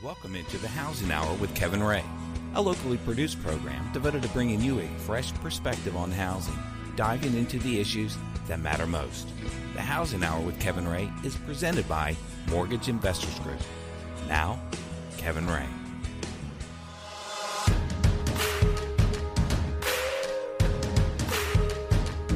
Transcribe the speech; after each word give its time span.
Welcome 0.00 0.36
into 0.36 0.58
the 0.58 0.68
Housing 0.68 1.10
Hour 1.10 1.34
with 1.38 1.52
Kevin 1.56 1.82
Ray, 1.82 2.04
a 2.54 2.62
locally 2.62 2.98
produced 2.98 3.42
program 3.42 3.92
devoted 3.92 4.22
to 4.22 4.28
bringing 4.28 4.60
you 4.60 4.78
a 4.78 4.86
fresh 4.98 5.34
perspective 5.34 5.96
on 5.96 6.12
housing, 6.12 6.56
diving 6.94 7.34
into 7.34 7.58
the 7.58 7.80
issues 7.80 8.16
that 8.46 8.60
matter 8.60 8.86
most. 8.86 9.26
The 9.74 9.80
Housing 9.80 10.22
Hour 10.22 10.40
with 10.40 10.60
Kevin 10.60 10.86
Ray 10.86 11.10
is 11.24 11.34
presented 11.34 11.88
by 11.88 12.16
Mortgage 12.48 12.88
Investors 12.88 13.36
Group. 13.40 13.58
Now, 14.28 14.60
Kevin 15.16 15.48
Ray. 15.48 15.66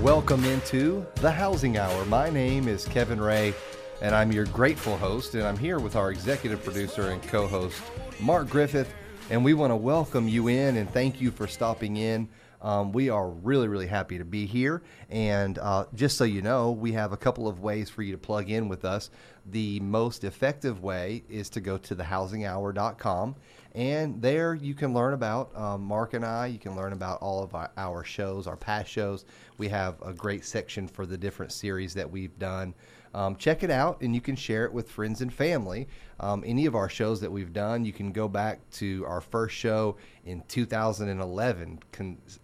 Welcome 0.00 0.44
into 0.46 1.06
the 1.20 1.30
Housing 1.30 1.78
Hour. 1.78 2.04
My 2.06 2.28
name 2.28 2.66
is 2.66 2.86
Kevin 2.86 3.20
Ray, 3.20 3.54
and 4.02 4.16
I'm 4.16 4.32
your 4.32 4.46
grateful 4.46 4.96
host. 4.96 5.36
And 5.36 5.44
I'm 5.44 5.56
here 5.56 5.78
with 5.78 5.94
our 5.94 6.10
executive 6.10 6.62
producer 6.62 7.10
and 7.10 7.22
co 7.22 7.46
host, 7.46 7.80
Mark 8.20 8.50
Griffith. 8.50 8.92
And 9.30 9.44
we 9.44 9.54
want 9.54 9.70
to 9.70 9.76
welcome 9.76 10.26
you 10.28 10.48
in 10.48 10.76
and 10.76 10.90
thank 10.90 11.20
you 11.20 11.30
for 11.30 11.46
stopping 11.46 11.96
in. 11.96 12.28
Um, 12.60 12.92
we 12.92 13.10
are 13.10 13.28
really, 13.28 13.68
really 13.68 13.86
happy 13.86 14.18
to 14.18 14.24
be 14.24 14.44
here. 14.44 14.82
And 15.08 15.58
uh, 15.58 15.86
just 15.94 16.16
so 16.16 16.24
you 16.24 16.42
know, 16.42 16.72
we 16.72 16.92
have 16.92 17.12
a 17.12 17.16
couple 17.16 17.46
of 17.48 17.60
ways 17.60 17.90
for 17.90 18.02
you 18.02 18.12
to 18.12 18.18
plug 18.18 18.50
in 18.50 18.68
with 18.68 18.84
us. 18.84 19.10
The 19.46 19.80
most 19.80 20.24
effective 20.24 20.82
way 20.82 21.22
is 21.28 21.48
to 21.50 21.60
go 21.60 21.78
to 21.78 21.96
thehousinghour.com. 21.96 23.36
And 23.74 24.20
there 24.20 24.54
you 24.54 24.74
can 24.74 24.92
learn 24.94 25.14
about 25.14 25.56
um, 25.56 25.82
Mark 25.82 26.14
and 26.14 26.24
I. 26.24 26.46
You 26.46 26.58
can 26.58 26.76
learn 26.76 26.92
about 26.92 27.20
all 27.22 27.42
of 27.42 27.54
our, 27.54 27.70
our, 27.76 28.04
shows, 28.04 28.46
our 28.46 28.56
past 28.56 28.90
shows. 28.90 29.24
We 29.58 29.68
have 29.68 30.00
a 30.02 30.12
great 30.12 30.44
section 30.44 30.86
for 30.86 31.06
the 31.06 31.16
different 31.16 31.52
series 31.52 31.94
that 31.94 32.10
we've 32.10 32.36
done. 32.38 32.74
Um, 33.14 33.36
check 33.36 33.62
it 33.62 33.70
out 33.70 34.00
and 34.00 34.14
you 34.14 34.20
can 34.20 34.36
share 34.36 34.64
it 34.64 34.72
with 34.72 34.90
friends 34.90 35.20
and 35.20 35.32
family. 35.32 35.88
Um, 36.20 36.42
any 36.46 36.66
of 36.66 36.74
our 36.74 36.88
shows 36.88 37.20
that 37.20 37.30
we've 37.30 37.52
done, 37.52 37.84
you 37.84 37.92
can 37.92 38.12
go 38.12 38.28
back 38.28 38.60
to 38.72 39.04
our 39.06 39.20
first 39.20 39.54
show 39.54 39.96
in 40.24 40.42
2011. 40.48 41.80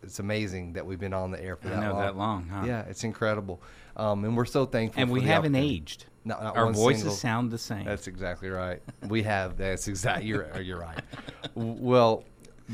It's 0.02 0.18
amazing 0.18 0.72
that 0.74 0.84
we've 0.84 0.98
been 0.98 1.14
on 1.14 1.30
the 1.30 1.42
air 1.42 1.56
for 1.56 1.68
that 1.68 1.80
know, 1.80 1.92
long. 1.92 2.00
that 2.00 2.16
long, 2.16 2.48
huh? 2.48 2.64
Yeah, 2.66 2.82
it's 2.82 3.04
incredible. 3.04 3.62
Um, 3.96 4.24
and 4.24 4.36
we're 4.36 4.44
so 4.44 4.66
thankful. 4.66 5.02
And 5.02 5.10
we 5.10 5.22
haven't 5.22 5.54
aged. 5.54 6.06
Not, 6.24 6.42
not 6.42 6.56
Our 6.56 6.72
voices 6.72 7.02
single. 7.02 7.16
sound 7.16 7.50
the 7.50 7.58
same. 7.58 7.84
That's 7.84 8.06
exactly 8.06 8.50
right. 8.50 8.82
We 9.08 9.22
have. 9.22 9.56
That's 9.56 9.88
exactly. 9.88 10.26
You're, 10.26 10.60
you're 10.60 10.80
right. 10.80 11.00
Well, 11.54 12.24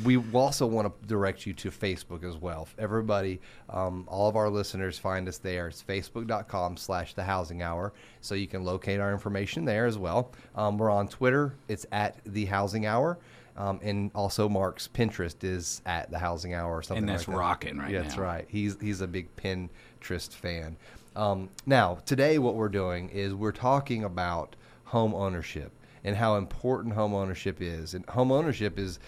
we 0.02 0.16
also 0.32 0.66
want 0.66 0.88
to 0.88 1.06
direct 1.06 1.46
you 1.46 1.52
to 1.54 1.70
Facebook 1.70 2.24
as 2.24 2.36
well. 2.36 2.68
Everybody, 2.78 3.40
um, 3.70 4.04
all 4.08 4.28
of 4.28 4.34
our 4.34 4.50
listeners 4.50 4.98
find 4.98 5.28
us 5.28 5.38
there. 5.38 5.68
It's 5.68 5.82
facebook.com 5.82 6.76
slash 6.76 7.14
the 7.14 7.22
housing 7.22 7.62
hour. 7.62 7.92
So 8.20 8.34
you 8.34 8.48
can 8.48 8.64
locate 8.64 8.98
our 8.98 9.12
information 9.12 9.64
there 9.64 9.86
as 9.86 9.96
well. 9.96 10.32
Um, 10.56 10.78
we're 10.78 10.90
on 10.90 11.06
Twitter. 11.06 11.54
It's 11.68 11.86
at 11.92 12.18
the 12.26 12.46
housing 12.46 12.86
hour. 12.86 13.18
Um, 13.56 13.78
and 13.84 14.10
also 14.16 14.48
Mark's 14.48 14.88
Pinterest 14.88 15.44
is 15.44 15.80
at 15.86 16.10
the 16.10 16.18
housing 16.18 16.54
hour 16.54 16.76
or 16.76 16.82
something 16.82 17.04
and 17.04 17.08
that's 17.08 17.28
like 17.28 17.36
that. 17.36 17.40
rocking 17.40 17.78
right 17.78 17.90
yeah, 17.90 17.98
now. 17.98 18.04
That's 18.04 18.18
right. 18.18 18.46
He's, 18.48 18.76
he's 18.80 19.00
a 19.00 19.06
big 19.06 19.28
Pinterest 19.36 20.32
fan. 20.32 20.76
Um, 21.14 21.50
now, 21.64 21.98
today, 22.04 22.38
what 22.38 22.56
we're 22.56 22.68
doing 22.68 23.10
is 23.10 23.32
we're 23.32 23.52
talking 23.52 24.02
about 24.02 24.56
home 24.86 25.14
ownership 25.14 25.70
and 26.04 26.16
how 26.16 26.36
important 26.36 26.94
home 26.94 27.14
ownership 27.14 27.62
is. 27.62 27.94
And 27.94 28.04
home 28.06 28.30
ownership 28.30 28.78
is 28.78 28.98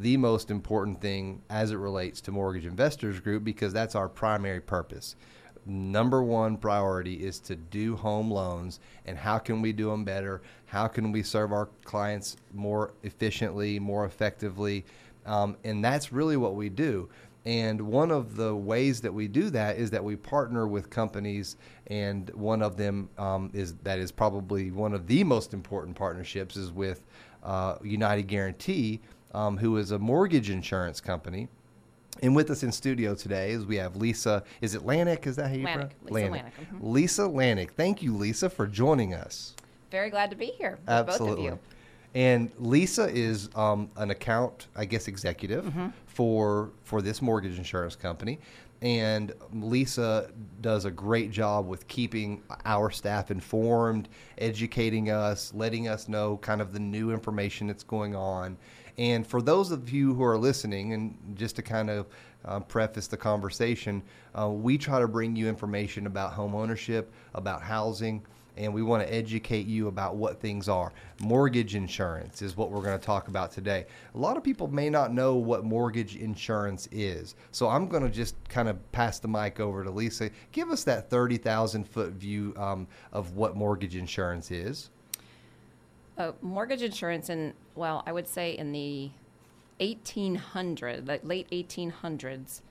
the 0.00 0.16
most 0.16 0.50
important 0.50 1.00
thing 1.00 1.42
as 1.50 1.70
it 1.70 1.76
relates 1.76 2.20
to 2.22 2.32
Mortgage 2.32 2.66
Investors 2.66 3.20
Group 3.20 3.44
because 3.44 3.72
that's 3.72 3.94
our 3.94 4.08
primary 4.08 4.60
purpose. 4.60 5.16
Number 5.64 6.22
one 6.22 6.56
priority 6.56 7.14
is 7.14 7.40
to 7.40 7.56
do 7.56 7.96
home 7.96 8.30
loans 8.30 8.78
and 9.04 9.18
how 9.18 9.38
can 9.38 9.60
we 9.60 9.72
do 9.72 9.90
them 9.90 10.04
better? 10.04 10.42
How 10.66 10.86
can 10.86 11.10
we 11.10 11.22
serve 11.22 11.52
our 11.52 11.66
clients 11.84 12.36
more 12.54 12.94
efficiently, 13.02 13.80
more 13.80 14.04
effectively? 14.04 14.84
Um, 15.24 15.56
and 15.64 15.84
that's 15.84 16.12
really 16.12 16.36
what 16.36 16.54
we 16.54 16.68
do. 16.68 17.08
And 17.46 17.80
one 17.80 18.10
of 18.10 18.36
the 18.36 18.54
ways 18.54 19.00
that 19.02 19.14
we 19.14 19.28
do 19.28 19.50
that 19.50 19.76
is 19.76 19.90
that 19.90 20.02
we 20.02 20.16
partner 20.16 20.66
with 20.66 20.90
companies, 20.90 21.56
and 21.86 22.28
one 22.30 22.60
of 22.60 22.76
them 22.76 23.08
um, 23.18 23.50
is 23.54 23.74
that 23.84 24.00
is 24.00 24.10
probably 24.10 24.72
one 24.72 24.92
of 24.92 25.06
the 25.06 25.22
most 25.22 25.54
important 25.54 25.96
partnerships 25.96 26.56
is 26.56 26.72
with 26.72 27.04
uh, 27.44 27.76
United 27.84 28.24
Guaranty, 28.24 29.00
um, 29.36 29.58
who 29.58 29.76
is 29.76 29.90
a 29.90 29.98
mortgage 29.98 30.50
insurance 30.50 31.00
company. 31.00 31.48
And 32.22 32.34
with 32.34 32.50
us 32.50 32.62
in 32.62 32.72
studio 32.72 33.14
today 33.14 33.50
is 33.50 33.66
we 33.66 33.76
have 33.76 33.94
Lisa. 33.94 34.42
Is 34.62 34.74
it 34.74 34.82
Lanik? 34.82 35.26
Is 35.26 35.36
that 35.36 35.48
how 35.48 35.54
you 35.54 35.64
pronounce 35.64 35.92
Lisa 36.02 36.28
Lanik. 36.28 36.44
Mm-hmm. 36.44 36.90
Lisa 36.90 37.22
Lanik. 37.22 37.70
Thank 37.72 38.02
you, 38.02 38.16
Lisa, 38.16 38.48
for 38.48 38.66
joining 38.66 39.12
us. 39.12 39.54
Very 39.90 40.08
glad 40.08 40.30
to 40.30 40.36
be 40.36 40.46
here 40.46 40.78
Absolutely. 40.88 41.28
both 41.28 41.38
of 41.38 41.44
you. 41.44 41.58
And 42.14 42.50
Lisa 42.58 43.10
is 43.14 43.50
um, 43.54 43.90
an 43.96 44.10
account, 44.10 44.68
I 44.74 44.86
guess, 44.86 45.06
executive 45.06 45.66
Mm-hmm. 45.66 45.88
for 46.06 46.70
for 46.84 47.02
this 47.02 47.20
mortgage 47.20 47.58
insurance 47.58 47.94
company. 47.94 48.38
And 48.80 49.32
Lisa 49.52 50.30
does 50.60 50.86
a 50.86 50.90
great 50.90 51.30
job 51.30 51.66
with 51.66 51.86
keeping 51.88 52.42
our 52.64 52.90
staff 52.90 53.30
informed, 53.30 54.08
educating 54.38 55.10
us, 55.10 55.52
letting 55.54 55.88
us 55.88 56.08
know 56.08 56.38
kind 56.38 56.60
of 56.60 56.72
the 56.72 56.78
new 56.78 57.10
information 57.10 57.66
that's 57.66 57.82
going 57.82 58.14
on. 58.14 58.56
And 58.98 59.26
for 59.26 59.42
those 59.42 59.70
of 59.70 59.90
you 59.90 60.14
who 60.14 60.24
are 60.24 60.38
listening, 60.38 60.94
and 60.94 61.16
just 61.34 61.56
to 61.56 61.62
kind 61.62 61.90
of 61.90 62.06
uh, 62.44 62.60
preface 62.60 63.06
the 63.06 63.16
conversation, 63.16 64.02
uh, 64.38 64.48
we 64.48 64.78
try 64.78 65.00
to 65.00 65.08
bring 65.08 65.36
you 65.36 65.48
information 65.48 66.06
about 66.06 66.32
home 66.32 66.54
ownership, 66.54 67.12
about 67.34 67.62
housing, 67.62 68.22
and 68.56 68.72
we 68.72 68.82
want 68.82 69.06
to 69.06 69.12
educate 69.12 69.66
you 69.66 69.88
about 69.88 70.16
what 70.16 70.40
things 70.40 70.68
are. 70.68 70.92
Mortgage 71.20 71.74
insurance 71.74 72.40
is 72.40 72.56
what 72.56 72.70
we're 72.70 72.82
going 72.82 72.98
to 72.98 73.04
talk 73.04 73.28
about 73.28 73.52
today. 73.52 73.84
A 74.14 74.18
lot 74.18 74.36
of 74.36 74.42
people 74.42 74.66
may 74.68 74.88
not 74.88 75.12
know 75.12 75.34
what 75.34 75.64
mortgage 75.64 76.16
insurance 76.16 76.88
is. 76.90 77.34
So 77.52 77.68
I'm 77.68 77.86
going 77.86 78.02
to 78.02 78.08
just 78.08 78.34
kind 78.48 78.68
of 78.68 78.92
pass 78.92 79.18
the 79.18 79.28
mic 79.28 79.60
over 79.60 79.84
to 79.84 79.90
Lisa. 79.90 80.30
Give 80.52 80.70
us 80.70 80.84
that 80.84 81.10
30,000 81.10 81.86
foot 81.86 82.12
view 82.12 82.54
um, 82.56 82.86
of 83.12 83.36
what 83.36 83.56
mortgage 83.56 83.96
insurance 83.96 84.50
is. 84.50 84.90
Uh, 86.18 86.32
mortgage 86.40 86.82
insurance, 86.82 87.28
in 87.30 87.52
well, 87.74 88.02
I 88.06 88.12
would 88.12 88.26
say 88.26 88.56
in 88.56 88.72
the 88.72 89.10
1800, 89.80 91.06
the 91.06 91.20
late 91.22 91.48
1800s, 91.50 92.62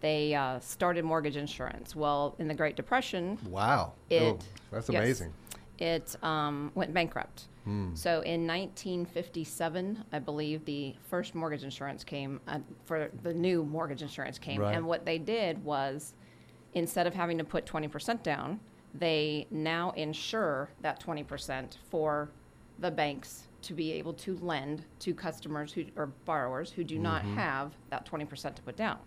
they 0.00 0.34
uh, 0.34 0.58
started 0.60 1.04
mortgage 1.04 1.36
insurance. 1.36 1.94
Well, 1.96 2.34
in 2.38 2.48
the 2.48 2.54
Great 2.54 2.76
Depression, 2.76 3.38
Wow. 3.48 3.92
It- 4.10 4.22
oh, 4.22 4.38
that's 4.70 4.88
yes. 4.88 5.00
amazing. 5.02 5.32
it 5.78 6.16
um, 6.22 6.70
went 6.74 6.92
bankrupt. 6.94 7.48
So 7.94 8.22
in 8.22 8.44
1957, 8.44 10.04
I 10.12 10.18
believe 10.18 10.64
the 10.64 10.96
first 11.08 11.32
mortgage 11.36 11.62
insurance 11.62 12.02
came 12.02 12.40
uh, 12.48 12.58
for 12.84 13.08
the 13.22 13.32
new 13.32 13.62
mortgage 13.64 14.02
insurance 14.02 14.36
came, 14.36 14.60
Right. 14.60 14.74
and 14.76 14.84
what 14.84 15.04
they 15.04 15.16
did 15.18 15.62
was 15.64 16.14
instead 16.74 17.06
of 17.06 17.14
having 17.14 17.38
to 17.38 17.44
put 17.44 17.64
20% 17.64 18.24
down, 18.24 18.58
they 18.94 19.46
now 19.52 19.92
insure 19.92 20.70
that 20.80 20.98
20% 21.00 21.76
for 21.88 22.30
the 22.82 22.90
banks 22.90 23.44
to 23.62 23.74
be 23.74 23.92
able 23.92 24.12
to 24.12 24.36
lend 24.38 24.84
to 24.98 25.14
customers 25.14 25.72
who 25.72 25.84
or 25.96 26.06
borrowers 26.24 26.70
who 26.70 26.84
do 26.84 26.98
not 26.98 27.22
have 27.22 27.72
that 27.90 28.04
20% 28.04 28.54
to 28.54 28.62
put 28.62 28.76
down. 28.76 28.98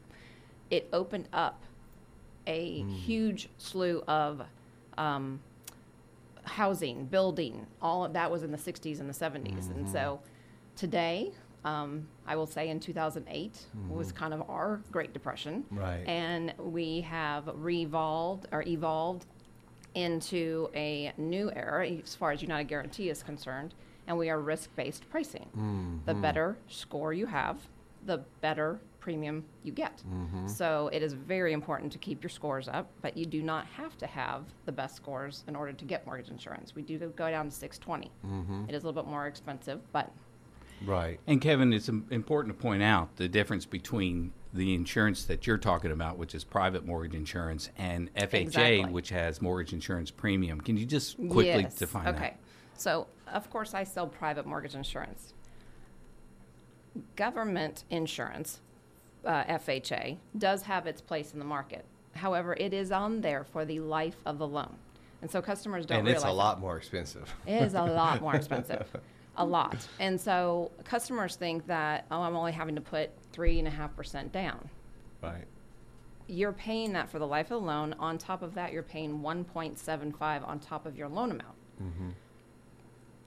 It 0.71 0.89
opened 0.93 1.27
up 1.33 1.61
a 2.47 2.83
huge 2.83 3.49
slew 3.57 4.01
of 4.07 4.41
um, 4.97 5.39
housing, 6.43 7.05
building, 7.05 7.67
all 7.81 8.05
of 8.05 8.13
that 8.13 8.31
was 8.31 8.43
in 8.43 8.51
the 8.51 8.57
60s 8.57 8.99
and 8.99 9.09
the 9.09 9.13
70s. 9.13 9.69
And 9.75 9.89
so 9.89 10.21
today, 10.75 11.31
um, 11.65 12.07
I 12.27 12.35
will 12.35 12.45
say 12.45 12.69
in 12.69 12.79
2008 12.79 13.65
was 13.89 14.11
kind 14.11 14.33
of 14.33 14.47
our 14.49 14.81
Great 14.91 15.13
Depression. 15.13 15.65
Right. 15.71 16.03
And 16.07 16.53
we 16.59 17.01
have 17.01 17.49
revolved 17.55 18.47
or 18.51 18.63
evolved 18.63 19.25
into 19.95 20.69
a 20.75 21.13
new 21.17 21.51
era 21.55 21.89
as 21.89 22.15
far 22.15 22.31
as 22.31 22.41
United 22.41 22.67
Guaranty 22.67 23.09
is 23.09 23.23
concerned, 23.23 23.73
and 24.07 24.17
we 24.17 24.29
are 24.29 24.39
risk-based 24.39 25.09
pricing. 25.09 25.49
The 26.05 26.11
mm-hmm. 26.11 26.21
better 26.21 26.57
score 26.67 27.13
you 27.13 27.25
have, 27.25 27.57
the 28.05 28.19
better 28.41 28.79
premium 28.99 29.45
you 29.63 29.71
get. 29.71 30.01
Mm-hmm. 30.07 30.47
So 30.47 30.89
it 30.91 31.03
is 31.03 31.13
very 31.13 31.53
important 31.53 31.91
to 31.91 31.99
keep 31.99 32.23
your 32.23 32.29
scores 32.29 32.67
up, 32.67 32.89
but 33.01 33.15
you 33.15 33.25
do 33.25 33.43
not 33.43 33.65
have 33.67 33.97
to 33.99 34.07
have 34.07 34.43
the 34.65 34.71
best 34.71 34.95
scores 34.95 35.43
in 35.47 35.55
order 35.55 35.73
to 35.73 35.85
get 35.85 36.05
mortgage 36.05 36.29
insurance. 36.29 36.75
We 36.75 36.81
do 36.81 36.97
go 37.15 37.29
down 37.29 37.45
to 37.45 37.51
620. 37.51 38.11
Mm-hmm. 38.25 38.69
It 38.69 38.75
is 38.75 38.83
a 38.83 38.87
little 38.87 39.03
bit 39.03 39.09
more 39.09 39.27
expensive, 39.27 39.79
but 39.91 40.11
Right. 40.83 41.19
And 41.25 41.39
Kevin, 41.39 41.71
it's 41.71 41.87
important 41.87 42.55
to 42.55 42.61
point 42.61 42.83
out 42.83 43.15
the 43.15 43.27
difference 43.27 43.65
between 43.65 44.33
the 44.55 44.73
insurance 44.73 45.25
that 45.25 45.45
you're 45.45 45.57
talking 45.57 45.91
about, 45.91 46.17
which 46.17 46.33
is 46.33 46.43
private 46.43 46.85
mortgage 46.85 47.13
insurance, 47.13 47.69
and 47.77 48.13
FHA, 48.15 48.41
Exactly. 48.41 48.85
which 48.85 49.09
has 49.09 49.41
mortgage 49.41 49.73
insurance 49.73 50.09
premium. 50.11 50.61
Can 50.61 50.77
you 50.77 50.85
just 50.85 51.17
quickly 51.17 51.61
yes. 51.61 51.75
define 51.75 52.07
okay. 52.07 52.17
that? 52.17 52.25
Okay. 52.25 52.37
So, 52.77 53.07
of 53.31 53.49
course, 53.49 53.73
I 53.73 53.83
sell 53.83 54.07
private 54.07 54.45
mortgage 54.45 54.75
insurance. 54.75 55.33
Government 57.15 57.83
insurance, 57.89 58.61
uh, 59.25 59.43
FHA, 59.43 60.17
does 60.37 60.63
have 60.63 60.87
its 60.87 61.01
place 61.01 61.33
in 61.33 61.39
the 61.39 61.45
market. 61.45 61.85
However, 62.13 62.55
it 62.57 62.73
is 62.73 62.91
on 62.91 63.19
there 63.19 63.43
for 63.43 63.65
the 63.65 63.81
life 63.81 64.15
of 64.25 64.37
the 64.37 64.47
loan. 64.47 64.77
And 65.21 65.29
so 65.29 65.41
customers 65.41 65.85
don't 65.85 65.99
and 65.99 66.07
realize 66.07 66.21
it's 66.21 66.25
a 66.25 66.27
that. 66.27 66.33
lot 66.33 66.59
more 66.61 66.77
expensive. 66.77 67.33
It 67.45 67.61
is 67.61 67.73
a 67.73 67.83
lot 67.83 68.21
more 68.21 68.35
expensive. 68.35 68.87
A 69.37 69.45
lot. 69.45 69.87
And 69.99 70.19
so 70.19 70.71
customers 70.83 71.35
think 71.35 71.67
that, 71.67 72.05
oh, 72.11 72.21
I'm 72.21 72.35
only 72.35 72.51
having 72.51 72.75
to 72.75 72.81
put 72.81 73.09
three 73.31 73.59
and 73.59 73.67
a 73.67 73.71
half 73.71 73.95
percent 73.95 74.31
down. 74.31 74.69
Right. 75.21 75.45
You're 76.27 76.53
paying 76.53 76.93
that 76.93 77.09
for 77.09 77.19
the 77.19 77.27
life 77.27 77.51
of 77.51 77.61
the 77.61 77.67
loan. 77.67 77.93
On 77.99 78.17
top 78.17 78.41
of 78.41 78.55
that, 78.55 78.71
you're 78.73 78.81
paying 78.83 79.19
1.75 79.21 80.47
on 80.47 80.59
top 80.59 80.85
of 80.85 80.97
your 80.97 81.07
loan 81.07 81.31
amount. 81.31 81.55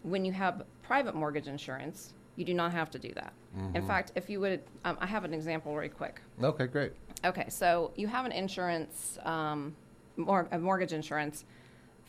When 0.02 0.25
you 0.25 0.32
have 0.32 0.62
private 0.82 1.14
mortgage 1.14 1.49
insurance, 1.49 2.14
you 2.37 2.44
do 2.44 2.55
not 2.55 2.72
have 2.72 2.90
to 2.93 2.99
do 2.99 3.12
that. 3.14 3.32
In 3.75 3.87
fact, 3.87 4.12
if 4.14 4.31
you 4.31 4.40
would, 4.40 4.62
um, 4.84 4.96
I 5.00 5.06
have 5.06 5.25
an 5.25 5.34
example 5.34 5.72
very 5.72 5.88
quick. 5.88 6.20
Okay, 6.43 6.66
great. 6.66 6.93
Okay, 7.25 7.46
so 7.49 7.90
you 7.96 8.06
have 8.06 8.25
an 8.25 8.32
insurance, 8.32 9.19
um, 9.25 9.75
mor- 10.16 10.46
a 10.52 10.58
mortgage 10.58 10.93
insurance 10.93 11.44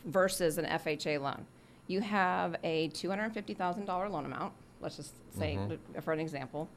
versus 0.04 0.58
an 0.58 0.64
FHA 0.66 1.18
loan. 1.20 1.44
You 1.90 2.00
have 2.02 2.54
a 2.62 2.86
two 2.88 3.08
hundred 3.08 3.24
and 3.24 3.34
fifty 3.34 3.52
thousand 3.52 3.84
dollar 3.84 4.08
loan 4.08 4.24
amount. 4.24 4.52
Let's 4.80 4.96
just 4.96 5.12
say, 5.36 5.56
mm-hmm. 5.56 6.00
for 6.00 6.12
an 6.12 6.20
example, 6.20 6.68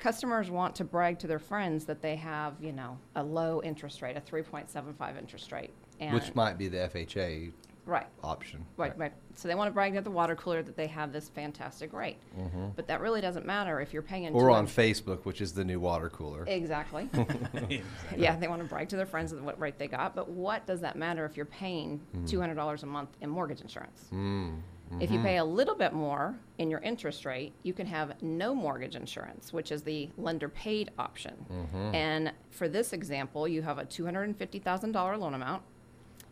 customers 0.00 0.50
want 0.50 0.74
to 0.76 0.84
brag 0.84 1.20
to 1.20 1.28
their 1.28 1.38
friends 1.38 1.84
that 1.84 2.02
they 2.02 2.16
have, 2.16 2.54
you 2.60 2.72
know, 2.72 2.98
a 3.14 3.22
low 3.22 3.62
interest 3.62 4.02
rate, 4.02 4.16
a 4.16 4.20
three 4.20 4.42
point 4.42 4.68
seven 4.68 4.94
five 4.94 5.16
interest 5.16 5.52
rate, 5.52 5.70
and 6.00 6.12
Which 6.12 6.34
might 6.34 6.58
be 6.58 6.66
the 6.66 6.78
FHA 6.78 7.52
right. 7.86 8.06
option. 8.22 8.64
Right, 8.76 8.96
right. 8.98 9.12
So 9.34 9.48
they 9.48 9.54
want 9.54 9.68
to 9.68 9.72
brag 9.72 9.96
at 9.96 10.04
the 10.04 10.10
water 10.10 10.36
cooler 10.36 10.62
that 10.62 10.76
they 10.76 10.86
have 10.88 11.12
this 11.12 11.28
fantastic 11.28 11.92
rate. 11.92 12.18
Mm-hmm. 12.38 12.68
But 12.76 12.86
that 12.88 13.00
really 13.00 13.20
doesn't 13.20 13.46
matter 13.46 13.80
if 13.80 13.92
you're 13.92 14.02
paying. 14.02 14.32
Or 14.32 14.50
on 14.50 14.66
Facebook, 14.66 15.24
which 15.24 15.40
is 15.40 15.52
the 15.52 15.64
new 15.64 15.80
water 15.80 16.10
cooler. 16.10 16.44
Exactly. 16.46 17.08
yeah, 18.16 18.36
they 18.36 18.48
want 18.48 18.62
to 18.62 18.68
brag 18.68 18.88
to 18.90 18.96
their 18.96 19.06
friends 19.06 19.32
what 19.34 19.58
rate 19.60 19.78
they 19.78 19.88
got. 19.88 20.14
But 20.14 20.28
what 20.28 20.66
does 20.66 20.80
that 20.80 20.96
matter 20.96 21.24
if 21.24 21.36
you're 21.36 21.46
paying 21.46 22.00
mm. 22.14 22.28
$200 22.28 22.82
a 22.82 22.86
month 22.86 23.16
in 23.20 23.30
mortgage 23.30 23.60
insurance? 23.60 24.06
Mm, 24.12 24.16
mm-hmm. 24.18 25.00
If 25.00 25.10
you 25.10 25.20
pay 25.20 25.38
a 25.38 25.44
little 25.44 25.74
bit 25.74 25.92
more 25.92 26.38
in 26.58 26.70
your 26.70 26.80
interest 26.80 27.24
rate, 27.24 27.54
you 27.62 27.72
can 27.72 27.86
have 27.86 28.20
no 28.22 28.54
mortgage 28.54 28.96
insurance, 28.96 29.52
which 29.52 29.72
is 29.72 29.82
the 29.82 30.10
lender 30.18 30.48
paid 30.48 30.90
option. 30.98 31.34
Mm-hmm. 31.50 31.94
And 31.94 32.32
for 32.50 32.68
this 32.68 32.92
example, 32.92 33.48
you 33.48 33.62
have 33.62 33.78
a 33.78 33.84
$250,000 33.84 35.18
loan 35.18 35.34
amount. 35.34 35.62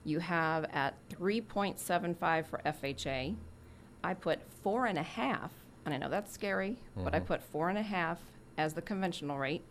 You 0.05 0.19
have 0.21 0.65
at 0.73 0.95
3.75 1.11 2.47
for 2.47 2.61
FHA. 2.65 3.37
I 4.03 4.15
put 4.15 4.41
four 4.63 4.87
and 4.87 4.99
a 4.99 5.03
half, 5.03 5.53
and 5.85 5.95
I 5.95 5.99
know 5.99 6.09
that's 6.09 6.33
scary, 6.33 6.77
but 6.97 7.15
I 7.15 7.19
mm-hmm. 7.19 7.27
put 7.27 7.43
four 7.43 7.69
and 7.69 7.79
a 7.79 7.83
half 7.83 8.19
as 8.57 8.75
the 8.75 8.83
conventional 8.83 9.39
rate. 9.39 9.63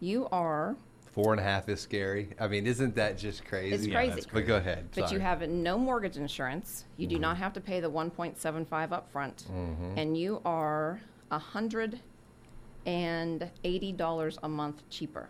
You 0.00 0.28
are, 0.32 0.76
Four 1.12 1.32
and 1.32 1.40
a 1.40 1.42
half 1.44 1.68
is 1.68 1.80
scary. 1.80 2.30
I 2.38 2.46
mean, 2.46 2.68
isn't 2.68 2.94
that 2.94 3.18
just 3.18 3.44
crazy? 3.44 3.74
It's 3.74 3.86
Yeah, 3.86 3.94
crazy. 3.94 4.14
that's 4.14 4.26
But 4.26 4.46
go 4.46 4.56
ahead. 4.56 4.90
but 4.94 5.02
you 5.02 5.18
sorry. 5.18 5.20
have 5.22 5.48
no 5.48 5.76
mortgage 5.76 6.16
insurance. 6.16 6.84
You 6.96 7.08
do 7.08 7.16
mm-hmm. 7.16 7.22
not 7.22 7.36
have 7.36 7.52
to 7.54 7.60
pay 7.60 7.80
the 7.80 7.90
1.75 7.90 8.92
up 8.92 9.10
front, 9.10 9.44
mm-hmm. 9.50 9.98
and 9.98 10.16
you 10.16 10.40
are 10.44 11.00
a 11.32 11.38
hundred 11.38 12.00
and 12.86 13.50
eighty 13.64 13.92
dollars 13.92 14.38
a 14.42 14.48
month 14.48 14.88
cheaper. 14.88 15.28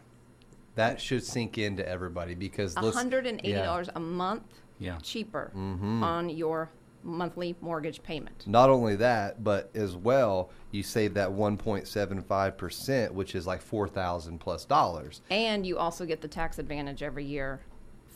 That 0.76 1.00
should 1.00 1.24
sink 1.24 1.58
into 1.58 1.86
everybody 1.88 2.34
because 2.34 2.76
A 2.76 2.80
let's- 2.82 2.96
hundred 2.96 3.26
and 3.26 3.38
eighty 3.40 3.50
yeah. 3.50 3.64
dollars 3.64 3.88
a 3.94 4.00
month 4.00 4.42
Yeah. 4.78 4.98
cheaper 5.02 5.50
Mm-hmm. 5.54 6.02
on 6.04 6.28
your 6.30 6.70
monthly 7.02 7.56
mortgage 7.62 8.02
payment. 8.02 8.44
Not 8.46 8.68
only 8.68 8.94
that, 8.96 9.42
but 9.42 9.70
as 9.74 9.96
well, 9.96 10.50
you 10.70 10.82
save 10.82 11.14
that 11.14 11.30
1.75%, 11.30 13.12
which 13.12 13.34
is 13.34 13.46
like 13.46 13.62
4000 13.62 14.38
plus 14.38 14.64
dollars. 14.64 15.22
And 15.30 15.66
you 15.66 15.78
also 15.78 16.04
get 16.06 16.20
the 16.20 16.28
tax 16.28 16.58
advantage 16.58 17.02
every 17.02 17.24
year 17.24 17.60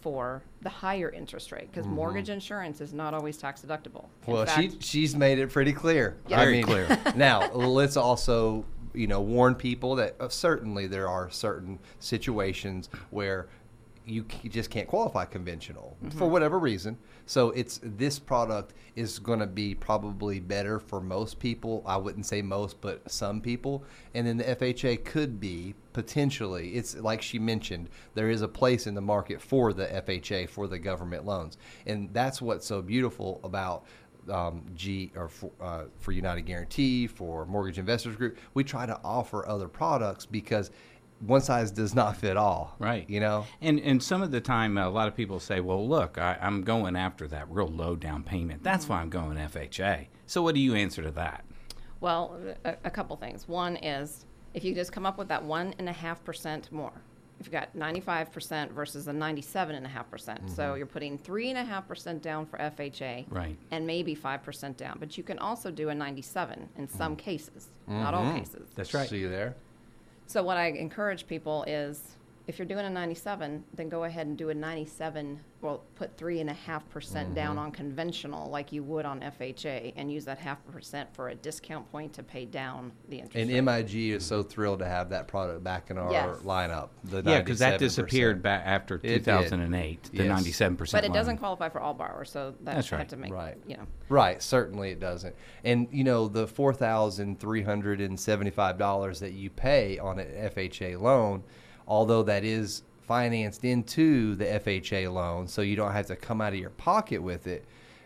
for 0.03 0.43
the 0.61 0.69
higher 0.69 1.09
interest 1.11 1.51
rate 1.51 1.71
because 1.73 1.87
mortgage 1.87 2.29
insurance 2.29 2.83
is 2.83 2.93
not 2.93 3.15
always 3.15 3.39
tax 3.39 3.63
deductible. 3.63 4.05
In 4.27 4.35
Well, 4.35 4.45
fact, 4.45 4.61
she 4.61 4.77
she's 4.81 5.17
made 5.17 5.39
it 5.39 5.51
pretty 5.51 5.73
clear. 5.73 6.17
Yeah. 6.29 6.41
I 6.43 6.51
mean, 6.51 6.65
clear. 6.65 6.87
now, 7.17 7.51
let's 7.53 7.97
also, 7.97 8.67
you 8.95 9.07
know, 9.07 9.21
warn 9.21 9.55
people 9.55 9.97
that 9.97 10.17
uh, 10.21 10.29
certainly 10.29 10.87
there 10.87 11.09
are 11.09 11.29
certain 11.31 11.79
situations 11.99 12.89
where 13.11 13.49
you 14.07 14.25
c- 14.31 14.51
just 14.51 14.69
can't 14.71 14.87
qualify 14.87 15.25
conventional 15.25 15.97
Mm-hmm. 16.05 16.19
for 16.19 16.29
whatever 16.29 16.59
reason. 16.59 16.99
So 17.27 17.51
it's 17.53 17.81
this 17.83 18.19
product 18.19 18.75
is 18.97 19.19
going 19.19 19.39
to 19.39 19.47
be 19.47 19.75
probably 19.75 20.41
better 20.41 20.79
for 20.79 21.01
most 21.01 21.39
people. 21.39 21.83
I 21.87 21.97
wouldn't 21.97 22.27
say 22.27 22.43
most, 22.43 22.83
but 22.83 23.11
some 23.11 23.41
people. 23.41 23.83
And 24.15 24.27
then 24.27 24.37
the 24.37 24.45
FHA 24.45 25.05
could 25.07 25.41
be 25.41 25.75
potentially. 25.95 26.75
It's 26.75 26.97
like 26.99 27.23
she 27.23 27.39
mentioned, 27.39 27.89
there 28.15 28.29
is 28.29 28.43
a 28.43 28.49
place 28.49 28.87
in 28.87 28.95
the 28.95 29.01
market 29.01 29.41
for 29.41 29.73
the 29.73 29.87
FHA 29.87 30.51
for 30.51 30.67
the 30.69 30.79
government 30.79 31.25
loans, 31.25 31.57
and 31.87 32.13
that's 32.13 32.43
what's 32.43 32.67
so 32.67 32.83
beautiful 32.83 33.41
about 33.43 33.85
um, 34.31 34.65
G 34.75 35.13
or 35.17 35.29
for, 35.29 35.51
uh, 35.61 35.85
for 35.99 36.13
United 36.13 36.43
Guaranty, 36.43 37.07
for 37.07 37.47
Mortgage 37.47 37.79
Investors 37.79 38.17
Group, 38.17 38.39
we 38.55 38.65
try 38.65 38.87
to 38.87 38.99
offer 39.05 39.47
other 39.49 39.69
products 39.69 40.27
because 40.27 40.71
one 41.21 41.41
size 41.41 41.71
does 41.71 41.95
not 41.95 42.17
fit 42.17 42.37
all. 42.37 42.75
Right. 42.79 43.09
You 43.09 43.21
know. 43.21 43.47
And 43.61 43.81
and 43.81 44.03
some 44.03 44.23
of 44.23 44.31
the 44.31 44.41
time, 44.41 44.79
a 44.79 44.89
lot 44.89 45.09
of 45.09 45.15
people 45.15 45.41
say, 45.41 45.61
"Well, 45.61 45.87
look, 45.87 46.19
I, 46.19 46.37
I'm 46.41 46.63
going 46.63 46.97
after 46.97 47.27
that 47.29 47.51
real 47.51 47.69
low 47.69 47.97
down 47.97 48.23
payment. 48.23 48.63
That's 48.63 48.89
why 48.89 49.01
I'm 49.01 49.11
going 49.11 49.37
FHA." 49.37 50.07
So, 50.27 50.43
what 50.43 50.55
do 50.55 50.61
you 50.61 50.75
answer 50.75 51.03
to 51.03 51.11
that? 51.13 51.45
Well, 52.01 52.39
a, 52.65 52.77
a 52.85 52.91
couple 52.91 53.17
things. 53.17 53.49
One 53.49 53.77
is 53.77 54.27
if 54.53 54.65
you 54.65 54.75
just 54.75 54.93
come 54.93 55.07
up 55.07 55.19
with 55.19 55.29
that 55.29 55.43
one 55.43 55.75
and 55.79 55.89
a 55.89 55.93
half 55.93 56.23
percent 56.25 56.71
more. 56.71 56.93
If 57.41 57.47
you 57.47 57.53
got 57.53 57.75
ninety-five 57.75 58.33
percent 58.33 58.73
versus 58.73 59.09
a 59.09 59.13
ninety-seven 59.13 59.75
and 59.75 59.85
a 59.85 59.89
half 59.89 60.11
percent, 60.11 60.49
so 60.51 60.63
mm-hmm. 60.63 60.77
you're 60.79 60.87
putting 60.87 61.19
three 61.19 61.51
and 61.51 61.59
a 61.59 61.65
half 61.65 61.87
percent 61.89 62.23
down 62.23 62.47
for 62.47 62.59
FHA, 62.59 63.27
Right. 63.29 63.57
and 63.71 63.87
maybe 63.87 64.15
five 64.15 64.43
percent 64.43 64.77
down. 64.77 64.97
But 65.01 65.19
you 65.19 65.25
can 65.25 65.39
also 65.39 65.71
do 65.71 65.89
a 65.89 65.95
ninety-seven 65.95 66.69
in 66.77 66.89
some 66.89 67.13
mm-hmm. 67.13 67.21
cases, 67.21 67.69
not 67.87 68.15
all 68.15 68.25
mm-hmm. 68.25 68.39
cases. 68.39 68.69
That's 68.75 68.95
right. 68.95 69.09
See 69.09 69.19
you 69.19 69.29
there. 69.29 69.57
So 70.27 70.43
what 70.43 70.57
I 70.57 70.69
encourage 70.69 71.27
people 71.27 71.65
is, 71.67 72.01
if 72.47 72.59
you're 72.59 72.67
doing 72.67 72.85
a 72.85 72.91
97, 72.91 73.65
then 73.75 73.89
go 73.89 74.05
ahead 74.05 74.27
and 74.27 74.37
do 74.37 74.51
a 74.51 74.55
97. 74.55 75.41
Well, 75.63 75.83
put 75.95 76.15
three 76.19 76.41
and 76.41 76.51
a 76.51 76.55
half 76.55 76.87
percent 76.91 77.35
down 77.35 77.57
mm-hmm. 77.57 77.67
on 77.67 77.73
conventional, 77.73 78.51
like 78.51 78.71
you 78.71 78.83
would 78.83 79.07
on 79.07 79.21
FHA, 79.21 79.95
and 79.97 80.13
use 80.13 80.27
that 80.27 80.37
half 80.37 80.59
percent 80.67 81.09
for 81.15 81.31
a 81.31 81.35
discount 81.35 81.91
point 81.91 82.13
to 82.13 82.23
pay 82.23 82.45
down 82.45 82.93
the 83.09 83.17
interest. 83.17 83.37
And 83.37 83.51
rate. 83.51 83.61
MIG 83.63 84.11
is 84.11 84.27
so 84.27 84.43
thrilled 84.43 84.81
to 84.81 84.87
have 84.87 85.09
that 85.09 85.27
product 85.27 85.65
back 85.65 85.91
in 85.91 85.97
our 85.97 86.13
Yes. 86.13 86.37
lineup. 86.41 86.91
The 87.05 87.23
Yeah, 87.25 87.39
because 87.41 87.61
that 87.61 87.79
disappeared 87.79 88.43
back 88.43 88.63
after 88.67 88.99
did. 88.99 89.25
2008. 89.25 90.11
The 90.13 90.25
Yes. 90.25 90.29
97 90.29 90.77
percent. 90.77 91.03
but 91.03 91.11
it 91.11 91.15
doesn't 91.15 91.39
qualify 91.39 91.71
for 91.71 91.81
all 91.81 91.95
borrowers, 91.95 92.31
so 92.31 92.51
that 92.61 92.75
That's 92.75 92.93
right. 92.93 93.09
to 93.09 93.17
make 93.17 93.33
Right. 93.33 93.57
you 93.67 93.79
know. 93.79 93.87
Right, 94.11 94.43
certainly 94.43 94.91
it 94.91 95.01
doesn't. 95.01 95.35
And 95.65 95.89
you 95.91 96.05
know, 96.05 96.29
the 96.29 96.47
four 96.47 96.75
thousand 96.75 97.41
three 97.41 97.63
hundred 97.63 98.03
and 98.03 98.21
seventy-five 98.21 98.77
dollars 98.77 99.21
that 99.21 99.33
you 99.33 99.49
pay 99.49 99.99
on 99.99 100.19
an 100.19 100.29
FHA 100.37 100.97
loan, 101.01 101.43
although 101.87 102.23
that 102.23 102.45
is 102.45 102.83
financed 103.07 103.65
into 103.65 104.35
the 104.37 104.45
FHA 104.45 105.13
loan, 105.13 105.47
so 105.47 105.63
you 105.63 105.77
don't 105.77 105.93
have 105.93 106.07
to 106.07 106.17
come 106.17 106.41
out 106.41 106.53
of 106.53 106.59
your 106.59 106.71
pocket 106.71 107.23
with 107.23 107.47
it. 107.47 107.65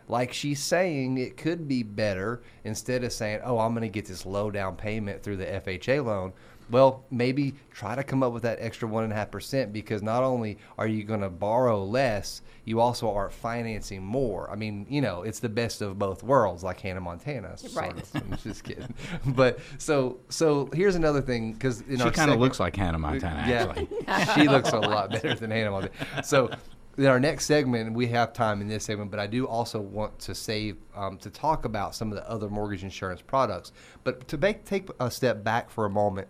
Like 0.09 0.33
she's 0.33 0.61
saying, 0.61 1.19
it 1.19 1.37
could 1.37 1.69
be 1.69 1.83
better 1.83 2.43
instead 2.65 3.05
of 3.05 3.13
saying, 3.13 3.41
"Oh, 3.45 3.59
I'm 3.59 3.73
going 3.73 3.83
to 3.83 3.89
get 3.89 4.07
this 4.07 4.25
low 4.25 4.51
down 4.51 4.77
payment 4.77 5.23
through 5.23 5.37
the 5.37 5.47
FHA 5.47 6.05
loan." 6.05 6.33
Well, 6.71 7.05
maybe 7.11 7.55
try 7.73 7.95
to 7.95 8.03
come 8.05 8.23
up 8.23 8.33
with 8.33 8.43
that 8.43 8.59
extra 8.61 8.87
one 8.89 9.05
and 9.05 9.13
a 9.13 9.17
half 9.17 9.31
percent 9.31 9.73
because 9.73 10.03
not 10.03 10.23
only 10.23 10.59
are 10.77 10.87
you 10.87 11.03
going 11.05 11.21
to 11.23 11.31
borrow 11.31 11.83
less, 11.85 12.43
you 12.65 12.81
also 12.81 13.11
are 13.13 13.31
financing 13.31 14.05
more. 14.05 14.51
I 14.51 14.55
mean, 14.57 14.87
you 14.91 15.01
know, 15.01 15.23
it's 15.23 15.39
the 15.41 15.49
best 15.49 15.81
of 15.81 15.99
both 15.99 16.23
worlds, 16.23 16.63
like 16.63 16.81
Hannah 16.81 17.01
Montana. 17.01 17.57
sort 17.57 17.75
Right. 17.75 17.97
of. 17.97 18.11
I'm 18.15 18.37
just 18.43 18.65
kidding. 18.65 18.93
But 19.27 19.59
so 19.79 20.19
so 20.29 20.69
here's 20.75 20.95
another 20.97 21.23
thing 21.23 21.53
because 21.55 21.83
She 21.89 21.97
kind 22.11 22.31
of 22.31 22.39
looks 22.39 22.61
like 22.61 22.77
Hannah 22.77 22.99
Montana, 22.99 23.41
actually. 23.41 23.89
yeah, 24.07 24.35
she 24.35 24.47
looks 24.49 24.73
a 24.73 24.79
lot 24.79 25.11
better 25.11 25.35
than 25.35 25.51
Hannah 25.51 25.71
Montana. 25.71 26.23
So, 26.23 26.51
in 26.99 27.07
our 27.07 27.21
next 27.21 27.47
segment, 27.47 27.93
we 27.95 28.09
have 28.09 28.33
time 28.33 28.61
in 28.61 28.67
this 28.67 28.85
segment, 28.85 29.11
but 29.13 29.21
I 29.21 29.29
do 29.29 29.47
also 29.47 29.81
want 29.81 30.19
to 30.19 30.35
save 30.35 30.77
um, 30.97 31.17
to 31.19 31.31
talk 31.31 31.65
about 31.65 31.95
some 31.95 32.11
of 32.11 32.17
the 32.17 32.29
other 32.29 32.49
mortgage 32.49 32.83
insurance 32.83 33.23
products. 33.23 33.71
But 34.03 34.27
to 34.29 34.37
make 34.37 34.65
take 34.65 34.89
a 34.99 35.09
step 35.11 35.45
back 35.45 35.71
for 35.71 35.85
a 35.87 35.91
moment, 35.91 36.27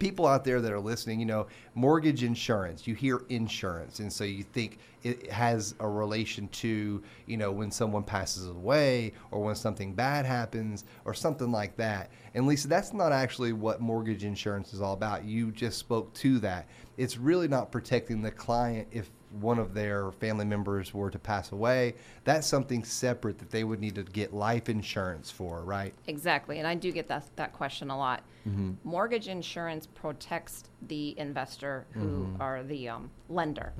people 0.00 0.26
out 0.26 0.44
there 0.44 0.60
that 0.60 0.72
are 0.72 0.80
listening, 0.80 1.20
you 1.20 1.26
know, 1.26 1.46
mortgage 1.74 2.24
insurance, 2.24 2.88
you 2.88 2.96
hear 2.96 3.22
insurance, 3.28 4.00
and 4.00 4.12
so 4.12 4.24
you 4.24 4.42
think 4.42 4.78
it 5.04 5.30
has 5.30 5.76
a 5.78 5.88
relation 5.88 6.48
to, 6.48 7.00
you 7.26 7.36
know, 7.36 7.52
when 7.52 7.70
someone 7.70 8.02
passes 8.02 8.48
away 8.48 9.12
or 9.30 9.40
when 9.40 9.54
something 9.54 9.94
bad 9.94 10.26
happens 10.26 10.84
or 11.04 11.14
something 11.14 11.52
like 11.52 11.76
that. 11.76 12.10
And 12.34 12.46
Lisa, 12.46 12.66
that's 12.66 12.92
not 12.92 13.12
actually 13.12 13.52
what 13.52 13.80
mortgage 13.80 14.24
insurance 14.24 14.74
is 14.74 14.80
all 14.80 14.94
about. 14.94 15.24
You 15.24 15.52
just 15.52 15.78
spoke 15.78 16.12
to 16.14 16.40
that. 16.40 16.66
It's 16.96 17.16
really 17.16 17.46
not 17.46 17.70
protecting 17.70 18.22
the 18.22 18.30
client 18.30 18.88
if 18.90 19.10
one 19.38 19.58
of 19.58 19.74
their 19.74 20.10
family 20.12 20.44
members 20.44 20.92
were 20.92 21.10
to 21.10 21.18
pass 21.18 21.52
away. 21.52 21.94
That's 22.24 22.46
something 22.46 22.82
separate 22.82 23.38
that 23.38 23.50
they 23.50 23.62
would 23.62 23.78
need 23.80 23.94
to 23.94 24.02
get 24.02 24.34
life 24.34 24.68
insurance 24.68 25.30
for, 25.30 25.62
right? 25.62 25.94
Exactly, 26.08 26.58
and 26.58 26.66
I 26.66 26.74
do 26.74 26.90
get 26.90 27.06
that 27.08 27.24
that 27.36 27.52
question 27.52 27.90
a 27.90 27.96
lot. 27.96 28.22
Mm-hmm. 28.48 28.72
Mortgage 28.82 29.28
insurance 29.28 29.86
protects 29.86 30.64
the 30.88 31.14
investor 31.18 31.86
who 31.92 32.00
Mm-hmm. 32.00 32.42
are 32.42 32.62
the 32.64 32.88
um, 32.88 33.10
lender, 33.28 33.72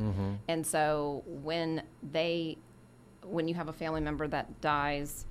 and 0.49 0.64
so 0.64 1.23
when 1.26 1.83
they, 2.12 2.57
when 3.25 3.49
you 3.49 3.54
have 3.54 3.69
a 3.69 3.73
family 3.73 4.00
member 4.00 4.28
that 4.28 4.61
dies, 4.61 5.26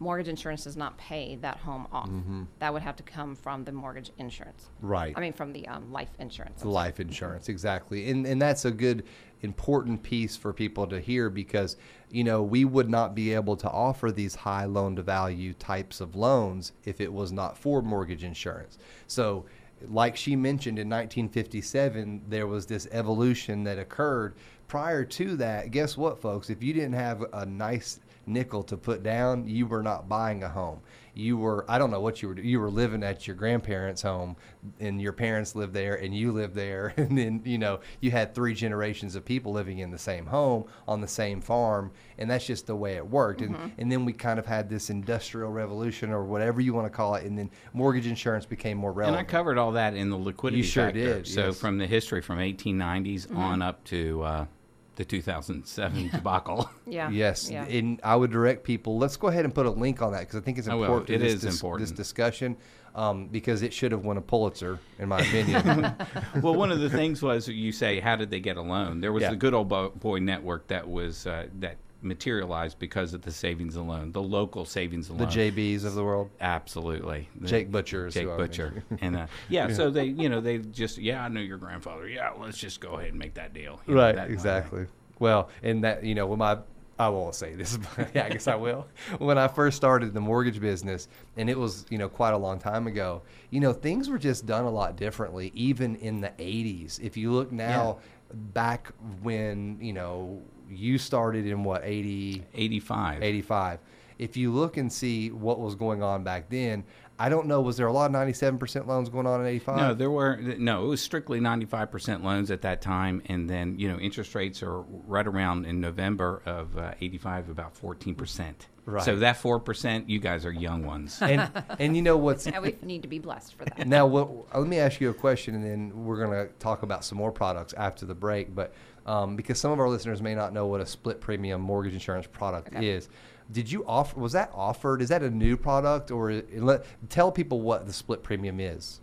mortgage 0.00 0.28
insurance 0.28 0.64
does 0.64 0.76
not 0.76 0.98
pay 0.98 1.36
that 1.36 1.56
home 1.58 1.86
off. 1.92 2.10
That 2.58 2.72
would 2.72 2.82
have 2.82 2.96
to 2.96 3.02
come 3.02 3.34
from 3.36 3.64
the 3.64 3.72
mortgage 3.72 4.10
insurance. 4.18 4.68
Right. 4.82 5.14
I 5.16 5.20
mean, 5.20 5.32
from 5.32 5.52
the 5.52 5.66
um, 5.68 5.90
life 5.92 6.10
insurance. 6.18 6.60
The 6.62 6.68
life 6.68 7.00
insurance, 7.00 7.48
exactly. 7.48 8.10
And 8.10 8.26
and 8.26 8.42
that's 8.42 8.64
a 8.64 8.70
good 8.70 9.04
important 9.44 10.02
piece 10.02 10.36
for 10.36 10.52
people 10.52 10.86
to 10.88 11.00
hear 11.00 11.30
because 11.30 11.76
you 12.14 12.22
know, 12.22 12.44
we 12.44 12.64
would 12.64 12.88
not 12.88 13.12
be 13.16 13.34
able 13.34 13.56
to 13.56 13.68
offer 13.68 14.12
these 14.12 14.36
high 14.36 14.66
loan 14.66 14.94
to 14.94 15.02
value 15.02 15.52
types 15.52 16.00
of 16.00 16.14
loans 16.14 16.70
if 16.84 17.00
it 17.00 17.12
was 17.12 17.32
not 17.32 17.58
for 17.58 17.82
mortgage 17.82 18.22
insurance. 18.22 18.78
So 19.08 19.46
like 19.88 20.16
she 20.16 20.36
mentioned 20.36 20.78
in 20.78 20.88
1957 20.88 22.22
there 22.28 22.46
was 22.46 22.66
this 22.66 22.86
evolution 22.92 23.64
that 23.64 23.80
occurred 23.80 24.36
prior 24.68 25.04
to 25.04 25.36
that 25.36 25.72
guess 25.72 25.96
what 25.96 26.22
folks 26.22 26.48
if 26.48 26.62
you 26.62 26.72
didn't 26.72 26.94
have 26.94 27.22
a 27.34 27.44
nice 27.44 28.00
nickel 28.26 28.62
to 28.64 28.76
put 28.76 29.02
down, 29.02 29.46
you 29.46 29.66
were 29.66 29.82
not 29.82 30.08
buying 30.08 30.42
a 30.42 30.48
home. 30.48 30.80
You 31.16 31.36
were 31.36 31.64
I 31.68 31.78
don't 31.78 31.92
know 31.92 32.00
what 32.00 32.22
you 32.22 32.28
were 32.28 32.38
you 32.40 32.58
were 32.58 32.70
living 32.70 33.04
at 33.04 33.24
your 33.28 33.36
grandparents' 33.36 34.02
home 34.02 34.34
and 34.80 35.00
your 35.00 35.12
parents 35.12 35.54
lived 35.54 35.72
there 35.72 35.94
and 35.94 36.12
you 36.12 36.32
lived 36.32 36.56
there 36.56 36.92
and 36.96 37.16
then 37.16 37.40
you 37.44 37.56
know 37.56 37.78
you 38.00 38.10
had 38.10 38.34
three 38.34 38.52
generations 38.52 39.14
of 39.14 39.24
people 39.24 39.52
living 39.52 39.78
in 39.78 39.92
the 39.92 39.98
same 39.98 40.26
home 40.26 40.64
on 40.88 41.00
the 41.00 41.06
same 41.06 41.40
farm 41.40 41.92
and 42.18 42.28
that's 42.28 42.44
just 42.46 42.66
the 42.66 42.74
way 42.74 42.96
it 42.96 43.06
worked. 43.06 43.42
Mm-hmm. 43.42 43.54
And 43.54 43.72
and 43.78 43.92
then 43.92 44.04
we 44.04 44.12
kind 44.12 44.40
of 44.40 44.46
had 44.46 44.68
this 44.68 44.90
industrial 44.90 45.52
revolution 45.52 46.10
or 46.10 46.24
whatever 46.24 46.60
you 46.60 46.74
want 46.74 46.86
to 46.86 46.90
call 46.90 47.14
it 47.14 47.24
and 47.24 47.38
then 47.38 47.48
mortgage 47.72 48.08
insurance 48.08 48.44
became 48.44 48.76
more 48.76 48.92
relevant. 48.92 49.20
And. 49.20 49.28
I 49.28 49.30
covered 49.30 49.56
all 49.56 49.70
that 49.72 49.94
in 49.94 50.10
the 50.10 50.18
liquidity 50.18 50.62
You 50.62 50.64
sure 50.64 50.86
factor. 50.86 51.14
did, 51.18 51.28
So 51.28 51.46
yes. 51.46 51.60
from 51.60 51.78
the 51.78 51.86
history 51.86 52.22
from 52.22 52.38
1890s 52.40 53.28
Mm-hmm. 53.28 53.36
on 53.38 53.62
up 53.62 53.84
to 53.84 54.22
uh, 54.24 54.46
the 54.96 55.04
2007 55.04 56.08
debacle. 56.10 56.70
Yeah. 56.86 57.08
Yes, 57.10 57.50
Yeah. 57.50 57.64
and 57.64 57.98
I 58.04 58.14
would 58.14 58.30
direct 58.30 58.62
people. 58.62 58.98
Let's 58.98 59.16
go 59.16 59.28
ahead 59.28 59.44
and 59.44 59.54
put 59.54 59.64
a 59.66 59.70
link 59.70 60.02
on 60.02 60.12
that 60.12 60.20
because 60.20 60.36
I 60.36 60.40
think 60.40 60.58
it's 60.58 60.68
I 60.68 60.74
will. 60.74 60.84
important. 60.84 61.06
to 61.08 61.14
It 61.14 61.18
this, 61.18 61.32
is 61.34 61.40
dis- 61.40 61.54
important. 61.54 61.88
This 61.88 61.96
discussion 61.96 62.56
um, 62.94 63.26
because 63.28 63.62
it 63.62 63.72
should 63.72 63.90
have 63.92 64.04
won 64.04 64.16
a 64.18 64.20
Pulitzer, 64.20 64.78
in 64.98 65.08
my 65.08 65.18
opinion. 65.20 65.96
well, 66.42 66.54
one 66.54 66.70
of 66.70 66.78
the 66.80 66.90
things 66.90 67.22
was 67.22 67.48
you 67.48 67.72
say, 67.72 67.98
how 68.00 68.14
did 68.16 68.30
they 68.30 68.38
get 68.40 68.56
a 68.56 68.62
loan? 68.62 69.00
There 69.00 69.12
was 69.12 69.22
Yeah. 69.22 69.30
the 69.30 69.36
Good 69.36 69.54
Old 69.54 69.68
Boy 69.98 70.18
Network 70.20 70.68
that 70.68 70.88
was 70.88 71.26
uh, 71.26 71.46
that 71.60 71.76
materialized 72.04 72.78
because 72.78 73.14
of 73.14 73.22
the 73.22 73.32
savings 73.32 73.76
and 73.76 73.88
loan, 73.88 74.12
the 74.12 74.22
local 74.22 74.64
savings 74.64 75.08
and 75.10 75.18
the 75.18 75.24
loan. 75.24 75.32
JBs 75.32 75.84
of 75.84 75.94
the 75.94 76.04
world. 76.04 76.30
Absolutely, 76.40 77.28
The- 77.40 77.48
Jake 77.48 77.70
Butcher 77.70 78.08
Jake 78.10 78.26
Butcher, 78.36 78.84
and 79.00 79.16
uh, 79.16 79.26
yeah, 79.48 79.68
so 79.68 79.90
they, 79.90 80.04
you 80.22 80.28
know, 80.28 80.40
they 80.40 80.58
just, 80.58 80.98
yeah, 80.98 81.24
I 81.24 81.28
know 81.28 81.40
your 81.40 81.58
grandfather. 81.58 82.06
Yeah, 82.08 82.30
let's 82.38 82.58
just 82.58 82.80
go 82.80 82.94
ahead 82.98 83.10
and 83.10 83.18
make 83.18 83.34
that 83.34 83.52
deal. 83.54 83.80
You 83.86 83.94
know, 83.94 84.02
Right, 84.02 84.14
that- 84.16 84.30
exactly. 84.30 84.86
Well, 85.18 85.48
and 85.62 85.84
that 85.84 86.04
you 86.04 86.14
know, 86.14 86.26
when 86.26 86.38
my 86.40 86.58
I 86.98 87.08
won't 87.08 87.34
say 87.34 87.54
this, 87.54 87.76
but 87.96 88.10
yeah, 88.14 88.24
I 88.26 88.28
guess 88.30 88.46
I 88.46 88.54
will. 88.56 88.86
When 89.18 89.36
I 89.38 89.48
first 89.48 89.76
started 89.76 90.12
the 90.14 90.20
mortgage 90.20 90.60
business, 90.60 91.08
and 91.36 91.48
it 91.50 91.58
was 91.58 91.86
you 91.90 91.98
know 91.98 92.08
quite 92.08 92.34
a 92.34 92.36
long 92.36 92.58
time 92.58 92.86
ago, 92.86 93.22
you 93.50 93.60
know 93.60 93.72
things 93.72 94.08
were 94.08 94.18
just 94.18 94.46
done 94.46 94.64
a 94.64 94.70
lot 94.70 94.96
differently, 94.96 95.50
even 95.54 95.96
in 95.96 96.20
the 96.20 96.28
'80s. 96.38 97.00
If 97.00 97.16
you 97.16 97.32
look 97.32 97.50
now, 97.52 97.98
back 98.34 98.92
when 99.22 99.78
you 99.80 99.92
know 99.92 100.42
you 100.68 100.98
started 100.98 101.46
in 101.46 101.64
what 101.64 101.82
80, 101.84 102.44
85. 102.54 103.22
85. 103.22 103.78
If 104.18 104.36
you 104.36 104.52
look 104.52 104.76
and 104.76 104.92
see 104.92 105.30
what 105.30 105.58
was 105.60 105.74
going 105.74 106.02
on 106.02 106.22
back 106.24 106.48
then, 106.48 106.84
I 107.18 107.28
don't 107.28 107.46
know. 107.46 107.60
Was 107.60 107.76
there 107.76 107.86
a 107.86 107.92
lot 107.92 108.10
of 108.10 108.16
97% 108.16 108.86
loans 108.88 109.08
going 109.08 109.26
on 109.26 109.40
in 109.40 109.46
85? 109.46 109.76
No, 109.76 109.94
there 109.94 110.10
were 110.10 110.36
no. 110.36 110.84
It 110.84 110.88
was 110.88 111.00
strictly 111.00 111.38
ninety-five 111.38 111.90
percent 111.92 112.24
loans 112.24 112.50
at 112.50 112.62
that 112.62 112.82
time, 112.82 113.22
and 113.26 113.48
then 113.48 113.78
you 113.78 113.86
know 113.88 113.98
interest 114.00 114.34
rates 114.34 114.62
are 114.64 114.80
right 114.80 115.26
around 115.26 115.64
in 115.66 115.80
November 115.80 116.42
of 116.44 116.76
uh, 116.76 116.94
eighty-five, 117.00 117.48
about 117.50 117.76
fourteen 117.76 118.16
percent. 118.16 118.66
Right. 118.86 119.04
So 119.04 119.16
that 119.16 119.36
four 119.36 119.60
percent, 119.60 120.10
you 120.10 120.18
guys 120.18 120.44
are 120.44 120.52
young 120.52 120.84
ones. 120.84 121.22
and 121.22 121.48
and 121.78 121.94
you 121.96 122.02
know 122.02 122.16
what's 122.16 122.46
And 122.48 122.60
we 122.62 122.74
need 122.82 123.02
to 123.02 123.08
be 123.08 123.20
blessed 123.20 123.54
for 123.54 123.64
that. 123.64 123.86
now 123.86 124.06
what, 124.06 124.52
let 124.58 124.66
me 124.68 124.78
ask 124.78 125.00
you 125.00 125.08
a 125.10 125.14
question 125.14 125.54
and 125.54 125.64
then 125.64 126.04
we're 126.04 126.18
going 126.18 126.46
to 126.48 126.52
talk 126.54 126.82
about 126.82 127.04
some 127.04 127.16
more 127.16 127.32
products 127.32 127.72
after 127.74 128.04
the 128.04 128.14
break 128.14 128.54
but 128.54 128.74
um, 129.06 129.36
because 129.36 129.58
some 129.58 129.70
of 129.72 129.80
our 129.80 129.88
listeners 129.88 130.20
may 130.20 130.34
not 130.34 130.52
know 130.52 130.66
what 130.66 130.82
a 130.82 130.86
split 130.86 131.20
premium 131.22 131.62
mortgage 131.62 131.94
insurance 131.94 132.26
product 132.26 132.74
Okay. 132.76 132.86
is 132.88 133.08
did 133.52 133.70
you 133.70 133.84
offer 133.86 134.18
was 134.18 134.32
that 134.32 134.50
offered 134.54 135.02
is 135.02 135.08
that 135.10 135.22
a 135.22 135.30
new 135.30 135.56
product 135.56 136.10
or 136.10 136.42
let, 136.56 136.84
tell 137.10 137.30
people 137.30 137.60
what 137.60 137.86
the 137.86 137.92
split 137.92 138.22
premium 138.22 138.58
is 138.60 139.00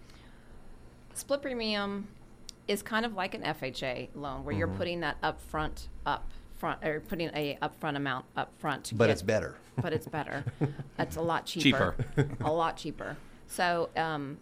Split 1.14 1.42
premium 1.42 2.08
is 2.68 2.82
kind 2.82 3.06
of 3.06 3.14
like 3.14 3.34
an 3.36 3.42
FHA 3.44 4.10
loan 4.16 4.44
where 4.46 4.56
you're 4.56 4.68
Mm-hmm. 4.68 4.78
putting 4.78 5.00
that 5.02 5.22
upfront 5.22 5.88
up 6.06 6.32
front 6.58 6.84
or 6.84 7.02
putting 7.02 7.30
a 7.36 7.58
upfront 7.62 7.96
amount 7.98 8.26
up 8.38 8.52
front 8.60 8.86
to 8.86 8.96
but 8.96 9.08
get- 9.08 9.12
it's 9.14 9.22
better 9.22 9.56
but 9.82 9.94
it's 9.94 10.08
better. 10.08 10.44
it's 11.00 11.16
a 11.16 11.22
lot 11.22 11.46
cheaper. 11.46 11.96
Cheaper. 12.16 12.38
a 12.42 12.52
lot 12.52 12.78
cheaper. 12.78 13.18
So, 13.48 13.90
um, 13.96 14.38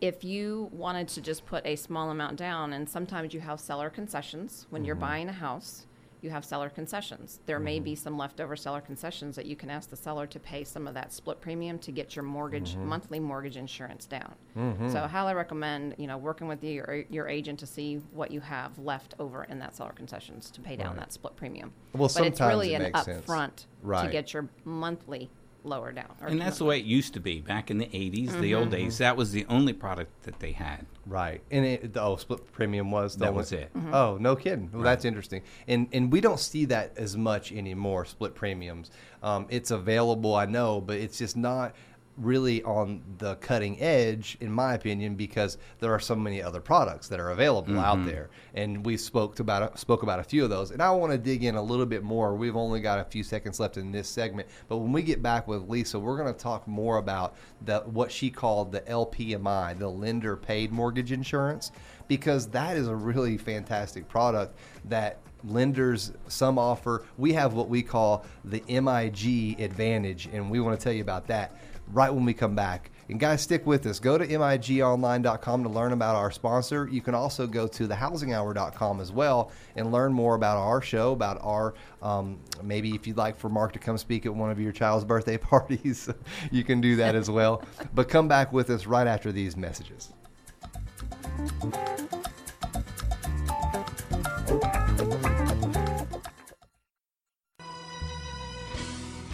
if 0.00 0.22
you 0.24 0.68
wanted 0.72 1.08
to 1.08 1.22
just 1.22 1.46
put 1.46 1.64
a 1.64 1.76
small 1.76 2.10
amount 2.10 2.36
down, 2.36 2.72
and 2.74 2.86
sometimes 2.88 3.32
you 3.32 3.40
have 3.40 3.58
seller 3.60 3.88
concessions 3.88 4.66
when 4.68 4.84
you're 4.84 4.94
buying 4.96 5.28
a 5.28 5.32
house, 5.32 5.85
you 6.22 6.30
have 6.30 6.44
seller 6.44 6.68
concessions. 6.68 7.40
There 7.46 7.58
may 7.58 7.78
be 7.80 7.92
mm-hmm. 7.92 8.02
some 8.02 8.18
leftover 8.18 8.56
seller 8.56 8.80
concessions 8.80 9.36
that 9.36 9.46
you 9.46 9.56
can 9.56 9.70
ask 9.70 9.90
the 9.90 9.96
seller 9.96 10.26
to 10.26 10.38
pay 10.38 10.64
some 10.64 10.86
of 10.86 10.94
that 10.94 11.12
split 11.12 11.40
premium 11.40 11.78
to 11.80 11.92
get 11.92 12.16
your 12.16 12.22
mortgage 12.24 12.72
mm-hmm. 12.72 12.86
monthly 12.86 13.20
mortgage 13.20 13.56
insurance 13.56 14.06
down. 14.06 14.34
Mm-hmm. 14.56 14.90
So, 14.90 15.02
I 15.02 15.08
highly 15.08 15.34
recommend 15.34 15.94
you 15.98 16.06
know 16.06 16.18
working 16.18 16.48
with 16.48 16.62
your 16.64 17.04
your 17.10 17.28
agent 17.28 17.58
to 17.60 17.66
see 17.66 17.96
what 18.12 18.30
you 18.30 18.40
have 18.40 18.78
left 18.78 19.14
over 19.18 19.44
in 19.44 19.58
that 19.60 19.76
seller 19.76 19.92
concessions 19.94 20.50
to 20.50 20.60
pay 20.60 20.76
down 20.76 20.86
Right. 20.88 20.96
that 21.00 21.12
split 21.12 21.36
premium. 21.36 21.72
Well, 21.92 22.10
but 22.14 22.26
it's 22.26 22.38
sometimes 22.38 22.48
really 22.48 22.74
it 22.74 22.76
an 22.76 22.82
makes 22.84 23.04
sense. 23.04 23.26
upfront 23.26 23.66
Right. 23.82 24.06
to 24.06 24.10
get 24.12 24.32
your 24.32 24.48
monthly 24.64 25.30
lower 25.66 25.92
down. 25.92 26.14
or 26.20 26.28
And 26.28 26.40
that's 26.40 26.58
the 26.58 26.64
way 26.64 26.78
it 26.78 26.84
used 26.84 27.14
to 27.14 27.20
be 27.20 27.40
back 27.40 27.70
in 27.70 27.78
the 27.78 27.86
80s, 27.86 28.40
the 28.40 28.54
old 28.54 28.70
days. 28.70 28.98
That 28.98 29.16
was 29.16 29.32
the 29.32 29.44
only 29.48 29.72
product 29.72 30.22
that 30.22 30.38
they 30.40 30.52
had. 30.52 30.86
Right, 31.06 31.40
and 31.52 31.64
it, 31.64 31.92
the 31.92 32.02
oh, 32.02 32.16
split 32.16 32.50
premium 32.52 32.90
was 32.90 33.14
the 33.14 33.20
That 33.20 33.28
only- 33.28 33.38
was 33.38 33.52
it. 33.52 33.70
Oh, 33.92 34.16
no 34.20 34.34
kidding. 34.34 34.70
Well, 34.72 34.82
that's 34.82 35.04
interesting, 35.04 35.42
and 35.68 35.88
and 35.92 36.10
we 36.10 36.20
don't 36.20 36.40
see 36.40 36.64
that 36.66 36.96
as 36.96 37.16
much 37.16 37.52
anymore. 37.52 38.04
Split 38.06 38.34
premiums. 38.34 38.90
Um, 39.22 39.46
it's 39.48 39.70
available, 39.70 40.34
I 40.34 40.46
know, 40.46 40.80
but 40.80 40.96
it's 40.96 41.18
just 41.18 41.36
not 41.36 41.74
really 42.16 42.62
on 42.62 43.02
the 43.18 43.34
cutting 43.36 43.80
edge, 43.80 44.36
in 44.40 44.50
my 44.50 44.74
opinion, 44.74 45.14
because 45.14 45.58
there 45.80 45.92
are 45.92 46.00
so 46.00 46.14
many 46.14 46.42
other 46.42 46.60
products 46.60 47.08
that 47.08 47.20
are 47.20 47.30
available 47.30 47.78
out 47.78 47.98
mm-hmm. 47.98 48.06
there, 48.06 48.30
and 48.54 48.84
we 48.84 48.96
spoke 48.96 49.38
about 49.38 49.78
spoke 49.78 50.02
about 50.02 50.18
a 50.18 50.22
few 50.22 50.44
of 50.44 50.50
those. 50.50 50.70
And 50.70 50.82
I 50.82 50.90
want 50.90 51.12
to 51.12 51.18
dig 51.18 51.44
in 51.44 51.56
a 51.56 51.62
little 51.62 51.86
bit 51.86 52.02
more. 52.02 52.34
We've 52.34 52.56
only 52.56 52.80
got 52.80 52.98
a 52.98 53.04
few 53.04 53.22
seconds 53.22 53.60
left 53.60 53.76
in 53.76 53.92
this 53.92 54.08
segment, 54.08 54.48
but 54.68 54.78
when 54.78 54.92
we 54.92 55.02
get 55.02 55.22
back 55.22 55.46
with 55.46 55.68
Lisa, 55.68 55.98
we're 55.98 56.16
going 56.16 56.32
to 56.32 56.38
talk 56.38 56.66
more 56.66 56.98
about 56.98 57.36
the 57.64 57.80
what 57.80 58.10
she 58.10 58.30
called 58.30 58.72
the 58.72 58.80
LPMI, 58.82 59.78
the 59.78 59.88
lender 59.88 60.36
paid 60.36 60.72
mortgage 60.72 61.12
insurance, 61.12 61.72
because 62.08 62.46
that 62.48 62.76
is 62.76 62.88
a 62.88 62.94
really 62.94 63.36
fantastic 63.36 64.08
product 64.08 64.56
that 64.86 65.18
lenders 65.44 66.12
some 66.28 66.58
offer. 66.58 67.04
We 67.18 67.32
have 67.34 67.52
what 67.52 67.68
we 67.68 67.82
call 67.82 68.24
the 68.44 68.62
MIG 68.68 69.60
advantage, 69.60 70.28
and 70.32 70.50
we 70.50 70.60
want 70.60 70.78
to 70.78 70.82
tell 70.82 70.92
you 70.92 71.02
about 71.02 71.26
that 71.28 71.56
right 71.92 72.10
when 72.10 72.24
we 72.24 72.34
come 72.34 72.54
back. 72.54 72.90
And 73.08 73.20
guys, 73.20 73.40
stick 73.40 73.66
with 73.66 73.86
us. 73.86 74.00
Go 74.00 74.18
to 74.18 74.26
migonline.com 74.26 75.62
to 75.62 75.68
learn 75.68 75.92
about 75.92 76.16
our 76.16 76.32
sponsor. 76.32 76.88
You 76.90 77.00
can 77.00 77.14
also 77.14 77.46
go 77.46 77.68
to 77.68 77.86
thehousinghour.com 77.86 79.00
as 79.00 79.12
well 79.12 79.52
and 79.76 79.92
learn 79.92 80.12
more 80.12 80.34
about 80.34 80.56
our 80.56 80.82
show, 80.82 81.12
about 81.12 81.38
our 81.42 81.74
um, 82.02 82.38
maybe 82.62 82.94
if 82.94 83.06
you'd 83.06 83.16
like 83.16 83.36
for 83.36 83.48
Mark 83.48 83.72
to 83.74 83.78
come 83.78 83.96
speak 83.96 84.26
at 84.26 84.34
one 84.34 84.50
of 84.50 84.58
your 84.58 84.72
child's 84.72 85.04
birthday 85.16 85.38
parties, 85.38 86.08
you 86.50 86.64
can 86.64 86.80
do 86.80 86.96
that 86.96 87.14
as 87.14 87.30
well. 87.30 87.62
But 87.94 88.08
come 88.08 88.26
back 88.26 88.52
with 88.52 88.70
us 88.70 88.86
right 88.86 89.06
after 89.06 89.30
these 89.30 89.56
messages. 89.56 90.12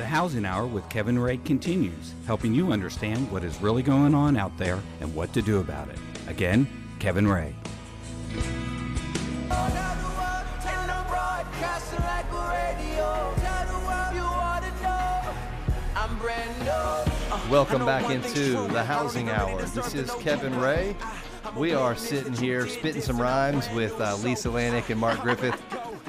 The 0.02 0.08
Housing 0.08 0.44
Hour 0.44 0.66
with 0.66 0.88
Kevin 0.88 1.16
Ray 1.16 1.36
continues, 1.36 2.12
helping 2.26 2.52
you 2.52 2.72
understand 2.72 3.30
what 3.30 3.44
is 3.44 3.62
really 3.62 3.84
going 3.84 4.16
on 4.16 4.36
out 4.36 4.58
there 4.58 4.80
and 5.00 5.14
what 5.14 5.32
to 5.32 5.40
do 5.40 5.60
about 5.60 5.88
it. 5.90 5.98
Again, 6.26 6.66
Kevin 6.98 7.28
Ray. 7.28 7.54
Welcome 17.48 17.86
back 17.86 18.10
into 18.10 18.66
the 18.72 18.82
Housing 18.82 19.30
Hour. 19.30 19.62
This 19.62 19.94
is 19.94 20.10
Kevin 20.14 20.58
Ray. 20.58 20.96
We 21.56 21.74
are 21.74 21.94
sitting 21.94 22.32
here 22.32 22.66
spitting 22.66 23.02
some 23.02 23.20
rhymes 23.20 23.70
with 23.70 24.00
uh, 24.00 24.16
Lisa 24.16 24.48
Lanik 24.48 24.90
and 24.90 24.98
Mark 24.98 25.20
Griffith. 25.20 25.62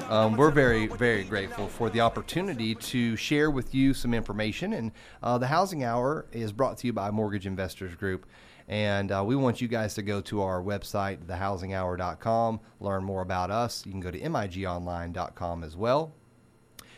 Um, 0.08 0.36
we're 0.36 0.50
very, 0.50 0.86
very 0.86 1.24
grateful 1.24 1.66
for 1.66 1.88
the 1.88 2.02
opportunity 2.02 2.74
to 2.74 3.16
share 3.16 3.50
with 3.50 3.74
you 3.74 3.94
some 3.94 4.12
information. 4.12 4.74
And 4.74 4.92
uh, 5.22 5.38
the 5.38 5.46
Housing 5.46 5.82
Hour 5.82 6.26
is 6.30 6.52
brought 6.52 6.76
to 6.78 6.86
you 6.86 6.92
by 6.92 7.10
Mortgage 7.10 7.46
Investors 7.46 7.94
Group. 7.94 8.26
And 8.68 9.10
uh, 9.10 9.24
we 9.26 9.34
want 9.34 9.62
you 9.62 9.68
guys 9.68 9.94
to 9.94 10.02
go 10.02 10.20
to 10.22 10.42
our 10.42 10.62
website, 10.62 11.24
thehousinghour.com, 11.24 12.60
learn 12.80 13.02
more 13.02 13.22
about 13.22 13.50
us. 13.50 13.84
You 13.86 13.92
can 13.92 14.00
go 14.00 14.10
to 14.10 14.20
migonline.com 14.20 15.64
as 15.64 15.74
well. 15.74 16.12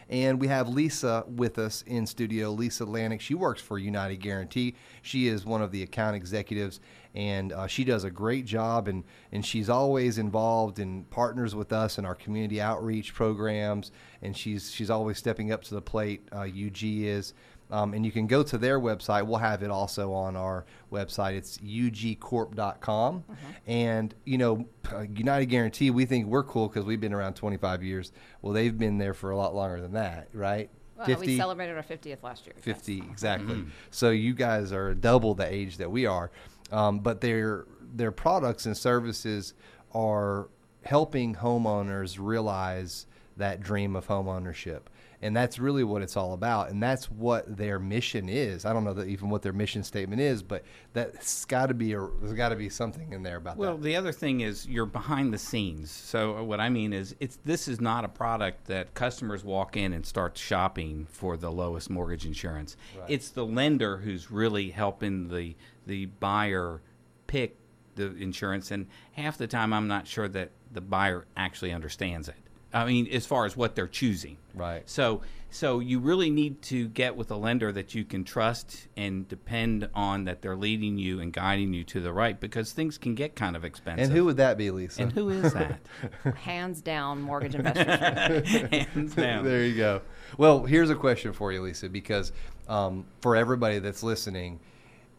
And 0.09 0.41
we 0.41 0.47
have 0.49 0.69
Lisa 0.69 1.25
with 1.27 1.59
us 1.59 1.83
in 1.83 2.07
studio, 2.07 2.51
Lisa 2.51 2.85
Lanik. 2.85 3.21
She 3.21 3.35
works 3.35 3.61
for 3.61 3.79
United 3.79 4.17
Guaranty. 4.17 4.77
She 5.03 5.27
is 5.27 5.45
one 5.45 5.63
of 5.63 5.73
the 5.73 5.83
account 5.83 6.15
executives, 6.15 6.81
and 7.17 7.53
uh, 7.55 7.67
she 7.67 7.83
does 7.83 8.05
a 8.05 8.11
great 8.11 8.45
job. 8.45 8.87
And, 8.87 9.03
and 9.33 9.45
she's 9.45 9.71
always 9.71 10.19
involved 10.19 10.79
and 10.79 11.09
partners 11.11 11.55
with 11.55 11.73
us 11.73 11.99
in 11.99 12.05
our 12.05 12.15
community 12.15 12.61
outreach 12.61 13.15
programs. 13.15 13.91
And 14.23 14.37
she's 14.37 14.71
she's 14.71 14.91
always 14.91 15.17
stepping 15.17 15.51
up 15.51 15.65
to 15.65 15.75
the 15.75 15.83
plate. 15.83 16.29
Uh, 16.31 16.43
UG 16.43 16.83
is. 16.83 17.35
Um, 17.69 17.95
and 17.95 18.07
you 18.07 18.13
can 18.13 18.29
go 18.29 18.45
to 18.45 18.59
their 18.59 18.79
website. 18.79 19.27
We'll 19.27 19.39
have 19.39 19.65
it 19.65 19.71
also 19.73 20.13
on 20.13 20.37
our 20.37 20.67
website. 20.93 21.35
It's 21.35 21.59
ugcorp.com. 21.59 23.25
Mm-hmm. 23.25 23.35
And, 23.67 24.15
you 24.25 24.39
know, 24.39 24.69
uh, 24.93 25.01
United 25.13 25.47
Guaranty, 25.47 25.91
we 25.91 26.05
think 26.05 26.27
we're 26.27 26.45
cool 26.45 26.69
because 26.69 26.85
we've 26.85 27.01
been 27.01 27.13
around 27.13 27.35
25 27.35 27.83
years. 27.83 28.13
Well, 28.41 28.53
they've 28.53 28.77
been 28.77 28.99
there 28.99 29.15
for 29.15 29.31
a 29.31 29.37
lot 29.37 29.53
longer 29.53 29.81
than 29.81 29.95
that, 29.95 30.29
right? 30.33 30.71
Well, 30.97 31.19
we 31.19 31.37
celebrated 31.37 31.77
our 31.77 31.83
50th 31.83 32.23
last 32.23 32.47
year. 32.47 32.55
yes. 32.57 32.65
50 32.65 32.99
exactly 33.11 33.65
so 33.91 34.09
you 34.09 34.33
guys 34.33 34.73
are 34.73 34.95
double 34.95 35.35
the 35.35 35.45
age 35.45 35.77
that 35.77 35.91
we 35.91 36.07
are 36.07 36.31
um, 36.73 37.01
but 37.01 37.21
their 37.21 37.67
their 37.95 38.13
products 38.13 38.67
and 38.67 38.77
services 38.77 39.55
are 39.95 40.49
helping 40.85 41.35
homeowners 41.35 42.19
realize 42.21 43.07
that 43.37 43.61
dream 43.61 43.97
of 43.97 44.07
home 44.07 44.29
ownership 44.29 44.91
and 45.23 45.37
that's 45.37 45.59
really 45.59 45.85
what 45.85 46.03
it's 46.03 46.17
all 46.17 46.33
about. 46.35 46.71
And 46.71 46.83
that's 46.83 47.11
what 47.11 47.57
their 47.57 47.79
mission 47.79 48.29
is. 48.29 48.65
I 48.65 48.73
don't 48.73 48.85
know 48.85 48.93
that 48.95 49.09
even 49.09 49.31
what 49.31 49.43
their 49.43 49.53
mission 49.53 49.83
statement 49.83 50.21
is 50.21 50.43
but 50.43 50.65
that's 50.93 51.45
got 51.45 51.67
to 51.67 51.75
be 51.75 51.95
a, 51.95 52.09
there's 52.21 52.35
got 52.35 52.51
to 52.51 52.57
be 52.57 52.69
something 52.69 53.13
in 53.13 53.23
there 53.23 53.37
about 53.37 53.57
Well, 53.57 53.71
that. 53.71 53.75
Well, 53.77 53.83
the 53.83 53.97
other 53.97 54.13
thing 54.13 54.41
is 54.41 54.67
you're 54.67 54.87
behind 54.87 55.33
the 55.33 55.39
scenes. 55.39 55.91
So 55.91 56.37
uh, 56.37 56.43
what 56.43 56.61
I 56.61 56.69
mean 56.69 56.93
is, 56.93 57.15
it's 57.21 57.39
this 57.45 57.69
is 57.69 57.81
not 57.81 58.05
a 58.05 58.09
product 58.09 58.67
that 58.67 58.95
customers 58.95 59.45
walk 59.45 59.77
in 59.77 59.93
and 59.93 60.05
start 60.05 60.37
shopping 60.37 61.07
for 61.11 61.37
the 61.37 61.51
lowest 61.51 61.91
mortgage 61.91 62.27
insurance. 62.27 62.77
It's 63.09 63.31
the 63.31 63.45
lender 63.45 63.99
who's 63.99 64.31
really 64.31 64.71
helping 64.71 65.29
the 65.29 65.57
the 65.87 66.07
buyer 66.07 66.81
pick 67.27 67.57
the 67.95 68.15
insurance, 68.17 68.71
and 68.71 68.87
half 69.13 69.39
the 69.39 69.47
time 69.47 69.73
I'm 69.73 69.89
not 69.89 70.07
sure 70.07 70.29
that 70.29 70.51
the 70.73 70.81
buyer 70.81 71.25
actually 71.37 71.73
understands 71.73 72.29
it. 72.29 72.35
I 72.73 72.85
mean, 72.85 73.07
as 73.09 73.25
far 73.25 73.47
as 73.47 73.57
what 73.57 73.75
they're 73.75 73.89
choosing. 73.89 74.37
Right. 74.55 74.83
So, 74.89 75.23
so 75.49 75.79
you 75.79 75.99
really 75.99 76.29
need 76.29 76.61
to 76.63 76.89
get 76.89 77.17
with 77.17 77.31
a 77.31 77.37
lender 77.37 77.73
that 77.73 77.95
you 77.95 78.05
can 78.05 78.23
trust 78.25 78.89
and 78.99 79.27
depend 79.29 79.89
on 79.95 80.25
that 80.25 80.43
they're 80.43 80.57
leading 80.57 80.99
you 80.99 81.21
and 81.21 81.33
guiding 81.33 81.73
you 81.73 81.85
to 81.85 82.01
the 82.01 82.13
right 82.13 82.39
because 82.39 82.73
things 82.73 82.99
can 82.99 83.15
get 83.15 83.35
kind 83.35 83.57
of 83.57 83.65
expensive. 83.65 84.05
and 84.05 84.13
who 84.13 84.27
would 84.27 84.37
that 84.37 84.59
be 84.59 84.71
lisa 84.71 85.03
And 85.03 85.13
who 85.13 85.31
is 85.31 85.55
that? 85.55 85.79
Hands 86.37 86.79
down, 86.83 87.23
mortgage 87.23 87.55
investors. 87.55 88.49
Hands 88.71 89.15
down. 89.15 89.45
there 89.45 89.65
you 89.65 89.77
go. 89.77 90.03
Well, 90.37 90.65
here's 90.65 90.91
a 90.91 90.97
question 90.97 91.33
for 91.33 91.53
you, 91.53 91.63
Lisa, 91.63 91.89
because 91.89 92.33
um, 92.69 93.07
for 93.23 93.37
everybody 93.37 93.79
that's 93.79 94.03
listening, 94.03 94.61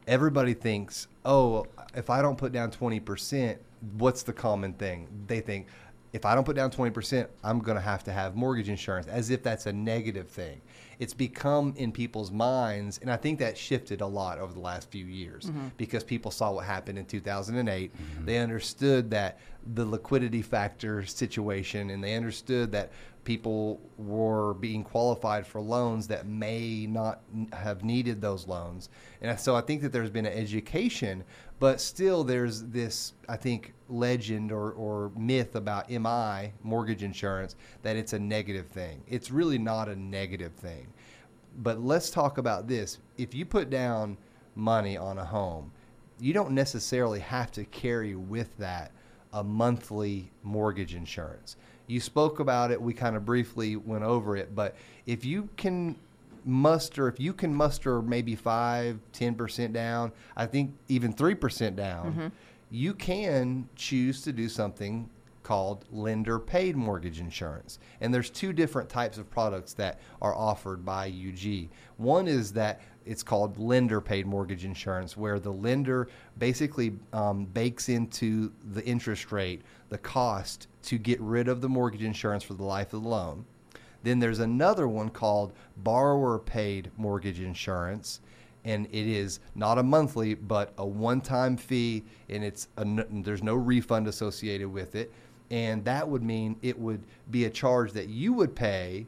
everybody 0.08 0.54
thinks, 0.54 1.08
oh, 1.26 1.66
if 1.94 2.10
I 2.10 2.22
don't 2.22 2.38
put 2.38 2.52
down 2.52 2.72
20%, 2.72 3.58
what's 3.98 4.24
the 4.24 4.34
common 4.34 4.74
thing? 4.74 5.08
They 5.28 5.42
think, 5.42 5.68
if 6.14 6.26
I 6.26 6.34
don't 6.34 6.46
put 6.46 6.56
down 6.56 6.72
20%, 6.72 7.28
I'm 7.44 7.60
going 7.60 7.76
to 7.76 7.82
have 7.82 8.04
to 8.06 8.12
have 8.12 8.36
mortgage 8.36 8.70
insurance, 8.70 9.08
as 9.08 9.30
if 9.30 9.44
that's 9.44 9.66
a 9.66 9.74
negative 9.74 10.30
thing. 10.30 10.62
It's 11.00 11.14
become 11.14 11.74
in 11.78 11.92
people's 11.92 12.32
minds, 12.32 12.98
and 13.00 13.12
I 13.12 13.18
think 13.18 13.40
that 13.40 13.58
shifted 13.58 14.02
a 14.02 14.08
lot 14.08 14.40
over 14.40 14.54
the 14.54 14.60
last 14.60 14.90
few 14.90 15.06
years 15.06 15.46
mm-hmm. 15.46 15.68
because 15.76 16.04
people 16.04 16.32
saw 16.32 16.52
what 16.52 16.66
happened 16.66 16.98
in 16.98 17.06
2008. 17.06 17.94
Mm-hmm. 17.94 18.26
They 18.26 18.38
understood 18.40 19.12
that 19.12 19.40
the 19.74 19.86
liquidity 19.86 20.42
factor 20.42 21.06
situation, 21.06 21.90
and 21.90 22.04
they 22.04 22.16
understood 22.16 22.72
that 22.72 22.92
people 23.24 23.82
were 23.98 24.54
being 24.54 24.84
qualified 24.84 25.46
for 25.46 25.60
loans 25.60 26.08
that 26.08 26.26
may 26.26 26.88
not 26.88 27.20
have 27.52 27.84
needed 27.84 28.22
those 28.22 28.48
loans. 28.48 28.88
And 29.22 29.38
so 29.38 29.54
I 29.54 29.60
think 29.62 29.82
that 29.82 29.92
there's 29.92 30.10
been 30.10 30.26
an 30.26 30.32
education, 30.32 31.26
but 31.60 31.82
still 31.82 32.24
there's 32.24 32.64
this, 32.64 33.14
I 33.28 33.36
think, 33.36 33.74
legend 33.90 34.51
or, 34.51 34.72
or 34.72 35.12
myth 35.18 35.56
about 35.56 35.90
MI, 35.90 36.53
mortgage 36.64 37.03
insurance, 37.03 37.58
that 37.82 37.98
it's 37.98 38.14
a 38.14 38.20
negative 38.20 38.68
thing. 38.68 39.03
It's 39.10 39.30
really 39.30 39.58
not 39.58 39.90
a 39.90 39.96
negative 39.96 40.53
thing. 40.53 40.88
But 41.58 41.82
let's 41.82 42.10
talk 42.10 42.38
about 42.38 42.70
this. 42.70 43.00
If 43.18 43.34
you 43.34 43.46
put 43.46 43.70
down 43.70 44.18
money 44.56 44.96
on 44.96 45.18
a 45.18 45.25
home, 45.25 45.72
you 46.20 46.34
don't 46.34 46.51
necessarily 46.51 47.20
have 47.20 47.51
to 47.51 47.66
carry 47.66 48.16
with 48.16 48.56
that 48.58 48.92
a 49.33 49.44
monthly 49.44 50.31
mortgage 50.44 50.96
insurance. 50.96 51.55
You 51.87 52.00
spoke 52.00 52.40
about 52.40 52.72
it, 52.72 52.81
we 52.81 52.94
kind 52.94 53.16
of 53.16 53.25
briefly 53.25 53.75
went 53.75 54.03
over 54.03 54.35
it, 54.35 54.53
but 54.53 54.75
if 55.05 55.24
you 55.24 55.50
can 55.57 55.96
muster, 56.44 57.07
if 57.07 57.20
you 57.20 57.33
can 57.33 57.53
muster 57.53 58.01
maybe 58.01 58.35
5, 58.35 59.00
10% 59.13 59.74
down, 59.74 60.11
I 60.35 60.46
think 60.46 60.74
even 60.87 61.13
3% 61.13 61.75
down, 61.75 62.11
mm-hmm. 62.11 62.27
you 62.72 62.94
can 62.94 63.68
choose 63.75 64.22
to 64.24 64.31
do 64.31 64.50
something 64.50 65.09
called 65.44 65.85
lender 65.92 66.40
paid 66.40 66.75
mortgage 66.75 67.22
insurance. 67.22 67.79
And 68.01 68.13
there's 68.13 68.29
two 68.29 68.51
different 68.51 68.90
types 68.90 69.18
of 69.18 69.29
products 69.29 69.74
that 69.75 70.00
are 70.22 70.35
offered 70.35 70.83
by 70.83 71.07
UG. 71.07 71.70
One 71.96 72.27
is 72.27 72.51
that 72.53 72.81
it's 73.07 73.24
called 73.24 73.57
lender 73.57 74.01
paid 74.01 74.25
mortgage 74.25 74.65
insurance, 74.65 75.15
where 75.15 75.39
the 75.39 75.51
lender 75.51 76.09
basically 76.37 76.93
um, 77.13 77.46
bakes 77.46 77.89
into 77.89 78.51
the 78.74 78.85
interest 78.85 79.31
rate 79.31 79.61
the 79.89 79.98
cost 79.98 80.67
to 80.83 80.98
get 80.98 81.20
rid 81.22 81.48
of 81.48 81.61
the 81.61 81.70
mortgage 81.70 82.03
insurance 82.03 82.43
for 82.43 82.53
the 82.53 82.63
life 82.63 82.93
of 82.93 83.03
the 83.03 83.09
loan. 83.09 83.46
Then 84.03 84.20
there's 84.20 84.39
another 84.39 84.87
one 84.87 85.09
called 85.09 85.53
borrower 85.77 86.39
paid 86.39 86.91
mortgage 86.98 87.39
insurance. 87.39 88.22
And 88.65 88.85
it 88.87 89.07
is 89.07 89.39
not 89.55 89.77
a 89.77 89.83
monthly, 89.83 90.33
but 90.33 90.74
a 90.77 90.85
one 90.85 91.22
time 91.22 91.55
fee, 91.55 92.03
and 92.29 92.43
it's 92.43 92.67
a, 92.75 92.85
there's 93.09 93.43
no 93.43 93.55
refund 93.55 94.07
associated 94.07 94.67
with 94.67 94.96
it. 94.96 95.13
And 95.50 95.85
that 95.85 96.07
would 96.07 96.24
mean 96.24 96.57
it 96.61 96.77
would 96.77 97.01
be 97.31 97.46
a 97.46 97.50
charge 97.50 97.93
that 97.93 98.09
you 98.09 98.33
would 98.33 98.55
pay 98.55 99.07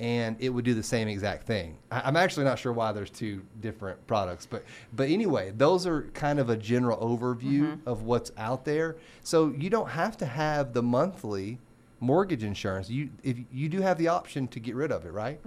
and 0.00 0.34
it 0.40 0.48
would 0.48 0.64
do 0.64 0.72
the 0.74 0.82
same 0.82 1.06
exact 1.06 1.46
thing. 1.46 1.76
I- 1.92 2.00
I'm 2.00 2.16
actually 2.16 2.44
not 2.44 2.58
sure 2.58 2.72
why 2.72 2.90
there's 2.92 3.10
two 3.10 3.42
different 3.60 4.04
products, 4.06 4.46
but 4.46 4.64
but 4.94 5.08
anyway, 5.10 5.52
those 5.56 5.86
are 5.86 6.02
kind 6.14 6.40
of 6.40 6.48
a 6.48 6.56
general 6.56 6.96
overview 6.98 7.78
of 7.86 8.02
what's 8.02 8.32
out 8.38 8.64
there. 8.64 8.96
So 9.22 9.50
you 9.56 9.68
don't 9.70 9.90
have 9.90 10.16
to 10.16 10.26
have 10.26 10.72
the 10.72 10.82
monthly 10.82 11.58
mortgage 12.00 12.42
insurance. 12.42 12.88
You 12.88 13.10
if 13.22 13.36
you 13.52 13.68
do 13.68 13.82
have 13.82 13.98
the 13.98 14.08
option 14.08 14.48
to 14.48 14.58
get 14.58 14.74
rid 14.74 14.90
of 14.90 15.04
it, 15.04 15.12
right? 15.12 15.38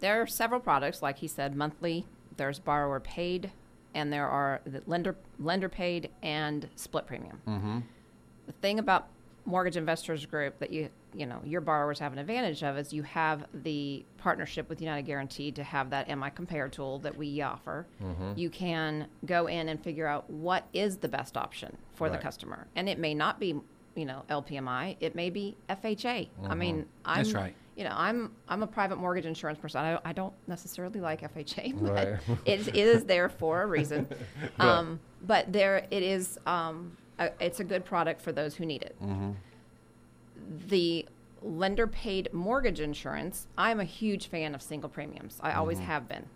There 0.00 0.22
are 0.22 0.26
several 0.26 0.60
products, 0.60 1.02
like 1.02 1.18
he 1.18 1.26
said, 1.28 1.56
monthly. 1.56 2.06
There's 2.36 2.58
borrower 2.58 3.00
paid, 3.00 3.50
and 3.94 4.12
there 4.12 4.28
are 4.28 4.60
the 4.64 4.82
lender 4.86 5.16
lender 5.40 5.68
paid 5.68 6.10
and 6.22 6.68
split 6.76 7.06
premium. 7.06 7.40
Mm-hmm. 7.48 7.78
The 8.46 8.52
thing 8.52 8.78
about 8.78 9.08
Mortgage 9.44 9.76
Investors 9.76 10.24
Group 10.26 10.58
that 10.60 10.70
you 10.70 10.90
you 11.16 11.24
know 11.26 11.40
your 11.44 11.60
borrowers 11.62 11.98
have 11.98 12.12
an 12.12 12.18
advantage 12.18 12.62
of 12.62 12.76
is 12.76 12.92
you 12.92 13.02
have 13.02 13.46
the 13.54 14.04
partnership 14.18 14.68
with 14.68 14.80
United 14.80 15.02
Guaranty 15.06 15.50
to 15.52 15.62
have 15.64 15.90
that 15.90 16.08
MI 16.14 16.30
Compare 16.34 16.68
tool 16.68 16.98
that 17.00 17.16
we 17.16 17.40
offer. 17.40 17.86
Mm-hmm. 18.02 18.32
You 18.36 18.50
can 18.50 19.06
go 19.24 19.46
in 19.46 19.68
and 19.70 19.82
figure 19.82 20.06
out 20.06 20.28
what 20.28 20.66
is 20.72 20.98
the 20.98 21.08
best 21.08 21.36
option 21.36 21.76
for 21.94 22.10
the 22.10 22.18
customer, 22.18 22.66
and 22.76 22.88
it 22.88 22.98
may 22.98 23.14
not 23.14 23.40
be 23.40 23.58
you 23.94 24.04
know 24.04 24.22
LPMI. 24.28 24.96
It 25.00 25.14
may 25.14 25.30
be 25.30 25.56
FHA. 25.70 26.28
I 26.48 26.54
mean, 26.54 26.84
I'm 27.04 27.16
That's 27.24 27.32
right. 27.32 27.54
you 27.76 27.84
know, 27.84 27.94
I'm 27.94 28.32
I'm 28.46 28.62
a 28.62 28.66
private 28.66 28.96
mortgage 28.98 29.24
insurance 29.24 29.58
person. 29.58 29.80
I, 29.80 29.98
I 30.04 30.12
don't 30.12 30.34
necessarily 30.46 31.00
like 31.00 31.22
FHA, 31.22 31.80
but 31.80 31.92
Right. 31.92 32.18
it, 32.44 32.68
it 32.68 32.76
is 32.76 33.04
there 33.04 33.28
for 33.30 33.62
a 33.62 33.66
reason. 33.66 34.06
Um, 34.58 35.00
but 35.26 35.50
there 35.52 35.86
it 35.90 36.02
is. 36.02 36.38
Um, 36.46 36.92
a, 37.18 37.30
it's 37.40 37.60
a 37.60 37.64
good 37.64 37.84
product 37.86 38.20
for 38.20 38.30
those 38.32 38.54
who 38.54 38.66
need 38.66 38.82
it. 38.82 38.94
The 40.68 41.06
lender 41.42 41.86
paid 41.86 42.32
mortgage 42.32 42.80
insurance. 42.80 43.46
I'm 43.56 43.80
a 43.80 43.84
huge 43.84 44.28
fan 44.28 44.54
of 44.54 44.62
single 44.62 44.88
premiums. 44.88 45.38
I 45.42 45.52
always 45.52 45.78
have 45.78 46.08
been. 46.08 46.26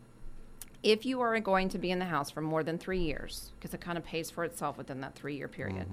If 0.82 1.04
you 1.04 1.20
are 1.20 1.38
going 1.40 1.68
to 1.70 1.78
be 1.78 1.90
in 1.90 1.98
the 1.98 2.06
house 2.06 2.30
for 2.30 2.40
more 2.40 2.62
than 2.62 2.78
three 2.78 3.00
years, 3.00 3.52
because 3.58 3.74
it 3.74 3.80
kind 3.80 3.98
of 3.98 4.04
pays 4.04 4.30
for 4.30 4.44
itself 4.44 4.78
within 4.78 5.00
that 5.02 5.14
three 5.14 5.36
year 5.36 5.48
period, 5.48 5.86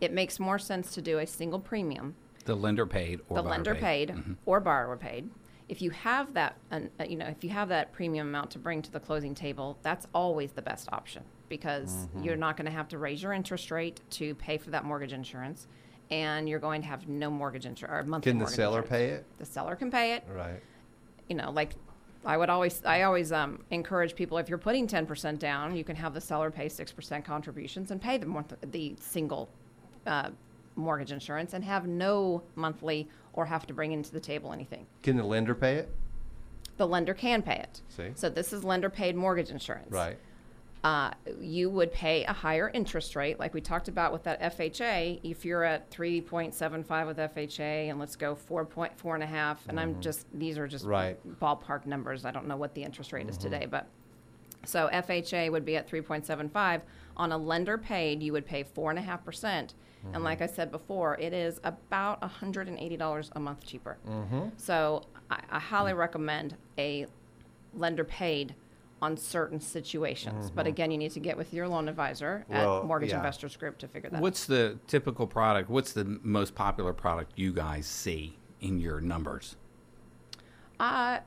it 0.00 0.12
makes 0.12 0.38
more 0.38 0.58
sense 0.58 0.92
to 0.92 1.02
do 1.02 1.18
a 1.18 1.26
single 1.26 1.58
premium 1.60 2.14
The 2.44 2.54
lender 2.54 2.86
paid 2.86 3.20
or 3.28 3.36
the 3.36 3.42
lender 3.48 3.74
paid, 3.74 4.08
Mhm. 4.10 4.36
or 4.46 4.60
borrower 4.60 4.96
paid. 4.96 5.30
If 5.68 5.82
you 5.82 5.90
have 5.90 6.32
that, 6.34 6.56
uh, 6.72 6.80
you 7.06 7.16
know, 7.16 7.26
if 7.26 7.44
you 7.44 7.50
have 7.50 7.68
that 7.68 7.92
premium 7.92 8.28
amount 8.28 8.50
to 8.52 8.58
bring 8.58 8.82
to 8.82 8.90
the 8.90 8.98
closing 8.98 9.34
table, 9.34 9.78
that's 9.82 10.06
always 10.14 10.52
the 10.52 10.62
best 10.62 10.88
option 10.92 11.22
because 11.48 12.06
Mm-hmm. 12.08 12.22
you're 12.24 12.36
not 12.36 12.56
going 12.56 12.64
to 12.66 12.72
have 12.72 12.88
to 12.88 12.98
raise 12.98 13.22
your 13.22 13.32
interest 13.32 13.70
rate 13.70 14.00
to 14.10 14.34
pay 14.36 14.56
for 14.58 14.70
that 14.70 14.84
mortgage 14.84 15.12
insurance, 15.12 15.66
and 16.10 16.48
you're 16.48 16.58
going 16.58 16.82
to 16.82 16.88
have 16.88 17.08
no 17.08 17.30
mortgage 17.30 17.66
insurance 17.66 18.06
or 18.06 18.08
monthly. 18.08 18.32
Can 18.32 18.38
the 18.38 18.46
seller 18.46 18.80
insurance. 18.80 18.90
pay 18.90 19.08
it? 19.10 19.26
The 19.38 19.44
seller 19.44 19.76
can 19.76 19.90
pay 19.90 20.14
it. 20.14 20.24
Right. 20.34 20.60
You 21.28 21.36
know, 21.36 21.50
like 21.50 21.74
I 22.24 22.36
would 22.36 22.50
always, 22.50 22.84
I 22.84 23.02
always 23.02 23.32
um, 23.32 23.64
encourage 23.70 24.14
people 24.14 24.38
if 24.38 24.48
you're 24.48 24.58
putting 24.58 24.86
10% 24.86 25.38
down, 25.38 25.76
you 25.76 25.84
can 25.84 25.96
have 25.96 26.12
the 26.12 26.20
seller 26.20 26.50
pay 26.50 26.66
6% 26.66 27.24
contributions 27.24 27.90
and 27.90 28.02
pay 28.02 28.18
the 28.18 28.26
month, 28.26 28.54
the 28.72 28.96
single 29.00 29.48
uh, 30.06 30.30
mortgage 30.76 31.12
insurance 31.12 31.54
and 31.54 31.64
have 31.64 31.86
no 31.86 32.42
monthly 32.56 33.08
or 33.32 33.46
have 33.46 33.66
to 33.66 33.74
bring 33.74 33.92
into 33.92 34.10
the 34.10 34.20
table 34.20 34.52
anything. 34.52 34.86
Can 35.02 35.16
the 35.16 35.24
lender 35.24 35.54
pay 35.54 35.76
it? 35.76 35.94
The 36.76 36.86
lender 36.86 37.14
can 37.14 37.42
pay 37.42 37.56
it. 37.56 37.82
See. 37.88 38.10
So 38.14 38.28
this 38.28 38.52
is 38.52 38.64
lender 38.64 38.90
paid 38.90 39.14
mortgage 39.14 39.50
insurance. 39.50 39.90
Right. 39.90 40.18
Uh, 40.82 41.10
you 41.38 41.68
would 41.68 41.92
pay 41.92 42.24
a 42.24 42.32
higher 42.32 42.70
interest 42.72 43.14
rate, 43.14 43.38
like 43.38 43.52
we 43.52 43.60
talked 43.60 43.88
about 43.88 44.12
with 44.12 44.22
that 44.24 44.40
FHA. 44.40 45.20
If 45.22 45.44
you're 45.44 45.62
at 45.64 45.90
3.75 45.90 47.06
with 47.06 47.18
FHA, 47.18 47.90
and 47.90 47.98
let's 47.98 48.16
go 48.16 48.34
4.4 48.34 49.14
and 49.14 49.22
a 49.22 49.26
half, 49.26 49.62
and 49.68 49.78
I'm 49.78 50.00
just 50.00 50.26
these 50.32 50.56
are 50.58 50.66
just 50.66 50.84
Mm-hmm. 50.84 50.90
Right. 50.92 51.38
ballpark 51.40 51.84
numbers. 51.86 52.24
I 52.24 52.30
don't 52.30 52.46
know 52.48 52.56
what 52.56 52.74
the 52.74 52.82
interest 52.82 53.12
rate 53.12 53.28
is 53.28 53.36
today, 53.36 53.66
but 53.70 53.86
so 54.64 54.88
FHA 54.92 55.50
would 55.52 55.64
be 55.64 55.76
at 55.76 55.88
3.75 55.90 56.82
on 57.16 57.32
a 57.32 57.36
lender 57.38 57.76
paid. 57.78 58.22
You 58.22 58.32
would 58.32 58.46
pay 58.46 58.62
four 58.62 58.90
and 58.90 58.98
a 58.98 59.02
half 59.02 59.22
percent, 59.24 59.74
and 60.14 60.24
like 60.24 60.40
I 60.40 60.46
said 60.46 60.70
before, 60.70 61.18
it 61.18 61.34
is 61.34 61.60
about 61.64 62.22
180 62.22 62.96
dollars 62.96 63.30
a 63.36 63.40
month 63.40 63.64
cheaper. 63.66 63.98
So 64.56 65.02
I, 65.30 65.40
I 65.50 65.58
highly 65.58 65.92
recommend 65.92 66.56
a 66.78 67.04
lender 67.74 68.04
paid 68.04 68.54
on 69.02 69.16
certain 69.16 69.60
situations. 69.60 70.50
But 70.50 70.66
again, 70.66 70.90
you 70.90 70.98
need 70.98 71.12
to 71.12 71.20
get 71.20 71.36
with 71.36 71.54
your 71.54 71.66
loan 71.68 71.88
advisor 71.88 72.44
Well, 72.48 72.80
at 72.80 72.84
Mortgage 72.84 73.10
yeah. 73.10 73.16
Investors 73.16 73.56
Group 73.56 73.78
to 73.78 73.88
figure 73.88 74.10
that 74.10 74.16
out. 74.16 74.22
What's 74.22 74.44
the 74.44 74.78
typical 74.86 75.26
product? 75.26 75.70
What's 75.70 75.92
the 75.92 76.18
most 76.22 76.54
popular 76.54 76.92
product 76.92 77.32
you 77.36 77.52
guys 77.52 77.86
see 77.86 78.38
in 78.60 78.78
your 78.78 79.00
numbers? 79.00 79.56
Uh, 80.78 81.20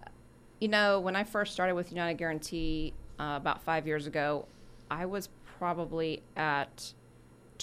you 0.60 0.68
know, 0.68 1.00
when 1.00 1.16
I 1.16 1.24
first 1.24 1.54
started 1.54 1.76
with 1.76 1.92
United 1.92 2.18
Guaranty 2.18 2.94
uh, 3.20 3.36
about 3.38 3.64
five 3.64 3.88
years 3.88 4.08
ago, 4.08 4.46
I 4.90 5.06
was 5.06 5.30
probably 5.58 6.22
at 6.36 6.94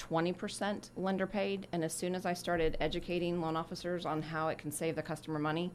20% 0.01 0.91
lender 0.97 1.27
paid. 1.27 1.67
And 1.73 1.85
as 1.85 1.93
soon 1.93 2.15
as 2.15 2.25
I 2.27 2.33
started 2.33 2.77
educating 2.81 3.41
loan 3.41 3.57
officers 3.57 4.07
on 4.07 4.23
how 4.23 4.49
it 4.49 4.59
can 4.59 4.73
save 4.73 4.97
the 4.97 5.03
customer 5.03 5.39
money, 5.39 5.73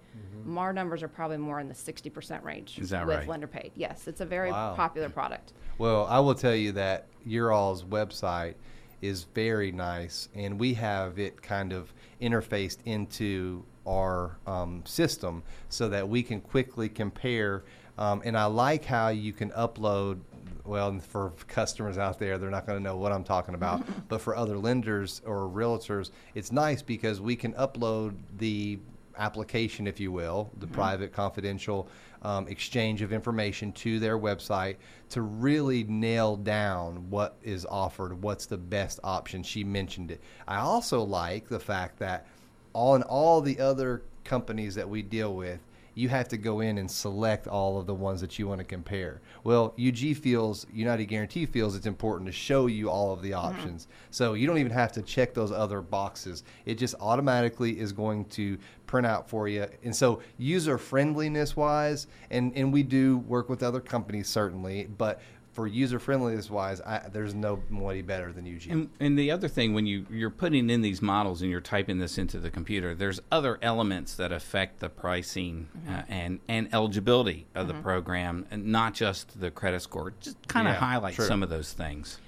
our 0.57 0.73
numbers 0.73 1.03
are 1.03 1.07
probably 1.07 1.37
more 1.37 1.59
in 1.59 1.67
the 1.67 1.73
60% 1.73 2.43
range 2.43 2.79
Is 2.79 2.89
that 2.89 3.05
with 3.05 3.17
right? 3.17 3.27
lender 3.27 3.47
paid. 3.47 3.71
Yes, 3.75 4.07
it's 4.07 4.21
a 4.21 4.25
very 4.25 4.51
Wow. 4.51 4.73
popular 4.75 5.09
product. 5.09 5.53
Well, 5.77 6.05
I 6.07 6.19
will 6.19 6.35
tell 6.35 6.55
you 6.55 6.71
that 6.73 7.07
your 7.25 7.51
all's 7.51 7.83
website 7.83 8.55
is 9.01 9.25
very 9.35 9.71
nice, 9.71 10.29
and 10.33 10.59
we 10.59 10.73
have 10.75 11.19
it 11.19 11.41
kind 11.41 11.73
of 11.73 11.93
interfaced 12.21 12.77
into 12.85 13.63
our 13.87 14.37
um, 14.47 14.81
system 14.85 15.43
so 15.69 15.89
that 15.89 16.07
we 16.07 16.23
can 16.23 16.41
quickly 16.41 16.89
compare. 16.89 17.63
Um, 17.97 18.21
and 18.25 18.37
I 18.37 18.45
like 18.45 18.85
how 18.85 19.09
you 19.09 19.31
can 19.33 19.51
upload. 19.51 20.19
Well, 20.65 20.99
for 20.99 21.31
customers 21.47 21.97
out 21.97 22.17
there, 22.19 22.37
they're 22.37 22.49
not 22.49 22.65
going 22.65 22.77
to 22.77 22.83
know 22.83 22.97
what 22.97 23.11
I'm 23.11 23.23
talking 23.23 23.55
about. 23.55 23.85
but 24.07 24.21
for 24.21 24.35
other 24.35 24.57
lenders 24.57 25.21
or 25.25 25.41
realtors, 25.47 26.11
it's 26.33 26.51
nice 26.51 26.81
because 26.81 27.21
we 27.21 27.35
can 27.35 27.53
upload 27.53 28.15
the 28.37 28.79
application, 29.17 29.87
if 29.87 29.99
you 29.99 30.11
will, 30.11 30.51
the 30.57 30.67
private, 30.67 31.13
confidential 31.13 31.87
um, 32.21 32.47
exchange 32.47 33.01
of 33.01 33.13
information 33.13 33.71
to 33.71 33.99
their 33.99 34.17
website 34.17 34.77
to 35.09 35.21
really 35.21 35.83
nail 35.83 36.35
down 36.35 37.09
what 37.09 37.37
is 37.43 37.65
offered, 37.65 38.21
what's 38.21 38.45
the 38.45 38.57
best 38.57 38.99
option. 39.03 39.43
She 39.43 39.63
mentioned 39.63 40.11
it. 40.11 40.21
I 40.47 40.57
also 40.57 41.03
like 41.03 41.47
the 41.47 41.59
fact 41.59 41.99
that 41.99 42.25
on 42.73 43.03
all 43.03 43.41
the 43.41 43.59
other 43.59 44.01
companies 44.23 44.75
that 44.75 44.89
we 44.89 45.01
deal 45.01 45.35
with, 45.35 45.59
you 45.95 46.09
have 46.09 46.27
to 46.27 46.37
go 46.37 46.59
in 46.59 46.77
and 46.77 46.91
select 46.91 47.47
all 47.47 47.79
of 47.79 47.87
the 47.87 47.93
ones 47.93 48.21
that 48.21 48.37
you 48.37 48.47
want 48.47 48.59
to 48.59 48.65
compare. 48.65 49.21
Well, 49.43 49.73
UG 49.79 50.17
feels, 50.17 50.67
United 50.71 51.05
Guaranty 51.05 51.45
feels 51.45 51.75
it's 51.75 51.85
important 51.85 52.27
to 52.27 52.33
show 52.33 52.67
you 52.67 52.89
all 52.89 53.13
of 53.13 53.21
the 53.21 53.31
mm-hmm. 53.31 53.47
options. 53.47 53.87
So 54.11 54.33
you 54.33 54.45
don't 54.45 54.57
even 54.57 54.73
have 54.73 54.91
to 54.93 55.01
check 55.01 55.33
those 55.33 55.53
other 55.53 55.81
boxes. 55.81 56.43
It 56.65 56.75
just 56.75 56.95
automatically 56.99 57.79
is 57.79 57.93
going 57.93 58.25
to 58.25 58.57
print 58.87 59.07
out 59.07 59.29
for 59.29 59.47
you. 59.47 59.65
And 59.83 59.95
so 59.95 60.21
user 60.37 60.77
friendliness 60.77 61.55
wise, 61.55 62.07
and, 62.29 62.55
and 62.55 62.71
we 62.71 62.83
do 62.83 63.17
work 63.19 63.49
with 63.49 63.63
other 63.63 63.79
companies 63.79 64.27
certainly, 64.27 64.87
but 64.97 65.21
for 65.55 65.65
user 65.67 65.99
friendliness 65.99 66.49
wise, 66.49 66.81
I, 66.81 67.07
there's 67.11 67.33
nobody 67.33 68.01
better 68.01 68.33
than 68.33 68.45
UG. 68.45 68.69
And, 68.69 68.89
and 68.99 69.17
the 69.17 69.31
other 69.31 69.47
thing, 69.47 69.73
when 69.73 69.85
you, 69.85 70.05
you're 70.11 70.29
putting 70.29 70.69
in 70.69 70.81
these 70.81 71.01
models 71.01 71.41
and 71.41 71.49
you're 71.49 71.61
typing 71.61 71.97
this 71.97 72.17
into 72.17 72.39
the 72.39 72.49
computer, 72.51 72.93
there's 72.93 73.21
other 73.31 73.57
elements 73.61 74.15
that 74.15 74.33
affect 74.33 74.81
the 74.81 74.89
pricing 74.89 75.69
uh, 75.89 76.01
and, 76.09 76.41
and 76.49 76.67
eligibility 76.73 77.47
of 77.55 77.69
the 77.69 77.73
program, 77.75 78.45
and 78.51 78.65
not 78.65 78.93
just 78.93 79.39
the 79.39 79.49
credit 79.49 79.81
score. 79.81 80.13
Just 80.19 80.45
kind 80.49 80.67
of 80.67 80.73
Yeah, 80.73 80.79
highlight 80.81 81.15
true. 81.15 81.25
some 81.25 81.41
of 81.41 81.49
those 81.49 81.71
things. 81.71 82.19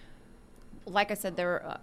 like 0.85 1.11
I 1.11 1.15
said, 1.15 1.35
there 1.35 1.65
uh, 1.67 1.77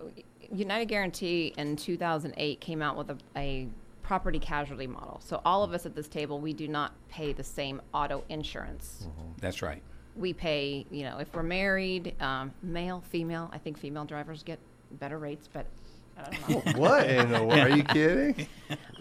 United 0.51 0.87
Guaranty 0.87 1.53
in 1.59 1.77
2008 1.77 2.61
came 2.63 2.81
out 2.81 2.97
with 2.97 3.11
a, 3.11 3.19
a 3.37 3.69
property 4.03 4.39
casualty 4.39 4.87
model. 4.87 5.21
So 5.23 5.43
all 5.45 5.63
of 5.63 5.75
us 5.75 5.85
at 5.85 5.95
this 5.95 6.09
table, 6.09 6.39
we 6.41 6.55
do 6.55 6.69
not 6.69 6.93
pay 7.11 7.35
the 7.35 7.45
same 7.45 7.83
auto 7.93 8.25
insurance. 8.31 9.07
That's 9.43 9.61
right. 9.61 9.83
We 10.17 10.33
pay, 10.33 10.87
you 10.91 11.05
know, 11.05 11.19
if 11.19 11.33
we're 11.35 11.43
married, 11.43 12.15
um, 12.21 12.53
male, 12.63 13.03
female. 13.09 13.51
I 13.53 13.59
think 13.59 13.79
female 13.79 14.05
drivers 14.05 14.43
get 14.43 14.59
better 14.93 15.19
rates, 15.19 15.49
but 15.53 15.67
I 16.17 16.31
don't 16.31 16.67
know. 16.67 16.73
what 16.77 17.09
in 17.09 17.31
the 17.33 17.43
world? 17.43 17.59
Are 17.59 17.77
you 17.77 17.83
kidding? 17.83 18.47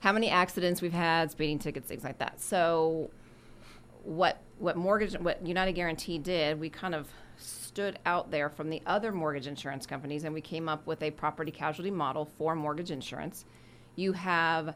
how 0.00 0.12
many 0.12 0.28
accidents 0.30 0.80
we've 0.80 0.92
had, 0.92 1.30
speeding 1.30 1.58
tickets, 1.58 1.88
things 1.88 2.04
like 2.04 2.18
that. 2.18 2.40
So, 2.40 3.10
what 4.04 4.40
what 4.58 4.76
mortgage 4.76 5.14
what 5.14 5.44
United 5.46 5.72
Guaranty 5.72 6.18
did, 6.18 6.58
we 6.58 6.70
kind 6.70 6.94
of 6.94 7.08
stood 7.36 7.98
out 8.06 8.30
there 8.30 8.48
from 8.48 8.70
the 8.70 8.82
other 8.86 9.12
mortgage 9.12 9.46
insurance 9.46 9.86
companies, 9.86 10.24
and 10.24 10.34
we 10.34 10.40
came 10.40 10.68
up 10.68 10.86
with 10.86 11.02
a 11.02 11.10
property 11.10 11.50
casualty 11.50 11.90
model 11.90 12.24
for 12.24 12.54
mortgage 12.54 12.90
insurance. 12.90 13.44
You 13.96 14.12
have 14.12 14.74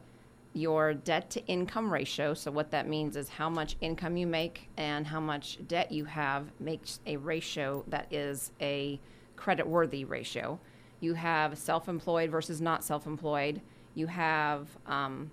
your 0.54 0.94
debt 0.94 1.30
to 1.30 1.44
income 1.46 1.92
ratio. 1.92 2.34
So 2.34 2.50
what 2.50 2.70
that 2.72 2.88
means 2.88 3.16
is 3.16 3.28
how 3.28 3.48
much 3.48 3.76
income 3.80 4.16
you 4.16 4.26
make 4.26 4.68
and 4.76 5.06
how 5.06 5.20
much 5.20 5.58
debt 5.66 5.90
you 5.90 6.04
have 6.04 6.48
makes 6.60 7.00
a 7.06 7.16
ratio 7.16 7.84
that 7.88 8.06
is 8.12 8.52
a 8.60 9.00
credit 9.36 9.66
worthy 9.66 10.04
ratio. 10.04 10.58
You 11.00 11.14
have 11.14 11.58
self 11.58 11.88
employed 11.88 12.30
versus 12.30 12.60
not 12.60 12.84
self 12.84 13.06
employed. 13.06 13.60
You 13.94 14.06
have 14.06 14.68
um, 14.86 15.30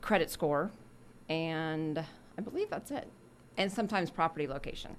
credit 0.00 0.30
score, 0.30 0.70
and 1.28 1.98
I 1.98 2.40
believe 2.42 2.70
that's 2.70 2.90
it. 2.90 3.06
And 3.56 3.70
sometimes 3.70 4.10
property 4.10 4.46
location. 4.46 4.96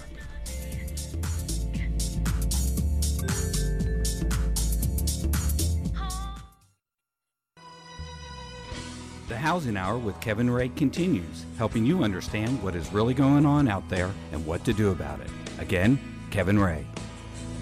The 9.28 9.36
Housing 9.36 9.76
Hour 9.76 9.98
with 9.98 10.18
Kevin 10.22 10.50
Ray 10.50 10.70
continues, 10.70 11.44
helping 11.58 11.86
you 11.86 12.02
understand 12.02 12.64
what 12.64 12.76
is 12.76 12.94
really 12.94 13.14
going 13.14 13.46
on 13.46 13.68
out 13.68 13.84
there 13.90 14.10
and 14.32 14.46
what 14.46 14.64
to 14.64 14.72
do 14.72 14.92
about 14.92 15.20
it. 15.20 15.28
Again, 15.60 16.00
Kevin 16.32 16.58
Ray. 16.58 16.86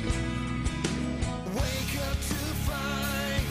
Wake 0.03 0.13
up 2.05 2.17
to 2.21 2.35
find 2.69 3.43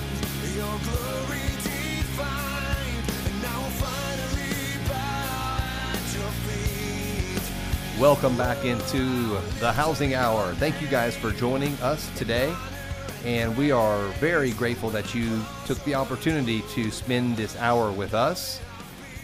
your 0.54 0.78
glory 0.84 1.42
defined, 1.64 3.04
and 3.26 3.42
now 3.42 3.60
we'll 3.60 3.70
finally 3.82 4.78
bow 4.88 5.58
at 5.92 6.14
your 6.14 6.30
feet. 6.46 8.00
Welcome 8.00 8.36
back 8.36 8.64
into 8.64 9.40
the 9.58 9.72
Housing 9.72 10.14
Hour. 10.14 10.54
Thank 10.54 10.80
you 10.80 10.86
guys 10.86 11.16
for 11.16 11.32
joining 11.32 11.74
us 11.78 12.08
today. 12.16 12.54
And 13.24 13.56
we 13.56 13.70
are 13.70 14.06
very 14.18 14.50
grateful 14.50 14.90
that 14.90 15.14
you 15.14 15.40
took 15.64 15.82
the 15.84 15.94
opportunity 15.94 16.60
to 16.72 16.90
spend 16.90 17.38
this 17.38 17.56
hour 17.56 17.90
with 17.90 18.12
us. 18.12 18.60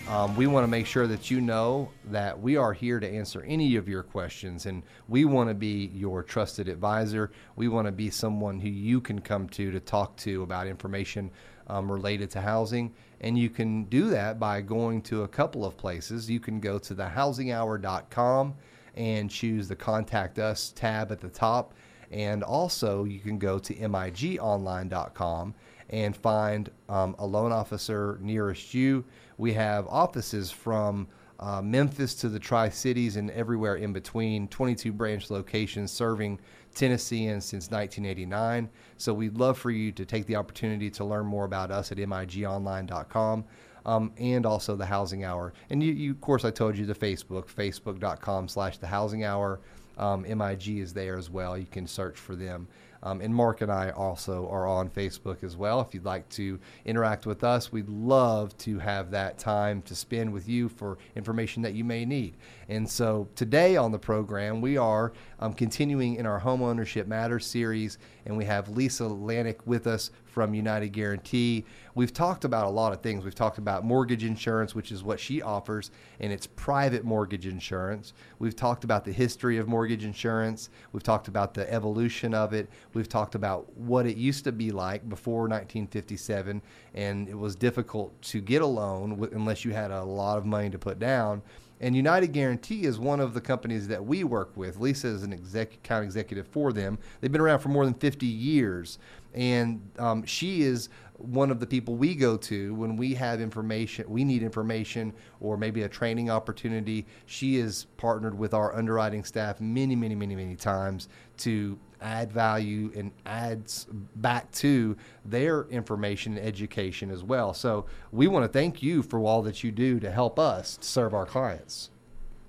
Um, 0.08 0.34
we 0.36 0.46
want 0.46 0.64
to 0.64 0.68
make 0.68 0.86
sure 0.86 1.06
that 1.06 1.30
you 1.30 1.38
know 1.42 1.90
that 2.06 2.40
we 2.40 2.56
are 2.56 2.72
here 2.72 2.98
to 2.98 3.06
answer 3.06 3.42
any 3.46 3.76
of 3.76 3.90
your 3.90 4.02
questions, 4.02 4.64
and 4.64 4.82
we 5.08 5.26
want 5.26 5.50
to 5.50 5.54
be 5.54 5.90
your 5.94 6.22
trusted 6.22 6.66
advisor. 6.66 7.30
We 7.56 7.68
want 7.68 7.88
to 7.88 7.92
be 7.92 8.08
someone 8.08 8.58
who 8.58 8.70
you 8.70 9.02
can 9.02 9.20
come 9.20 9.50
to 9.50 9.70
to 9.70 9.80
talk 9.80 10.16
to 10.18 10.44
about 10.44 10.66
information 10.66 11.30
um, 11.66 11.92
related 11.92 12.30
to 12.30 12.40
housing. 12.40 12.94
And 13.20 13.38
you 13.38 13.50
can 13.50 13.84
do 13.84 14.08
that 14.08 14.40
by 14.40 14.62
going 14.62 15.02
to 15.02 15.24
a 15.24 15.28
couple 15.28 15.66
of 15.66 15.76
places. 15.76 16.30
You 16.30 16.40
can 16.40 16.58
go 16.58 16.78
to 16.78 16.94
thehousinghour.com 16.94 18.54
and 18.96 19.30
choose 19.30 19.68
the 19.68 19.76
Contact 19.76 20.38
Us 20.38 20.72
tab 20.74 21.12
at 21.12 21.20
the 21.20 21.28
top. 21.28 21.74
And 22.10 22.42
also, 22.42 23.04
you 23.04 23.20
can 23.20 23.38
go 23.38 23.58
to 23.58 23.74
migonline.com 23.74 25.54
and 25.90 26.16
find 26.16 26.70
um, 26.88 27.14
a 27.18 27.26
loan 27.26 27.52
officer 27.52 28.18
nearest 28.20 28.74
you. 28.74 29.04
We 29.38 29.52
have 29.54 29.86
offices 29.88 30.50
from 30.50 31.08
uh, 31.40 31.62
Memphis 31.62 32.14
to 32.16 32.28
the 32.28 32.38
Tri 32.38 32.68
Cities 32.68 33.16
and 33.16 33.30
everywhere 33.30 33.76
in 33.76 33.92
between, 33.92 34.46
22 34.48 34.92
branch 34.92 35.30
locations 35.30 35.90
serving 35.90 36.38
Tennesseans 36.74 37.44
since 37.44 37.70
1989. 37.70 38.68
So 38.98 39.14
we'd 39.14 39.38
love 39.38 39.58
for 39.58 39.70
you 39.70 39.90
to 39.92 40.04
take 40.04 40.26
the 40.26 40.36
opportunity 40.36 40.90
to 40.90 41.04
learn 41.04 41.26
more 41.26 41.46
about 41.46 41.70
us 41.70 41.90
at 41.90 41.98
migonline.com. 41.98 43.44
Um, 43.86 44.12
and 44.18 44.44
also 44.44 44.76
the 44.76 44.84
housing 44.84 45.24
hour 45.24 45.54
and 45.70 45.82
you, 45.82 45.94
you 45.94 46.10
of 46.10 46.20
course 46.20 46.44
i 46.44 46.50
told 46.50 46.76
you 46.76 46.84
the 46.84 46.94
facebook 46.94 47.46
facebook.com 47.46 48.46
slash 48.46 48.76
the 48.76 48.86
housing 48.86 49.24
hour 49.24 49.58
um, 50.00 50.22
mig 50.22 50.68
is 50.68 50.92
there 50.92 51.16
as 51.16 51.30
well 51.30 51.56
you 51.56 51.66
can 51.66 51.86
search 51.86 52.18
for 52.18 52.34
them 52.34 52.66
um, 53.02 53.20
and 53.20 53.34
Mark 53.34 53.60
and 53.60 53.72
I 53.72 53.90
also 53.90 54.48
are 54.48 54.66
on 54.66 54.90
Facebook 54.90 55.42
as 55.42 55.56
well. 55.56 55.80
If 55.80 55.94
you'd 55.94 56.04
like 56.04 56.28
to 56.30 56.58
interact 56.84 57.26
with 57.26 57.44
us, 57.44 57.72
we'd 57.72 57.88
love 57.88 58.56
to 58.58 58.78
have 58.78 59.10
that 59.12 59.38
time 59.38 59.82
to 59.82 59.94
spend 59.94 60.32
with 60.32 60.48
you 60.48 60.68
for 60.68 60.98
information 61.16 61.62
that 61.62 61.74
you 61.74 61.84
may 61.84 62.04
need. 62.04 62.36
And 62.70 62.88
so 62.88 63.28
today 63.34 63.76
on 63.76 63.90
the 63.90 63.98
program, 63.98 64.60
we 64.60 64.76
are 64.76 65.12
um, 65.40 65.54
continuing 65.54 66.14
in 66.14 66.24
our 66.24 66.38
Home 66.38 66.62
Ownership 66.62 67.08
Matters 67.08 67.44
series, 67.44 67.98
and 68.24 68.36
we 68.36 68.44
have 68.44 68.68
Lisa 68.68 69.02
Lanik 69.02 69.66
with 69.66 69.88
us 69.88 70.12
from 70.24 70.54
United 70.54 70.90
Guaranty. 70.90 71.66
We've 71.96 72.12
talked 72.12 72.44
about 72.44 72.66
a 72.66 72.70
lot 72.70 72.92
of 72.92 73.02
things. 73.02 73.24
We've 73.24 73.34
talked 73.34 73.58
about 73.58 73.84
mortgage 73.84 74.22
insurance, 74.22 74.72
which 74.72 74.92
is 74.92 75.02
what 75.02 75.18
she 75.18 75.42
offers, 75.42 75.90
and 76.20 76.32
it's 76.32 76.46
private 76.46 77.02
mortgage 77.02 77.48
insurance. 77.48 78.12
We've 78.38 78.54
talked 78.54 78.84
about 78.84 79.04
the 79.04 79.12
history 79.12 79.58
of 79.58 79.66
mortgage 79.66 80.04
insurance. 80.04 80.70
We've 80.92 81.02
talked 81.02 81.26
about 81.26 81.54
the 81.54 81.68
evolution 81.72 82.34
of 82.34 82.52
it. 82.52 82.70
We've 82.94 83.08
talked 83.08 83.34
about 83.34 83.76
what 83.76 84.06
it 84.06 84.16
used 84.16 84.44
to 84.44 84.52
be 84.52 84.70
like 84.70 85.08
before 85.08 85.48
1957, 85.48 86.62
and 86.94 87.28
it 87.28 87.36
was 87.36 87.56
difficult 87.56 88.22
to 88.22 88.40
get 88.40 88.62
a 88.62 88.66
loan 88.66 89.28
unless 89.32 89.64
you 89.64 89.72
had 89.72 89.90
a 89.90 90.04
lot 90.04 90.38
of 90.38 90.46
money 90.46 90.70
to 90.70 90.78
put 90.78 91.00
down. 91.00 91.42
And 91.80 91.96
United 91.96 92.28
Guaranty 92.28 92.84
is 92.84 92.98
one 92.98 93.20
of 93.20 93.32
the 93.32 93.40
companies 93.40 93.88
that 93.88 94.04
we 94.04 94.22
work 94.22 94.54
with. 94.56 94.78
Lisa 94.78 95.08
is 95.08 95.22
an 95.22 95.32
exec- 95.32 95.74
account 95.74 96.04
executive 96.04 96.46
for 96.46 96.72
them. 96.72 96.98
They've 97.20 97.32
been 97.32 97.40
around 97.40 97.60
for 97.60 97.70
more 97.70 97.84
than 97.84 97.94
50 97.94 98.26
years. 98.26 98.98
And 99.32 99.80
um, 99.98 100.24
she 100.24 100.62
is 100.62 100.90
one 101.16 101.50
of 101.50 101.60
the 101.60 101.66
people 101.66 101.96
we 101.96 102.14
go 102.14 102.36
to 102.36 102.74
when 102.74 102.96
we 102.96 103.14
have 103.14 103.40
information, 103.40 104.08
we 104.08 104.24
need 104.24 104.42
information 104.42 105.12
or 105.40 105.56
maybe 105.56 105.82
a 105.82 105.88
training 105.88 106.30
opportunity. 106.30 107.06
She 107.26 107.56
is 107.56 107.86
partnered 107.96 108.38
with 108.38 108.54
our 108.54 108.74
underwriting 108.74 109.24
staff 109.24 109.60
many, 109.60 109.94
many, 109.94 110.14
many, 110.14 110.34
many 110.34 110.56
times 110.56 111.08
to 111.38 111.78
add 112.00 112.32
value 112.32 112.90
and 112.96 113.10
adds 113.26 113.86
back 114.16 114.50
to 114.52 114.96
their 115.24 115.64
information 115.64 116.36
and 116.36 116.46
education 116.46 117.10
as 117.10 117.22
well. 117.22 117.54
So 117.54 117.86
we 118.12 118.28
want 118.28 118.44
to 118.44 118.48
thank 118.48 118.82
you 118.82 119.02
for 119.02 119.20
all 119.20 119.42
that 119.42 119.62
you 119.62 119.70
do 119.70 120.00
to 120.00 120.10
help 120.10 120.38
us 120.38 120.78
serve 120.80 121.14
our 121.14 121.26
clients. 121.26 121.90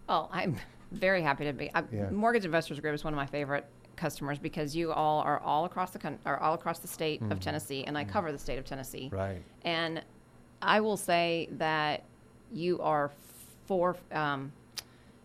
Well, 0.07 0.29
I'm 0.31 0.57
very 0.91 1.21
happy 1.21 1.45
to 1.45 1.53
be. 1.53 1.71
I, 1.73 1.83
Yeah. 1.91 2.09
Mortgage 2.09 2.45
Investors 2.45 2.79
Group 2.79 2.93
is 2.95 3.03
one 3.03 3.13
of 3.13 3.17
my 3.17 3.25
favorite 3.25 3.65
customers 3.95 4.39
because 4.39 4.75
you 4.75 4.91
all 4.91 5.21
are 5.21 5.39
all 5.39 5.65
across 5.65 5.91
the 5.91 6.17
are 6.25 6.39
all 6.39 6.55
across 6.55 6.79
the 6.79 6.87
state 6.87 7.21
of 7.29 7.39
Tennessee, 7.39 7.83
and 7.85 7.97
I 7.97 8.03
cover 8.03 8.31
the 8.31 8.39
state 8.39 8.57
of 8.57 8.65
Tennessee. 8.65 9.05
Mm-hmm. 9.05 9.15
Right. 9.15 9.41
And 9.63 10.01
I 10.61 10.79
will 10.81 10.97
say 10.97 11.49
that 11.53 12.03
you 12.51 12.79
are 12.81 13.11
for 13.65 13.95
um, 14.11 14.51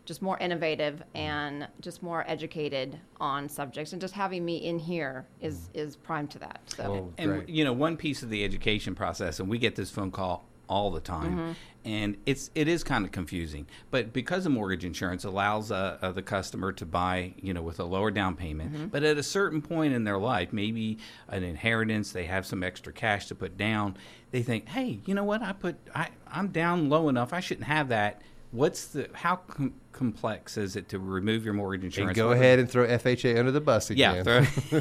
just 0.06 0.22
more 0.22 0.38
innovative 0.38 1.02
and 1.14 1.68
just 1.80 2.02
more 2.02 2.24
educated 2.26 2.98
on 3.20 3.48
subjects, 3.48 3.92
and 3.92 4.00
just 4.00 4.14
having 4.14 4.44
me 4.44 4.56
in 4.56 4.78
here 4.78 5.26
is 5.40 5.68
is 5.74 5.96
prime 5.96 6.28
to 6.28 6.38
that. 6.38 6.60
So. 6.66 6.90
Well, 6.90 7.12
And 7.18 7.48
you 7.48 7.64
know, 7.64 7.72
one 7.74 7.96
piece 7.96 8.22
of 8.22 8.30
the 8.30 8.42
education 8.44 8.94
process, 8.94 9.40
and 9.40 9.48
we 9.48 9.58
get 9.58 9.76
this 9.76 9.90
phone 9.90 10.10
call 10.10 10.46
all 10.68 10.90
the 10.90 11.00
time, 11.00 11.54
and 11.84 12.16
it's 12.26 12.50
it 12.54 12.66
is 12.66 12.82
kind 12.82 13.04
of 13.04 13.12
confusing. 13.12 13.66
But 13.90 14.12
because 14.12 14.44
the 14.44 14.50
mortgage 14.50 14.84
insurance 14.84 15.24
allows 15.24 15.70
uh, 15.70 15.98
uh, 16.02 16.10
the 16.12 16.22
customer 16.22 16.72
to 16.72 16.86
buy, 16.86 17.34
you 17.40 17.52
know, 17.54 17.62
with 17.62 17.78
a 17.78 17.84
lower 17.84 18.10
down 18.10 18.34
payment, 18.36 18.90
but 18.90 19.02
at 19.04 19.16
a 19.16 19.22
certain 19.22 19.60
point 19.62 19.92
in 19.92 20.04
their 20.04 20.18
life, 20.18 20.52
maybe 20.52 20.98
an 21.28 21.42
inheritance, 21.42 22.12
they 22.12 22.24
have 22.24 22.46
some 22.46 22.62
extra 22.64 22.92
cash 22.92 23.26
to 23.26 23.34
put 23.34 23.56
down. 23.56 23.96
They 24.32 24.42
think, 24.42 24.68
hey, 24.68 25.00
you 25.04 25.14
know 25.14 25.24
what? 25.24 25.42
I 25.42 25.52
put 25.52 25.76
I 25.94 26.08
I'm 26.30 26.48
down 26.48 26.88
low 26.88 27.08
enough. 27.08 27.32
I 27.32 27.40
shouldn't 27.40 27.66
have 27.66 27.88
that. 27.90 28.22
What's 28.56 28.86
the 28.86 29.08
how 29.12 29.36
com- 29.36 29.74
complex 29.92 30.56
is 30.56 30.76
it 30.76 30.88
to 30.90 30.98
remove 30.98 31.44
your 31.44 31.52
mortgage 31.54 31.84
insurance? 31.84 31.98
And 31.98 32.10
insurance? 32.10 32.16
go 32.18 32.28
What- 32.28 32.36
ahead 32.44 32.58
and 32.58 32.70
throw 32.70 32.86
FHA 32.86 33.38
under 33.38 33.50
the 33.52 33.60
bus 33.60 33.90
Yeah, 33.90 34.14
again. 34.14 34.44
throw- 34.46 34.80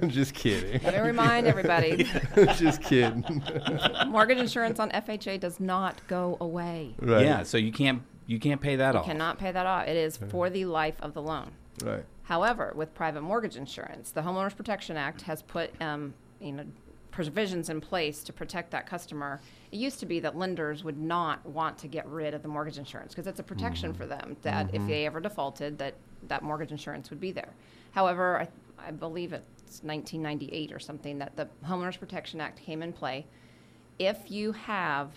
Just 0.08 0.34
kidding. 0.34 0.80
Let 0.82 0.94
me 0.94 1.00
remind 1.00 1.46
everybody, 1.46 2.04
Just 2.56 2.82
kidding. 2.82 3.42
mortgage 4.08 4.38
insurance 4.38 4.80
on 4.80 4.90
FHA 4.90 5.40
does 5.40 5.60
not 5.60 6.00
go 6.08 6.36
away. 6.40 6.94
right. 7.00 7.24
Yeah, 7.24 7.42
so 7.42 7.58
you 7.58 7.72
can't 7.72 8.02
you 8.26 8.40
can't 8.40 8.60
pay 8.60 8.76
that 8.76 8.88
off. 8.88 8.94
You 8.94 9.00
off. 9.00 9.06
cannot 9.06 9.38
pay 9.38 9.52
that 9.52 9.66
off. 9.66 9.86
It 9.86 9.96
is 9.96 10.16
for 10.16 10.50
the 10.50 10.64
life 10.64 10.96
of 11.00 11.14
the 11.14 11.22
loan. 11.22 11.50
Right. 11.84 12.04
However, 12.24 12.72
with 12.74 12.92
private 12.94 13.20
mortgage 13.20 13.54
insurance, 13.56 14.10
the 14.10 14.22
Homeowners 14.22 14.56
Protection 14.56 14.96
Act 14.96 15.22
has 15.22 15.42
put, 15.42 15.70
um, 15.80 16.14
you 16.40 16.50
know, 16.52 16.64
provisions 17.12 17.70
in 17.70 17.80
place 17.80 18.24
to 18.24 18.32
protect 18.32 18.72
that 18.72 18.86
customer. 18.88 19.40
It 19.76 19.80
used 19.80 20.00
to 20.00 20.06
be 20.06 20.20
that 20.20 20.38
lenders 20.38 20.84
would 20.84 20.96
not 20.96 21.44
want 21.44 21.76
to 21.80 21.86
get 21.86 22.06
rid 22.06 22.32
of 22.32 22.40
the 22.40 22.48
mortgage 22.48 22.78
insurance 22.78 23.12
because 23.12 23.26
it's 23.26 23.40
a 23.40 23.42
protection 23.42 23.92
for 23.92 24.06
them 24.06 24.38
that 24.40 24.74
if 24.74 24.86
they 24.86 25.04
ever 25.04 25.20
defaulted, 25.20 25.76
that 25.76 25.92
that 26.28 26.42
mortgage 26.42 26.70
insurance 26.70 27.10
would 27.10 27.20
be 27.20 27.30
there. 27.30 27.50
However, 27.90 28.40
I, 28.40 28.48
I 28.88 28.90
believe 28.90 29.34
it's 29.34 29.82
1998 29.82 30.72
or 30.72 30.78
something 30.78 31.18
that 31.18 31.36
the 31.36 31.46
Homeowners 31.66 32.00
Protection 32.00 32.40
Act 32.40 32.58
came 32.58 32.82
in 32.82 32.90
play. 32.90 33.26
If 33.98 34.30
you 34.30 34.52
have 34.52 35.10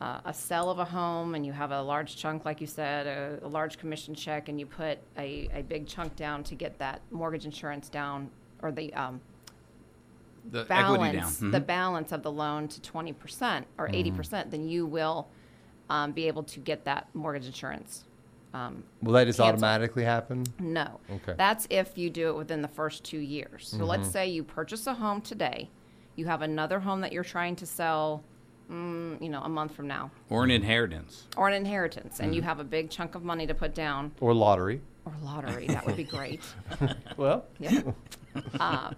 uh, 0.00 0.18
a 0.24 0.34
sale 0.34 0.68
of 0.68 0.80
a 0.80 0.84
home 0.84 1.36
and 1.36 1.46
you 1.46 1.52
have 1.52 1.70
a 1.70 1.80
large 1.80 2.16
chunk, 2.16 2.44
like 2.44 2.60
you 2.60 2.66
said, 2.66 3.06
a, 3.06 3.46
a 3.46 3.48
large 3.48 3.78
commission 3.78 4.16
check, 4.16 4.48
and 4.48 4.58
you 4.58 4.66
put 4.66 4.98
a, 5.16 5.48
a 5.54 5.62
big 5.62 5.86
chunk 5.86 6.16
down 6.16 6.42
to 6.42 6.56
get 6.56 6.76
that 6.80 7.02
mortgage 7.12 7.44
insurance 7.44 7.88
down 7.88 8.30
or 8.62 8.72
the 8.72 8.92
um, 8.94 9.20
the 10.50 10.66
equity 10.70 11.04
down. 11.04 11.12
balance, 11.12 11.38
the 11.38 11.46
Mhm. 11.60 11.66
balance 11.66 12.12
of 12.12 12.22
the 12.22 12.30
loan 12.32 12.68
to 12.68 12.80
20% 12.80 13.64
or 13.78 13.88
Mm-hmm. 13.88 13.94
80%, 13.94 14.50
then 14.50 14.68
you 14.68 14.86
will 14.86 15.28
um, 15.88 16.10
be 16.12 16.26
able 16.26 16.42
to 16.42 16.58
get 16.60 16.84
that 16.84 17.08
mortgage 17.14 17.46
insurance. 17.46 18.04
Um, 18.52 18.82
Will 19.02 19.12
that 19.12 19.26
just 19.26 19.38
Cancel. 19.38 19.52
automatically 19.54 20.02
happen? 20.04 20.44
no. 20.58 20.98
Okay. 21.10 21.34
That's 21.36 21.66
if 21.70 21.96
you 21.98 22.10
do 22.10 22.30
it 22.30 22.36
within 22.36 22.60
the 22.62 22.68
first 22.68 23.04
two 23.04 23.18
years. 23.18 23.68
So 23.68 23.76
Mm-hmm. 23.78 23.86
let's 23.86 24.08
say 24.08 24.26
you 24.28 24.42
purchase 24.42 24.86
a 24.88 24.94
home 24.94 25.20
today, 25.20 25.70
you 26.16 26.26
have 26.26 26.42
another 26.42 26.80
home 26.80 27.02
that 27.02 27.12
you're 27.12 27.22
trying 27.24 27.54
to 27.56 27.66
sell, 27.66 28.24
mm, 28.70 29.20
you 29.22 29.28
know, 29.28 29.42
a 29.42 29.48
month 29.48 29.74
from 29.76 29.86
now, 29.86 30.10
or 30.30 30.42
an 30.42 30.50
inheritance. 30.50 31.28
or 31.36 31.46
an 31.48 31.54
inheritance, 31.54 32.18
and 32.18 32.34
you 32.34 32.40
Mm-hmm. 32.40 32.48
have 32.48 32.58
a 32.60 32.64
big 32.64 32.90
chunk 32.90 33.14
of 33.14 33.22
money 33.22 33.46
to 33.46 33.54
put 33.54 33.74
down, 33.74 34.10
Or 34.20 34.34
lottery? 34.34 34.80
or 35.04 35.12
lottery, 35.22 35.66
that 35.68 35.86
would 35.86 35.96
be 35.96 36.02
great. 36.04 36.40
Well, 37.16 37.44
Yeah. 37.60 37.82
Uh, 38.60 38.90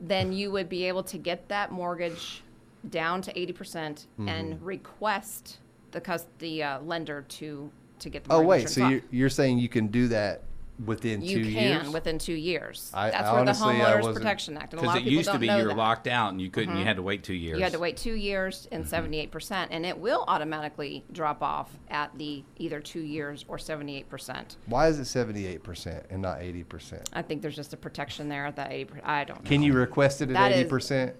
then 0.00 0.32
you 0.32 0.50
would 0.50 0.68
be 0.68 0.84
able 0.84 1.02
to 1.04 1.18
get 1.18 1.48
that 1.48 1.70
mortgage 1.72 2.42
down 2.88 3.20
to 3.22 3.32
80% 3.34 3.52
Mm-hmm. 3.54 4.28
and 4.28 4.62
request 4.62 5.58
the 5.90 6.00
cus- 6.00 6.26
the 6.38 6.62
uh, 6.62 6.80
lender 6.80 7.24
to 7.28 7.70
to 7.98 8.08
get 8.08 8.24
the 8.24 8.30
mortgage. 8.30 8.44
oh 8.46 8.48
wait. 8.48 8.68
So 8.70 8.84
off. 8.84 8.90
you're, 8.90 9.00
you're 9.10 9.28
saying 9.28 9.58
you 9.58 9.68
can 9.68 9.88
do 9.88 10.08
that 10.08 10.42
within 10.86 11.20
you 11.22 11.44
two 11.44 11.52
can 11.52 11.82
years? 11.82 11.90
within 11.90 12.18
two 12.18 12.32
years. 12.34 12.90
I- 12.94 13.10
That's 13.10 13.28
I 13.28 13.32
where 13.32 13.40
honestly, 13.42 13.78
the 13.78 13.84
Homeowners 13.84 14.14
Protection 14.14 14.56
Act. 14.56 14.72
And 14.72 14.80
a 14.80 14.82
Because 14.82 14.86
lot 14.86 14.96
it 14.96 14.98
of 15.00 15.04
people 15.04 15.16
used 15.16 15.26
to 15.28 15.32
don't 15.32 15.40
be 15.40 15.46
you 15.46 15.56
were 15.62 15.68
that. 15.68 15.76
locked 15.76 16.06
out 16.06 16.30
and 16.32 16.40
you 16.40 16.50
couldn't. 16.50 16.76
You 16.76 16.84
had 16.84 16.96
to 16.96 17.02
wait 17.02 17.22
two 17.22 17.34
years. 17.34 17.58
You 17.58 17.64
had 17.64 17.72
to 17.72 17.78
wait 17.78 17.96
two 17.96 18.14
years 18.14 18.68
and 18.72 18.84
Mm-hmm. 18.84 18.94
78%, 19.30 19.68
and 19.70 19.84
it 19.84 19.98
will 19.98 20.24
automatically 20.26 21.04
drop 21.12 21.42
off 21.42 21.70
at 21.90 22.16
the 22.18 22.42
either 22.58 22.80
two 22.80 23.00
years 23.00 23.44
or 23.48 23.56
78%. 23.58 24.56
Why 24.66 24.88
is 24.88 24.98
it 24.98 25.04
seventy 25.04 25.46
eight 25.46 25.62
percent 25.62 26.06
and 26.10 26.22
not 26.22 26.40
eighty 26.40 26.64
percent? 26.64 27.08
I 27.12 27.22
think 27.22 27.42
there's 27.42 27.56
just 27.56 27.72
a 27.72 27.76
protection 27.76 28.28
there 28.28 28.46
at 28.46 28.56
that 28.56 28.70
80%. 28.70 29.00
I 29.04 29.24
don't 29.24 29.42
know. 29.44 29.48
Can 29.48 29.62
you 29.62 29.72
request 29.74 30.22
it 30.22 30.30
at 30.30 30.52
eighty 30.52 30.68
percent? 30.68 31.14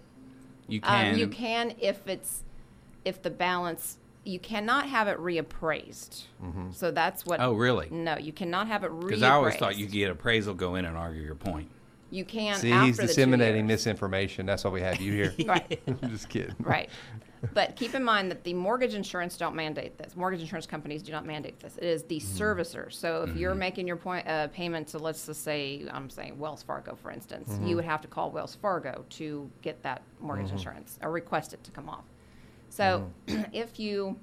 You 0.68 0.80
can. 0.80 1.14
Um, 1.14 1.18
you 1.18 1.28
can 1.28 1.74
if 1.80 2.06
it's 2.06 2.44
if 3.04 3.22
the 3.22 3.30
balance 3.30 3.98
you 4.24 4.38
cannot 4.38 4.86
have 4.88 5.08
it 5.08 5.18
reappraised. 5.18 6.24
So 6.72 6.90
that's 6.90 7.24
what. 7.26 7.40
Oh, 7.40 7.52
really? 7.54 7.88
No, 7.90 8.16
you 8.18 8.32
cannot 8.32 8.66
have 8.68 8.84
it 8.84 8.90
reappraised. 8.90 9.06
Because 9.08 9.22
I 9.22 9.30
always 9.30 9.56
thought 9.56 9.76
you 9.76 9.86
get 9.86 10.10
appraisal, 10.10 10.54
go 10.54 10.74
in 10.76 10.84
and 10.84 10.96
argue 10.96 11.22
your 11.22 11.34
point. 11.34 11.70
You 12.12 12.24
can 12.24 12.56
See, 12.58 12.72
after 12.72 12.86
he's 12.86 12.96
the 12.96 13.02
two 13.02 13.06
disseminating 13.08 13.68
years. 13.68 13.78
misinformation. 13.86 14.44
That's 14.44 14.64
why 14.64 14.70
we 14.70 14.80
have 14.80 15.00
you 15.00 15.12
here. 15.12 15.34
Right. 15.46 15.80
I'm 15.86 16.10
just 16.10 16.28
kidding. 16.28 16.56
Right. 16.58 16.88
But 17.54 17.76
keep 17.76 17.94
in 17.94 18.02
mind 18.04 18.30
that 18.32 18.42
the 18.44 18.52
mortgage 18.52 18.94
insurance 18.94 19.36
don't 19.38 19.54
mandate 19.54 19.96
this. 19.96 20.14
Mortgage 20.16 20.40
insurance 20.40 20.66
companies 20.66 21.02
do 21.04 21.12
not 21.12 21.24
mandate 21.24 21.58
this. 21.60 21.76
It 21.78 21.84
is 21.84 22.02
the 22.02 22.18
Mm-hmm. 22.18 22.42
servicer. 22.42 22.92
So 22.92 23.22
if 23.22 23.36
you're 23.36 23.54
making 23.54 23.86
your 23.86 23.96
point 23.96 24.26
uh, 24.28 24.48
payment 24.48 24.88
to 24.88 24.98
let's 24.98 25.24
just 25.24 25.42
say 25.44 25.86
I'm 25.90 26.10
saying 26.10 26.36
Wells 26.38 26.62
Fargo, 26.64 26.96
for 27.00 27.10
instance, 27.12 27.48
Mm-hmm. 27.50 27.66
you 27.68 27.76
would 27.76 27.84
have 27.84 28.02
to 28.02 28.08
call 28.08 28.30
Wells 28.32 28.56
Fargo 28.56 29.04
to 29.10 29.48
get 29.62 29.80
that 29.84 30.02
mortgage 30.20 30.46
Mm-hmm. 30.48 30.56
insurance 30.56 30.98
or 31.02 31.12
request 31.12 31.54
it 31.54 31.62
to 31.64 31.70
come 31.70 31.88
off. 31.88 32.04
So 32.70 33.10
if 33.52 33.78
you 33.78 34.18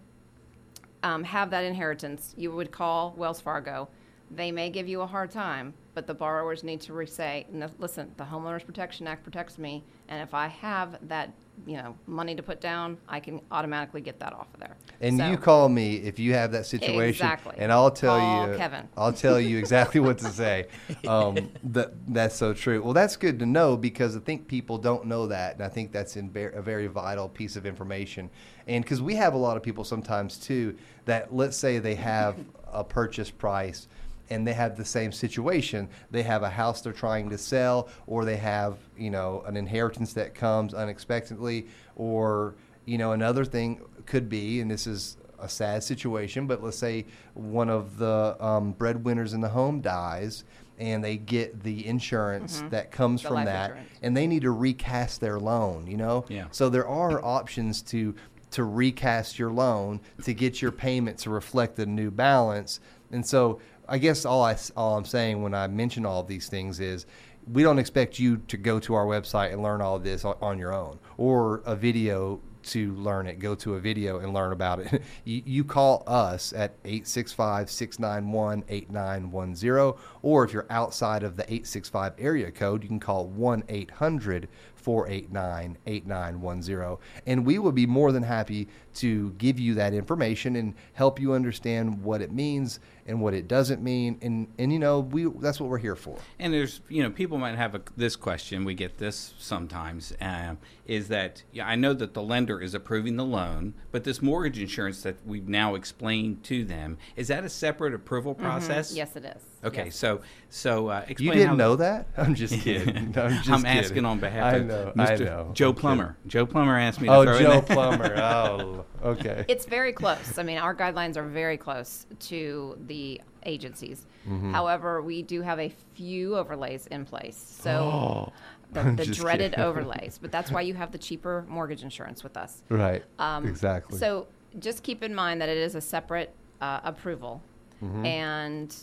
um, 1.04 1.24
have 1.24 1.52
that 1.52 1.64
inheritance, 1.64 2.34
you 2.38 2.52
would 2.52 2.72
call 2.72 3.14
Wells 3.16 3.40
Fargo. 3.40 3.88
They 4.32 4.52
may 4.52 4.70
give 4.70 4.88
you 4.88 5.02
a 5.02 5.06
hard 5.08 5.32
time, 5.32 5.74
but 5.94 6.08
the 6.08 6.14
borrowers 6.14 6.64
need 6.64 6.82
to 6.82 6.94
re- 6.94 7.06
say, 7.06 7.46
"No, 7.52 7.70
"Listen, 7.80 8.12
the 8.18 8.26
Homeowners 8.26 8.66
Protection 8.66 9.08
Act 9.08 9.24
protects 9.24 9.58
me, 9.58 9.84
and 10.10 10.22
if 10.22 10.34
I 10.34 10.48
have 10.48 10.98
that, 11.08 11.32
you 11.66 11.78
know, 11.78 11.96
money 12.06 12.36
to 12.36 12.44
put 12.44 12.62
down, 12.62 12.98
I 13.08 13.20
can 13.20 13.42
automatically 13.52 14.02
get 14.02 14.20
that 14.20 14.34
off 14.34 14.48
of 14.54 14.60
there." 14.60 14.78
And 15.02 15.18
So- 15.18 15.30
you 15.30 15.38
call 15.38 15.70
me 15.70 15.96
if 15.98 16.20
you 16.20 16.34
have 16.34 16.52
that 16.52 16.66
situation, 16.66 17.26
Exactly. 17.26 17.56
and 17.58 17.72
I'll 17.72 17.92
tell 17.92 18.18
Call 18.20 18.52
you. 18.52 18.58
Kevin. 18.58 18.88
I'll 18.96 19.14
tell 19.14 19.40
you 19.40 19.58
exactly 19.58 20.00
what 20.00 20.18
to 20.20 20.26
say. 20.30 20.68
Um, 21.08 21.50
that 21.64 21.94
that's 22.08 22.36
so 22.36 22.54
true. 22.54 22.82
Well, 22.84 22.94
that's 22.94 23.16
good 23.18 23.40
to 23.40 23.46
know 23.46 23.76
because 23.78 24.16
I 24.16 24.20
think 24.20 24.48
people 24.48 24.78
don't 24.78 25.06
know 25.06 25.28
that, 25.28 25.56
and 25.56 25.64
I 25.64 25.70
think 25.70 25.92
that's 25.92 26.16
in 26.16 26.30
ver- 26.32 26.50
a 26.50 26.62
very 26.62 26.88
vital 26.88 27.28
piece 27.30 27.56
of 27.56 27.66
information. 27.66 28.30
And 28.68 28.84
because 28.84 29.02
we 29.02 29.16
have 29.16 29.34
a 29.34 29.38
lot 29.38 29.58
of 29.58 29.64
people 29.64 29.84
sometimes 29.84 30.38
too 30.38 30.76
that 31.06 31.34
let's 31.34 31.56
say 31.58 31.80
they 31.80 31.96
have 31.96 32.36
a 32.72 32.84
purchase 32.84 33.32
price. 33.32 33.88
And 34.30 34.46
they 34.46 34.54
have 34.54 34.76
the 34.76 34.86
same 34.86 35.12
situation. 35.12 35.90
They 36.12 36.24
have 36.24 36.44
a 36.44 36.50
house 36.50 36.82
they're 36.82 36.94
trying 36.94 37.30
to 37.30 37.38
sell, 37.38 37.88
or 38.08 38.26
they 38.26 38.36
have, 38.38 38.78
you 38.98 39.10
know, 39.10 39.44
an 39.46 39.56
inheritance 39.56 40.14
that 40.14 40.36
comes 40.36 40.74
unexpectedly, 40.74 41.68
or 41.96 42.56
you 42.86 42.98
know, 42.98 43.12
another 43.12 43.44
thing 43.44 43.82
could 44.06 44.30
be, 44.30 44.62
and 44.62 44.72
this 44.72 44.88
is 44.88 45.18
a 45.40 45.50
sad 45.50 45.84
situation, 45.84 46.48
but 46.48 46.64
let's 46.64 46.78
say 46.78 47.06
one 47.34 47.70
of 47.70 47.98
the 47.98 48.36
um, 48.40 48.72
breadwinners 48.72 49.34
in 49.34 49.42
the 49.42 49.50
home 49.50 49.82
dies 49.82 50.46
and 50.80 51.04
they 51.04 51.18
get 51.18 51.64
the 51.64 51.86
insurance 51.86 52.64
that 52.70 52.92
comes 52.92 53.22
The 53.24 53.28
from 53.28 53.46
that 53.46 53.72
insurance. 53.72 53.90
and 54.04 54.16
they 54.16 54.26
need 54.26 54.44
to 54.44 54.52
recast 54.52 55.20
their 55.20 55.38
loan, 55.40 55.86
you 55.86 55.98
know? 55.98 56.24
Yeah. 56.30 56.46
So 56.52 56.70
there 56.70 56.88
are 56.88 57.24
options 57.24 57.82
to 57.84 58.16
to 58.52 58.64
recast 58.64 59.38
your 59.38 59.52
loan 59.52 60.00
to 60.24 60.34
get 60.34 60.62
your 60.62 60.72
payment 60.72 61.18
to 61.20 61.30
reflect 61.30 61.76
the 61.76 61.86
new 61.86 62.10
balance. 62.10 62.80
And 63.12 63.26
so 63.26 63.60
I 63.88 63.98
guess 63.98 64.26
all 64.26 64.44
I 64.44 64.58
all 64.76 64.98
I'm 64.98 65.06
saying 65.06 65.42
when 65.42 65.54
I 65.54 65.68
mention 65.68 66.06
all 66.06 66.22
of 66.22 66.28
these 66.28 66.48
things 66.48 66.80
is 66.80 67.06
we 67.52 67.64
don't 67.64 67.80
expect 67.80 68.20
you 68.20 68.38
to 68.50 68.58
go 68.58 68.80
to 68.82 68.94
our 68.94 69.06
website 69.06 69.54
and 69.54 69.64
learn 69.64 69.82
all 69.82 69.96
of 69.96 70.04
this 70.04 70.26
on, 70.26 70.60
your 70.60 70.74
own 70.74 71.00
or 71.18 71.62
a 71.66 71.76
video 71.76 72.42
to 72.64 72.94
learn 72.96 73.28
it. 73.28 73.40
Go 73.40 73.56
to 73.56 73.76
a 73.76 73.80
video 73.80 74.20
and 74.20 74.34
learn 74.34 74.52
about 74.52 74.80
it. 74.80 75.02
you, 75.24 75.42
you 75.46 75.64
call 75.64 76.04
us 76.06 76.52
at 76.54 76.74
865 76.84 77.70
691 77.72 78.64
8910, 78.68 79.94
or 80.22 80.44
if 80.44 80.54
you're 80.54 80.68
outside 80.70 81.24
of 81.24 81.38
the 81.38 81.44
865 81.44 82.14
area 82.18 82.52
code, 82.52 82.84
you 82.84 82.90
can 82.90 83.00
call 83.00 83.28
1 83.28 83.64
800 83.70 84.50
489 84.76 85.78
8910. 85.86 86.98
And 87.26 87.46
we 87.46 87.60
will 87.60 87.72
be 87.72 87.86
more 87.86 88.12
than 88.12 88.24
happy 88.24 88.68
to 88.96 89.32
give 89.34 89.60
you 89.60 89.74
that 89.76 89.94
information 89.94 90.56
and 90.56 90.74
help 90.94 91.20
you 91.20 91.34
understand 91.34 92.04
what 92.04 92.22
it 92.22 92.32
means 92.32 92.80
and 93.08 93.22
what 93.22 93.34
it 93.34 93.48
doesn't 93.48 93.82
mean. 93.82 94.18
And, 94.22 94.48
and 94.60 94.72
you 94.72 94.80
know, 94.80 95.00
we 95.00 95.26
that's 95.40 95.60
what 95.60 95.70
we're 95.70 95.78
here 95.78 95.96
for. 95.96 96.18
And 96.40 96.54
there's, 96.54 96.82
you 96.90 97.02
know, 97.02 97.10
people 97.10 97.38
might 97.38 97.56
have 97.56 97.74
a, 97.74 97.82
this 97.96 98.16
question. 98.16 98.66
We 98.66 98.74
get 98.74 98.98
this 98.98 99.34
sometimes. 99.40 100.14
Um, 100.22 100.58
is 100.88 101.10
that 101.10 101.44
yeah, 101.52 101.68
I 101.68 101.76
know 101.76 101.94
that 101.94 102.14
the 102.14 102.22
lender 102.24 102.62
is 102.62 102.74
approving 102.74 103.18
the 103.18 103.26
loan, 103.26 103.74
but 103.92 104.04
this 104.06 104.22
mortgage 104.22 104.58
insurance 104.60 105.04
that 105.04 105.18
we've 105.26 105.48
now 105.48 105.76
explained 105.76 106.44
to 106.46 106.64
them 106.64 106.98
is 107.16 107.28
that 107.28 107.44
a 107.44 107.50
separate 107.50 107.94
approval 107.94 108.34
process? 108.34 108.96
Yes, 108.96 109.16
it 109.16 109.26
is. 109.26 109.44
Okay, 109.64 109.86
Yes. 109.86 109.96
so 109.96 110.22
so 110.50 110.88
uh, 110.88 111.06
You 111.10 111.32
didn't 111.34 111.48
how 111.50 111.56
know 111.56 111.76
that? 111.76 112.08
I'm 112.18 112.36
just 112.36 112.54
kidding. 112.62 112.96
I'm, 112.98 113.14
just 113.14 113.50
I'm 113.50 113.64
kidding. 113.64 113.66
asking 113.66 114.06
on 114.06 114.20
behalf 114.20 114.54
I 114.54 114.58
of 114.58 114.96
Mr. 114.96 115.10
I 115.10 115.16
know. 115.16 115.52
Joe 115.54 115.70
I'm. 115.70 115.76
Plummer. 115.76 116.18
Joe 116.26 116.46
Plummer 116.46 116.78
asked 116.80 117.02
me 117.02 117.08
to 117.10 117.14
Oh, 117.14 117.24
throw 117.24 117.36
in 117.38 117.44
Joe 117.44 117.50
there. 117.52 117.62
Plummer. 117.62 118.16
Oh, 118.18 118.86
okay. 119.04 119.46
It's 119.48 119.66
very 119.66 119.92
close. 119.94 120.38
I 120.38 120.44
mean, 120.44 120.58
our 120.58 120.74
guidelines 120.76 121.18
are 121.18 121.24
very 121.28 121.58
close 121.58 122.06
to 122.22 122.78
the 122.88 123.22
agencies. 123.46 124.06
Mm-hmm. 124.28 124.52
However, 124.52 125.02
we 125.02 125.22
do 125.22 125.42
have 125.42 125.60
a 125.60 125.70
few 125.94 126.36
overlays 126.38 126.88
in 126.88 127.06
place. 127.06 127.38
So 127.62 128.32
the, 128.74 128.84
the 128.84 129.06
dreaded 129.06 129.52
kidding. 129.54 129.66
overlays. 129.66 130.20
But 130.22 130.32
that's 130.32 130.52
why 130.52 130.62
you 130.62 130.74
have 130.74 130.92
the 130.92 130.98
cheaper 130.98 131.46
mortgage 131.48 131.84
insurance 131.84 132.24
with 132.24 132.38
us. 132.38 132.64
right. 132.70 133.04
Um, 133.20 133.46
exactly. 133.48 133.98
So 133.98 134.28
just 134.60 134.84
keep 134.84 135.04
in 135.04 135.14
mind 135.16 135.42
that 135.42 135.50
it 135.50 135.58
is 135.58 135.76
a 135.76 135.82
separate 135.82 136.34
uh, 136.62 136.82
approval. 136.84 137.42
Mm-hmm. 137.84 138.06
And 138.06 138.76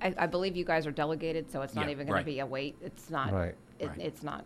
I, 0.00 0.14
I 0.16 0.26
believe 0.26 0.56
you 0.56 0.64
guys 0.64 0.86
are 0.86 0.92
delegated, 0.92 1.50
so 1.50 1.62
it's 1.62 1.74
not 1.74 1.86
Yeah, 1.86 1.92
even 1.92 2.06
going 2.06 2.14
right. 2.14 2.20
to 2.20 2.26
be 2.26 2.38
a 2.40 2.46
wait. 2.46 2.76
It's 2.82 3.10
not. 3.10 3.32
Right. 3.32 3.54
It, 3.78 3.88
Right. 3.88 3.98
It's 3.98 4.22
not 4.22 4.44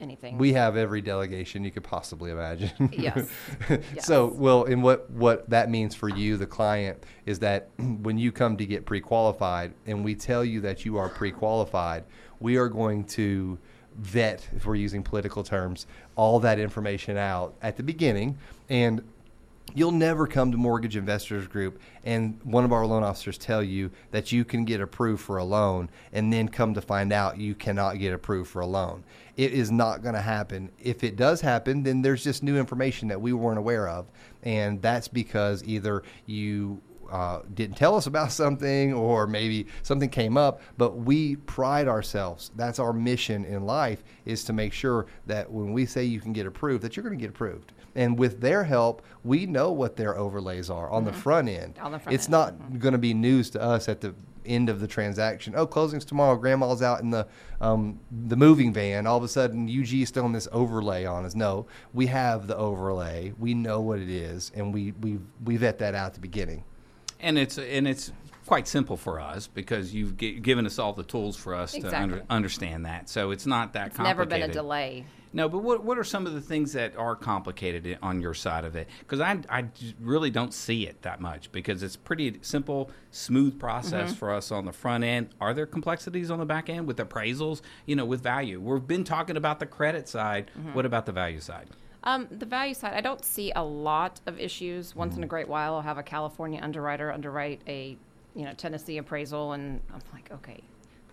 anything. 0.00 0.36
we 0.38 0.52
have 0.52 0.76
every 0.76 1.00
delegation 1.00 1.62
you 1.64 1.70
could 1.70 1.84
possibly 1.84 2.30
imagine. 2.32 2.70
Yes. 2.92 3.30
yes. 3.70 3.80
So, 4.04 4.26
well, 4.26 4.64
and 4.64 4.82
what 4.82 5.08
what 5.10 5.48
that 5.50 5.70
means 5.70 5.94
for 5.94 6.08
you, 6.08 6.36
the 6.36 6.46
client, 6.46 7.04
is 7.26 7.38
that 7.40 7.68
when 7.78 8.18
you 8.18 8.32
come 8.32 8.56
to 8.56 8.66
get 8.66 8.84
pre-qualified, 8.84 9.72
and 9.86 10.04
we 10.04 10.14
tell 10.14 10.44
you 10.44 10.60
that 10.62 10.84
you 10.84 10.96
are 10.98 11.08
pre-qualified, 11.08 12.04
we 12.40 12.56
are 12.56 12.68
going 12.68 13.04
to 13.04 13.58
vet, 13.96 14.48
if 14.54 14.66
we're 14.66 14.74
using 14.74 15.02
political 15.02 15.42
terms, 15.42 15.86
all 16.16 16.40
that 16.40 16.58
information 16.58 17.16
out 17.16 17.54
at 17.62 17.76
the 17.76 17.82
beginning, 17.82 18.38
and 18.68 19.02
You'll 19.74 19.92
never 19.92 20.26
come 20.26 20.52
to 20.52 20.58
Mortgage 20.58 20.96
Investors 20.96 21.46
Group 21.46 21.80
and 22.04 22.38
one 22.42 22.64
of 22.64 22.72
our 22.72 22.84
loan 22.84 23.02
officers 23.02 23.38
tell 23.38 23.62
you 23.62 23.90
that 24.10 24.30
you 24.30 24.44
can 24.44 24.66
get 24.66 24.82
approved 24.82 25.22
for 25.22 25.38
a 25.38 25.44
loan 25.44 25.88
and 26.12 26.30
then 26.30 26.48
come 26.48 26.74
to 26.74 26.82
find 26.82 27.10
out 27.10 27.38
you 27.38 27.54
cannot 27.54 27.98
get 27.98 28.12
approved 28.12 28.50
for 28.50 28.60
a 28.60 28.66
loan. 28.66 29.02
It 29.38 29.52
is 29.52 29.70
not 29.70 30.02
going 30.02 30.14
to 30.14 30.20
happen. 30.20 30.70
If 30.78 31.02
it 31.02 31.16
does 31.16 31.40
happen, 31.40 31.84
then 31.84 32.02
there's 32.02 32.22
just 32.22 32.42
new 32.42 32.58
information 32.58 33.08
that 33.08 33.22
we 33.22 33.32
weren't 33.32 33.58
aware 33.58 33.88
of. 33.88 34.06
And 34.42 34.82
that's 34.82 35.08
because 35.08 35.64
either 35.64 36.02
you 36.26 36.82
uh, 37.12 37.42
didn't 37.52 37.76
tell 37.76 37.94
us 37.94 38.06
about 38.06 38.32
something 38.42 38.94
or 38.94 39.26
maybe 39.26 39.66
something 39.82 40.08
came 40.08 40.36
up 40.36 40.62
but 40.78 40.96
we 40.96 41.36
pride 41.36 41.86
ourselves. 41.86 42.50
That's 42.56 42.78
our 42.78 42.92
mission 42.92 43.44
in 43.44 43.66
life 43.66 44.02
is 44.24 44.42
to 44.44 44.52
make 44.52 44.72
sure 44.72 45.06
that 45.26 45.50
when 45.50 45.72
we 45.72 45.84
say 45.84 46.04
you 46.04 46.20
can 46.20 46.32
get 46.32 46.46
approved 46.46 46.82
that 46.82 46.96
you're 46.96 47.04
going 47.04 47.16
to 47.16 47.20
get 47.20 47.30
approved. 47.30 47.72
And 47.94 48.18
with 48.18 48.40
their 48.40 48.64
help 48.64 49.02
we 49.22 49.44
know 49.44 49.70
what 49.70 49.96
their 49.96 50.16
overlays 50.16 50.70
are 50.70 50.90
on 50.90 51.04
the 51.04 51.12
front 51.12 51.48
end. 51.48 51.78
On 51.82 51.92
the 51.92 51.98
front 51.98 52.14
it's 52.14 52.24
end, 52.24 52.32
not 52.32 52.78
going 52.78 52.92
to 52.92 52.98
be 52.98 53.12
news 53.12 53.50
to 53.50 53.62
us 53.62 53.88
at 53.90 54.00
the 54.00 54.14
end 54.46 54.70
of 54.70 54.80
the 54.80 54.88
transaction. 54.88 55.52
Oh 55.54 55.66
closing's 55.66 56.06
tomorrow 56.06 56.36
grandma's 56.36 56.80
out 56.80 57.02
in 57.02 57.10
the 57.10 57.28
um, 57.60 58.00
the 58.26 58.36
moving 58.36 58.72
van. 58.72 59.06
All 59.06 59.18
of 59.18 59.22
a 59.22 59.28
sudden 59.28 59.68
UG 59.68 59.92
is 59.92 60.10
throwing 60.10 60.32
this 60.32 60.48
overlay 60.50 61.04
on 61.04 61.26
us. 61.26 61.34
No 61.34 61.66
we 61.92 62.06
have 62.06 62.46
the 62.46 62.56
overlay. 62.56 63.34
We 63.38 63.52
know 63.52 63.82
what 63.82 63.98
it 63.98 64.08
is 64.08 64.50
and 64.54 64.72
we 64.72 64.92
we 65.02 65.18
we 65.44 65.58
vet 65.58 65.78
that 65.80 65.94
out 65.94 66.06
at 66.06 66.14
the 66.14 66.20
beginning 66.20 66.64
and 67.22 67.38
it's 67.38 67.58
and 67.58 67.86
it's 67.88 68.12
quite 68.46 68.66
simple 68.68 68.96
for 68.96 69.20
us 69.20 69.46
because 69.46 69.94
you've 69.94 70.16
gi- 70.16 70.40
given 70.40 70.66
us 70.66 70.78
all 70.78 70.92
the 70.92 71.04
tools 71.04 71.36
for 71.36 71.54
us 71.54 71.72
to 71.72 71.96
under, 71.98 72.22
understand 72.28 72.84
that. 72.84 73.08
So 73.08 73.30
it's 73.30 73.46
not 73.46 73.72
that 73.74 73.88
it's 73.88 73.98
never 73.98 74.26
been 74.26 74.42
a 74.42 74.48
delay. 74.48 75.04
No, 75.34 75.48
but 75.48 75.60
what 75.60 75.82
what 75.82 75.96
are 75.98 76.04
some 76.04 76.26
of 76.26 76.34
the 76.34 76.42
things 76.42 76.74
that 76.74 76.94
are 76.96 77.16
complicated 77.16 77.96
on 78.02 78.20
your 78.20 78.34
side 78.34 78.66
of 78.66 78.76
it? 78.76 78.86
Because 78.98 79.20
I 79.20 79.38
I 79.48 79.64
really 79.98 80.28
don't 80.30 80.52
see 80.52 80.86
it 80.86 81.00
that 81.02 81.22
much 81.22 81.50
because 81.52 81.82
it's 81.82 81.96
pretty 81.96 82.36
simple, 82.42 82.90
smooth 83.12 83.58
process 83.58 84.10
Mm-hmm. 84.10 84.18
for 84.18 84.30
us 84.34 84.52
on 84.52 84.66
the 84.66 84.72
front 84.72 85.04
end. 85.04 85.30
Are 85.40 85.54
there 85.54 85.64
complexities 85.64 86.30
on 86.30 86.38
the 86.38 86.44
back 86.44 86.68
end 86.68 86.86
with 86.86 86.98
appraisals? 86.98 87.62
You 87.86 87.96
know, 87.96 88.04
with 88.04 88.22
value. 88.22 88.60
We've 88.60 88.86
been 88.86 89.04
talking 89.04 89.38
about 89.38 89.58
the 89.58 89.66
credit 89.66 90.06
side. 90.06 90.50
Mm-hmm. 90.58 90.74
What 90.74 90.84
about 90.84 91.06
the 91.06 91.12
value 91.12 91.40
side? 91.40 91.68
Um, 92.04 92.26
the 92.30 92.46
value 92.46 92.74
side, 92.74 92.94
I 92.94 93.00
don't 93.00 93.24
see 93.24 93.52
a 93.54 93.62
lot 93.62 94.20
of 94.26 94.38
issues. 94.40 94.96
Once 94.96 95.16
in 95.16 95.22
a 95.22 95.26
great 95.26 95.48
while, 95.48 95.74
I'll 95.74 95.82
have 95.82 95.98
a 95.98 96.02
California 96.02 96.60
underwriter 96.62 97.12
underwrite 97.12 97.60
a, 97.68 97.96
you 98.34 98.44
know, 98.44 98.52
Tennessee 98.54 98.98
appraisal, 98.98 99.52
and 99.52 99.80
I'm 99.94 100.00
like, 100.12 100.30
okay, 100.32 100.60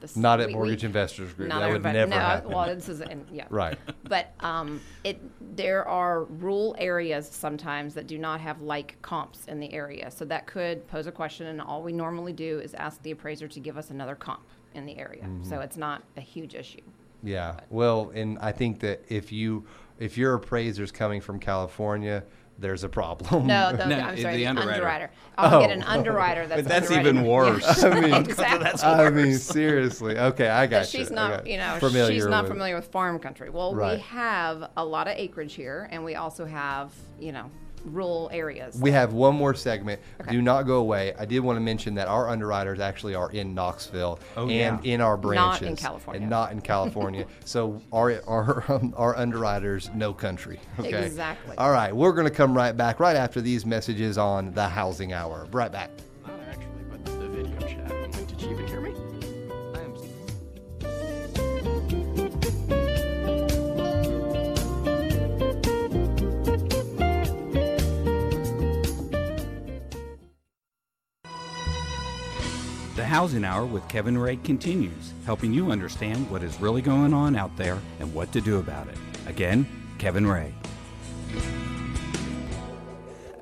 this 0.02 0.16
Not 0.18 0.40
at 0.40 0.48
we- 0.48 0.54
Mortgage 0.54 0.82
we- 0.84 0.88
Investors 0.88 1.32
Group. 1.34 1.50
not 1.50 1.60
That 1.60 1.72
would 1.72 1.84
never 1.84 2.10
no, 2.10 2.16
happen. 2.18 2.52
Well, 2.52 2.66
this 2.74 2.90
is 2.90 3.02
and, 3.02 3.26
yeah, 3.32 3.46
Right. 3.50 3.78
But 4.06 4.34
um, 4.40 4.82
it 5.04 5.20
there 5.56 5.88
are 5.88 6.24
rural 6.24 6.76
areas 6.80 7.28
sometimes 7.30 7.94
that 7.94 8.08
do 8.08 8.18
not 8.18 8.40
have 8.42 8.62
like 8.62 9.00
comps 9.04 9.46
in 9.48 9.60
the 9.60 9.72
area, 9.74 10.10
so 10.10 10.26
that 10.26 10.48
could 10.48 10.88
pose 10.88 11.06
a 11.06 11.12
question. 11.12 11.48
And 11.48 11.62
all 11.62 11.84
we 11.84 11.92
normally 11.94 12.34
do 12.34 12.60
is 12.60 12.74
ask 12.74 13.04
the 13.04 13.12
appraiser 13.12 13.48
to 13.50 13.60
give 13.60 13.78
us 13.78 13.92
another 13.92 14.16
comp 14.16 14.42
in 14.74 14.86
the 14.88 14.98
area, 14.98 15.24
Mm-hmm. 15.24 15.44
so 15.44 15.60
it's 15.60 15.78
not 15.78 16.02
a 16.18 16.22
huge 16.22 16.56
issue. 16.56 16.82
Yeah. 17.22 17.60
Well, 17.70 18.12
and 18.16 18.40
I 18.40 18.54
think 18.54 18.80
that 18.80 19.04
if 19.10 19.32
you 19.32 19.66
if 20.00 20.18
your 20.18 20.34
appraiser's 20.34 20.92
coming 20.92 21.22
from 21.22 21.40
California, 21.40 22.24
there's 22.58 22.84
a 22.84 22.90
problem. 22.90 23.48
No, 23.48 23.72
the, 23.76 23.86
No, 23.86 24.00
I'm 24.00 24.18
sorry, 24.20 24.38
the 24.38 24.48
underwriter. 24.48 24.74
underwriter. 24.74 25.12
Oh, 25.38 25.44
I'll 25.44 25.60
get 25.62 25.70
Oh. 25.70 25.74
an 25.74 25.84
underwriter 25.84 26.48
that's 26.48 26.62
But 26.64 26.70
that's 26.70 26.92
even 26.92 27.24
worse. 27.24 27.84
I 27.84 28.00
mean, 28.02 28.14
exactly. 28.14 28.82
I 28.84 29.10
mean, 29.12 29.34
seriously. 29.38 30.18
Okay, 30.18 30.48
I 30.50 30.66
got 30.68 30.82
But 30.82 30.94
you. 30.94 31.00
she's 31.00 31.12
I 31.12 31.16
not, 31.16 31.30
got 31.32 31.48
you 31.48 31.58
know, 31.58 31.78
familiar 31.80 32.14
she's 32.14 32.26
not 32.26 32.44
with 32.44 32.52
familiar 32.52 32.76
with 32.76 32.88
farm 32.88 33.20
country. 33.20 33.50
Well, 33.50 33.76
Right. 33.76 33.96
we 33.98 34.02
have 34.04 34.72
a 34.76 34.84
lot 34.84 35.08
of 35.08 35.16
acreage 35.18 35.54
here, 35.54 35.88
and 35.92 36.04
we 36.04 36.16
also 36.16 36.46
have, 36.46 36.92
you 37.20 37.32
know, 37.32 37.50
rural 37.86 38.30
areas. 38.32 38.76
We 38.80 38.92
have 38.92 39.14
one 39.14 39.36
more 39.36 39.54
segment. 39.54 40.02
Okay. 40.22 40.32
Do 40.32 40.42
not 40.42 40.64
go 40.64 40.78
away. 40.78 41.14
I 41.18 41.26
did 41.26 41.40
want 41.40 41.58
to 41.58 41.62
mention 41.62 41.96
that 41.96 42.08
our 42.08 42.30
underwriters 42.30 42.80
actually 42.80 43.16
are 43.16 43.32
in 43.32 43.54
Knoxville 43.54 44.20
Oh, 44.38 44.50
and 44.50 44.84
yeah. 44.84 44.94
in 44.94 45.02
our 45.02 45.16
Not 45.18 45.22
branches. 45.22 45.68
in 45.68 45.76
California. 45.76 46.22
And 46.22 46.30
not 46.30 46.52
in 46.52 46.62
California. 46.62 47.26
so 47.46 47.82
our 47.92 48.22
our 48.28 48.64
um, 48.70 48.94
our 48.98 49.18
underwriters 49.18 49.90
no 49.96 50.14
country. 50.14 50.60
Okay. 50.80 51.06
Exactly. 51.06 51.58
All 51.58 51.72
right, 51.72 51.96
we're 51.96 52.14
going 52.14 52.28
to 52.28 52.34
come 52.34 52.54
right 52.56 52.76
back 52.76 53.00
right 53.00 53.16
after 53.16 53.42
these 53.42 53.66
messages 53.66 54.18
on 54.18 54.52
the 54.54 54.68
housing 54.68 55.14
hour. 55.14 55.48
Right 55.52 55.72
back. 55.72 55.90
Housing 73.20 73.44
Hour 73.44 73.66
with 73.66 73.86
Kevin 73.90 74.18
Ray 74.18 74.38
continues, 74.38 75.12
helping 75.26 75.54
you 75.54 75.72
understand 75.72 76.32
what 76.32 76.42
is 76.42 76.58
really 76.62 76.82
going 76.82 77.14
on 77.14 77.36
out 77.36 77.54
there 77.58 77.78
and 78.00 78.14
what 78.14 78.32
to 78.32 78.40
do 78.40 78.60
about 78.60 78.88
it. 78.88 78.98
Again, 79.28 79.68
Kevin 79.98 80.26
Ray. 80.26 80.54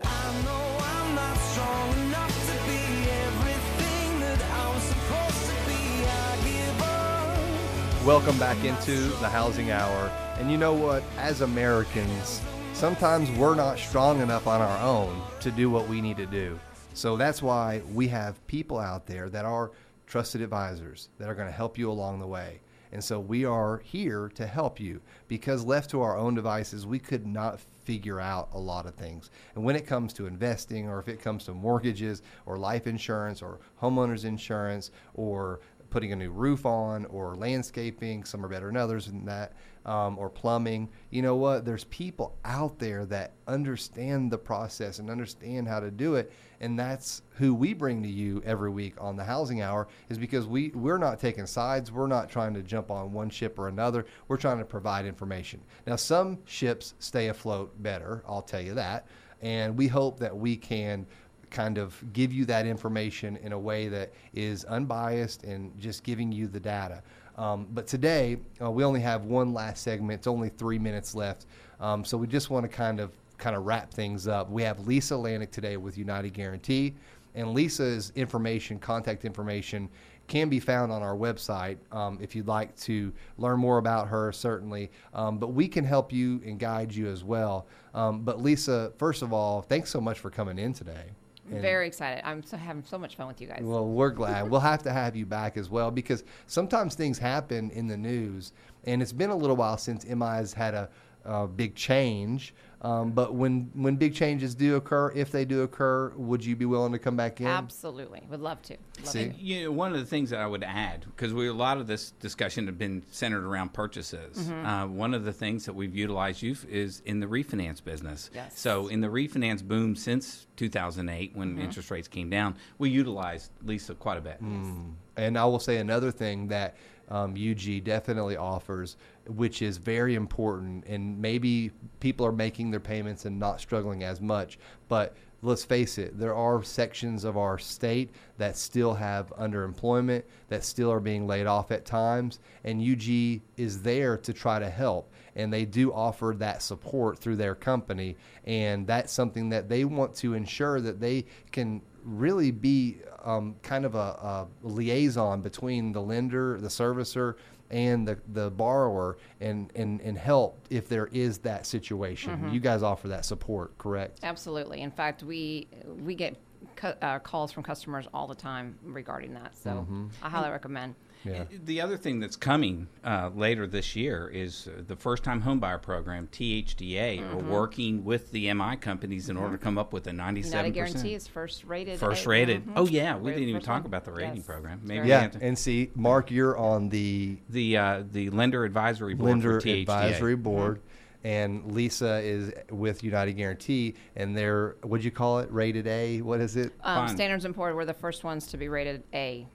I 0.04 0.42
know 0.44 0.78
I'm 0.82 1.14
not 1.14 1.38
strong 1.38 1.92
enough 1.92 2.48
to 2.48 2.54
be 2.66 3.08
everything 3.08 4.20
that 4.22 4.42
I'm 4.52 4.80
supposed 4.80 5.46
to 5.46 5.54
be. 5.70 6.08
I 6.08 6.40
give 6.44 6.82
up. 6.82 8.04
Welcome 8.04 8.40
back 8.40 8.58
into 8.66 8.96
the 9.20 9.30
housing 9.30 9.70
hour. 9.70 10.12
And 10.40 10.50
you 10.50 10.58
know 10.58 10.74
what? 10.74 11.04
As 11.20 11.42
Americans, 11.42 12.42
sometimes 12.74 13.30
we're 13.38 13.54
not 13.54 13.78
strong 13.78 14.22
enough 14.22 14.48
on 14.48 14.60
our 14.60 14.80
own 14.80 15.22
to 15.42 15.52
do 15.52 15.70
what 15.70 15.88
we 15.88 16.02
need 16.02 16.18
to 16.18 16.26
do. 16.26 16.60
So 16.98 17.16
that's 17.16 17.44
why 17.44 17.84
we 17.94 18.08
have 18.08 18.46
people 18.48 18.80
out 18.80 19.06
there 19.06 19.30
that 19.30 19.46
are 19.46 19.70
trusted 20.08 20.42
advisors 20.42 21.10
that 21.20 21.30
are 21.30 21.36
going 21.36 21.48
to 21.48 21.54
help 21.54 21.78
you 21.78 21.92
along 21.92 22.20
the 22.20 22.26
way. 22.26 22.60
And 22.92 23.04
so 23.04 23.20
we 23.20 23.46
are 23.46 23.78
here 23.84 24.32
to 24.34 24.48
help 24.48 24.80
you 24.80 25.00
because 25.28 25.64
left 25.64 25.92
to 25.92 26.02
our 26.02 26.18
own 26.18 26.34
devices, 26.34 26.88
we 26.88 26.98
could 26.98 27.28
not 27.28 27.60
figure 27.84 28.20
out 28.20 28.50
a 28.54 28.58
lot 28.58 28.88
of 28.88 28.96
things. 28.96 29.30
And 29.54 29.64
when 29.64 29.76
it 29.76 29.86
comes 29.86 30.12
to 30.14 30.26
investing, 30.26 30.90
or 30.90 30.98
if 31.00 31.08
it 31.08 31.22
comes 31.22 31.44
to 31.44 31.54
mortgages, 31.54 32.24
or 32.48 32.58
life 32.58 32.88
insurance, 32.88 33.44
or 33.44 33.60
homeowners 33.80 34.26
insurance, 34.26 34.90
or 35.14 35.60
putting 35.90 36.12
a 36.12 36.16
new 36.16 36.32
roof 36.32 36.66
on, 36.66 37.06
or 37.06 37.36
landscaping, 37.36 38.24
some 38.24 38.46
are 38.46 38.50
better 38.50 38.68
than 38.68 38.78
others 38.78 39.08
than 39.08 39.26
that, 39.26 39.54
um, 39.88 40.18
or 40.20 40.30
plumbing, 40.30 40.90
you 41.12 41.22
know 41.22 41.36
what? 41.36 41.64
There's 41.64 41.86
people 41.86 42.38
out 42.44 42.78
there 42.78 43.06
that 43.06 43.34
understand 43.48 44.32
the 44.32 44.38
process 44.38 45.00
and 45.00 45.10
understand 45.10 45.68
how 45.68 45.80
to 45.80 45.90
do 45.90 46.16
it. 46.16 46.32
And 46.60 46.78
that's 46.78 47.22
who 47.36 47.54
we 47.54 47.74
bring 47.74 48.04
to 48.04 48.10
you 48.10 48.42
every 48.46 48.70
week 48.70 48.96
on 49.00 49.16
the 49.16 49.24
housing 49.24 49.62
hour 49.62 49.88
is 50.10 50.18
because 50.18 50.46
we, 50.46 50.70
we're 50.70 50.98
not 50.98 51.20
taking 51.20 51.46
sides. 51.46 51.92
We're 51.92 52.08
not 52.08 52.30
trying 52.30 52.54
to 52.56 52.64
jump 52.64 52.92
on 52.92 53.14
one 53.14 53.30
ship 53.30 53.58
or 53.58 53.70
another. 53.70 54.06
We're 54.28 54.38
trying 54.38 54.60
to 54.60 54.66
provide 54.66 55.06
information. 55.06 55.62
Now, 55.86 55.96
some 55.96 56.40
ships 56.46 56.96
stay 57.00 57.30
afloat 57.30 57.82
better, 57.82 58.24
I'll 58.28 58.42
tell 58.42 58.62
you 58.62 58.74
that. 58.74 59.08
And 59.42 59.78
we 59.78 59.88
hope 59.88 60.20
that 60.20 60.36
we 60.36 60.58
can 60.58 61.06
kind 61.50 61.78
of 61.78 62.02
give 62.14 62.32
you 62.34 62.46
that 62.46 62.66
information 62.66 63.38
in 63.38 63.52
a 63.52 63.60
way 63.60 63.88
that 63.88 64.12
is 64.34 64.66
unbiased 64.66 65.44
and 65.44 65.78
just 65.80 66.04
giving 66.04 66.32
you 66.32 66.48
the 66.48 66.60
data. 66.60 67.02
Um, 67.38 67.68
but 67.74 67.88
today, 67.88 68.38
uh, 68.62 68.72
we 68.72 68.84
only 68.84 69.02
have 69.02 69.26
one 69.26 69.54
last 69.54 69.84
segment. 69.84 70.20
It's 70.20 70.28
only 70.28 70.50
three 70.50 70.80
minutes 70.80 71.14
left. 71.14 71.46
Um, 71.80 72.04
so 72.04 72.18
we 72.18 72.28
just 72.28 72.50
want 72.50 72.64
to 72.64 72.70
kind 72.70 73.00
of 73.00 73.12
kind 73.38 73.56
of 73.56 73.66
wrap 73.66 73.94
things 73.94 74.28
up. 74.28 74.50
We 74.50 74.64
have 74.64 74.88
Lisa 74.88 75.14
Lanik 75.14 75.52
today 75.52 75.78
with 75.78 75.98
United 75.98 76.34
Guaranty, 76.34 76.96
and 77.36 77.54
Lisa's 77.54 78.12
information, 78.16 78.80
contact 78.80 79.26
information, 79.26 79.90
can 80.28 80.50
be 80.50 80.60
found 80.60 80.92
on 80.92 81.02
our 81.04 81.16
website 81.16 81.78
um, 81.92 82.18
if 82.22 82.36
you'd 82.36 82.48
like 82.48 82.76
to 82.78 83.14
learn 83.38 83.60
more 83.60 83.78
about 83.78 84.08
her, 84.08 84.32
certainly. 84.32 84.92
Um, 85.14 85.38
but 85.38 85.50
we 85.50 85.68
can 85.68 85.86
help 85.86 86.12
you 86.12 86.42
and 86.46 86.60
guide 86.60 86.94
you 86.94 87.08
as 87.08 87.24
well. 87.24 87.68
Um, 87.94 88.24
but 88.24 88.42
Lisa, 88.42 88.92
first 88.98 89.22
of 89.22 89.32
all, 89.32 89.62
thanks 89.62 89.90
so 89.90 90.02
much 90.02 90.20
for 90.20 90.30
coming 90.30 90.60
in 90.60 90.74
today. 90.74 91.06
And- 91.50 91.62
Very 91.62 91.88
excited. 91.88 92.22
I'm 92.28 92.44
so 92.44 92.58
having 92.58 92.84
so 92.84 92.98
much 92.98 93.16
fun 93.16 93.28
with 93.28 93.40
you 93.42 93.48
guys. 93.48 93.62
well, 93.64 93.86
we're 93.86 94.10
glad. 94.10 94.50
we'll 94.50 94.60
have 94.60 94.84
to 94.84 94.92
have 94.92 95.16
you 95.16 95.26
back 95.26 95.56
as 95.58 95.70
well 95.70 95.92
because 95.92 96.24
sometimes 96.46 96.96
things 96.96 97.18
happen 97.18 97.70
in 97.72 97.88
the 97.88 97.98
news, 97.98 98.52
and 98.86 99.02
it's 99.02 99.14
been 99.14 99.30
a 99.30 99.36
little 99.36 99.56
while 99.56 99.78
since 99.78 100.06
MI 100.06 100.26
has 100.26 100.54
had 100.54 100.74
a, 100.74 100.90
a 101.28 101.48
big 101.48 101.76
change. 101.76 102.54
Um, 102.80 103.10
but 103.12 103.34
when 103.34 103.72
when 103.74 103.96
big 103.96 104.14
changes 104.14 104.54
do 104.54 104.76
occur, 104.76 105.12
if 105.16 105.32
they 105.32 105.46
do 105.46 105.64
occur, 105.64 106.14
would 106.16 106.46
you 106.46 106.56
be 106.56 106.66
willing 106.66 106.92
to 106.92 107.00
come 107.00 107.16
back 107.18 107.42
in? 107.42 107.48
Absolutely. 107.48 108.22
Would 108.30 108.40
love 108.40 108.62
to. 108.64 108.78
Love 109.00 109.08
See? 109.08 109.30
to. 109.30 109.36
You 109.36 109.64
know, 109.64 109.72
one 109.72 109.94
of 109.94 110.00
the 110.00 110.06
things 110.06 110.30
that 110.30 110.40
I 110.40 110.46
would 110.46 110.64
add, 110.64 111.04
because 111.08 111.34
we 111.34 111.48
a 111.48 111.54
lot 111.54 111.78
of 111.80 111.88
this 111.88 112.12
discussion 112.20 112.68
have 112.68 112.78
been 112.78 113.02
centered 113.10 113.44
around 113.46 113.74
purchases. 113.74 114.38
Mm-hmm. 114.38 114.66
Uh, 114.66 114.86
one 114.88 115.16
of 115.16 115.26
the 115.26 115.34
things 115.34 115.66
that 115.66 115.74
we've 115.74 115.96
utilized 115.96 116.44
you 116.44 116.56
is 116.70 117.02
in 117.06 117.20
the 117.20 117.26
refinance 117.26 117.84
business. 117.84 118.30
Yes. 118.34 118.60
So 118.60 118.90
in 118.90 119.02
the 119.02 119.08
refinance 119.08 119.64
boom 119.64 119.96
since 119.96 120.46
2008, 120.56 121.36
when 121.36 121.48
Mm-hmm. 121.54 121.62
interest 121.62 121.90
rates 121.90 122.08
came 122.08 122.30
down, 122.30 122.56
we 122.78 122.92
utilized 122.92 123.52
Lisa 123.64 123.96
quite 123.96 124.20
a 124.20 124.22
bit. 124.22 124.40
And 124.40 125.36
I 125.36 125.46
will 125.46 125.60
say 125.60 125.78
another 125.78 126.12
thing 126.12 126.48
that 126.50 126.76
um, 127.10 127.32
UG 127.34 127.84
definitely 127.84 128.38
offers, 128.38 128.98
which 129.28 129.62
is 129.62 129.78
very 129.78 130.16
important, 130.16 130.86
and 130.86 131.20
maybe 131.20 131.72
people 132.00 132.26
are 132.26 132.32
making 132.32 132.72
their 132.72 132.80
payments 132.80 133.26
and 133.26 133.40
not 133.40 133.62
struggling 133.62 134.04
as 134.04 134.20
much. 134.20 134.60
But 134.90 135.16
let's 135.42 135.64
face 135.64 135.98
it, 135.98 136.18
there 136.18 136.36
are 136.36 136.64
sections 136.64 137.24
of 137.24 137.38
our 137.38 137.58
state 137.58 138.12
that 138.38 138.58
still 138.58 138.94
have 138.94 139.34
underemployment, 139.38 140.24
that 140.50 140.64
still 140.64 140.92
are 140.92 141.00
being 141.00 141.28
laid 141.28 141.46
off 141.46 141.72
at 141.72 141.86
times, 141.86 142.40
and 142.64 142.82
UG 142.82 143.42
is 143.58 143.82
there 143.82 144.18
to 144.18 144.34
try 144.34 144.60
to 144.60 144.70
help. 144.70 145.12
And 145.36 145.54
they 145.54 145.66
do 145.66 145.94
offer 145.94 146.34
that 146.40 146.64
support 146.64 147.20
through 147.20 147.36
their 147.36 147.56
company, 147.56 148.18
and 148.46 148.88
that's 148.88 149.14
something 149.14 149.50
that 149.50 149.70
they 149.70 149.86
want 149.86 150.16
to 150.16 150.34
ensure 150.34 150.82
that 150.82 151.00
they 151.00 151.26
can 151.52 151.82
really 152.08 152.52
be 152.52 152.98
um, 153.24 153.56
kind 153.62 153.86
of 153.86 153.96
a, 153.96 153.98
a 153.98 154.48
liaison 154.64 155.42
between 155.42 155.92
the 155.92 156.02
lender, 156.02 156.58
the 156.60 156.70
servicer, 156.70 157.36
and 157.70 158.08
the, 158.08 158.18
the 158.30 158.50
borrower 158.50 159.18
and, 159.42 159.72
and, 159.76 160.00
and 160.00 160.18
help 160.18 160.58
if 160.70 160.88
there 160.88 161.08
is 161.08 161.40
that 161.40 161.66
situation. 161.66 162.50
You 162.52 162.62
guys 162.62 162.82
offer 162.82 163.10
that 163.10 163.26
support, 163.26 163.78
correct? 163.78 164.20
Absolutely. 164.24 164.82
In 164.82 164.92
fact, 164.92 165.22
we 165.24 165.68
we 166.04 166.16
get 166.16 166.38
cu- 166.78 166.94
uh, 167.02 167.20
calls 167.20 167.52
from 167.52 167.64
customers 167.64 168.08
all 168.14 168.26
the 168.26 168.36
time 168.36 168.78
regarding 168.84 169.34
that. 169.34 169.56
So 169.58 169.86
I 170.24 170.30
highly 170.30 170.50
recommend. 170.50 170.96
Yeah. 171.26 171.44
The 171.66 171.82
other 171.82 171.98
thing 171.98 172.20
that's 172.20 172.36
coming 172.36 172.88
uh, 173.04 173.32
later 173.36 173.68
this 173.68 173.96
year 173.96 174.30
is 174.34 174.68
uh, 174.68 174.82
the 174.88 174.96
first 174.96 175.24
time 175.24 175.42
homebuyer 175.42 175.82
program, 175.82 176.28
THDA, 176.32 177.20
are 177.22 177.36
Mm-hmm. 177.38 177.50
working 177.52 178.06
with 178.06 178.32
the 178.32 178.54
MI 178.54 178.76
companies 178.78 179.30
in 179.30 179.36
order 179.38 179.58
to 179.58 179.64
come 179.64 179.78
up 179.78 179.92
with 179.94 180.08
a 180.08 180.12
97%. 180.12 180.46
United 180.46 180.74
Guaranty 180.74 181.14
is 181.16 181.28
first 181.28 181.64
rated. 181.66 182.00
First 182.00 182.26
A- 182.26 182.30
rated. 182.30 182.66
mhm. 182.66 182.74
Oh, 182.76 182.88
yeah. 182.88 183.18
We 183.18 183.32
didn't 183.32 183.50
even 183.50 183.62
talk 183.62 183.86
about 183.86 184.06
the 184.06 184.12
rating 184.12 184.38
Yes. 184.38 184.46
program. 184.46 184.82
Maybe 184.84 185.08
Yeah, 185.08 185.28
to- 185.28 185.42
and 185.44 185.58
see, 185.58 185.92
Mark, 185.96 186.32
you're 186.32 186.58
on 186.58 186.90
the 186.90 187.38
the 187.50 187.78
uh, 187.78 188.04
the 188.12 188.30
lender 188.30 188.64
advisory 188.64 189.14
board 189.14 189.30
lender 189.30 189.58
advisory 189.58 190.36
board, 190.36 190.82
and 191.24 191.72
Lisa 191.74 192.20
is 192.22 192.54
with 192.70 193.04
United 193.04 193.34
Guaranty, 193.34 193.96
and 194.16 194.36
they're 194.38 194.76
what'd 194.84 195.04
you 195.04 195.12
call 195.12 195.40
it? 195.40 195.52
Rated 195.52 195.88
A. 195.88 196.22
What 196.22 196.40
is 196.40 196.56
it? 196.56 196.72
Um, 196.84 197.08
Standards 197.10 197.44
and 197.46 197.54
Poor's 197.56 197.76
were 197.76 197.86
the 197.86 197.94
first 197.94 198.24
ones 198.24 198.48
to 198.48 198.58
be 198.58 198.70
rated 198.70 199.04
A 199.14 199.48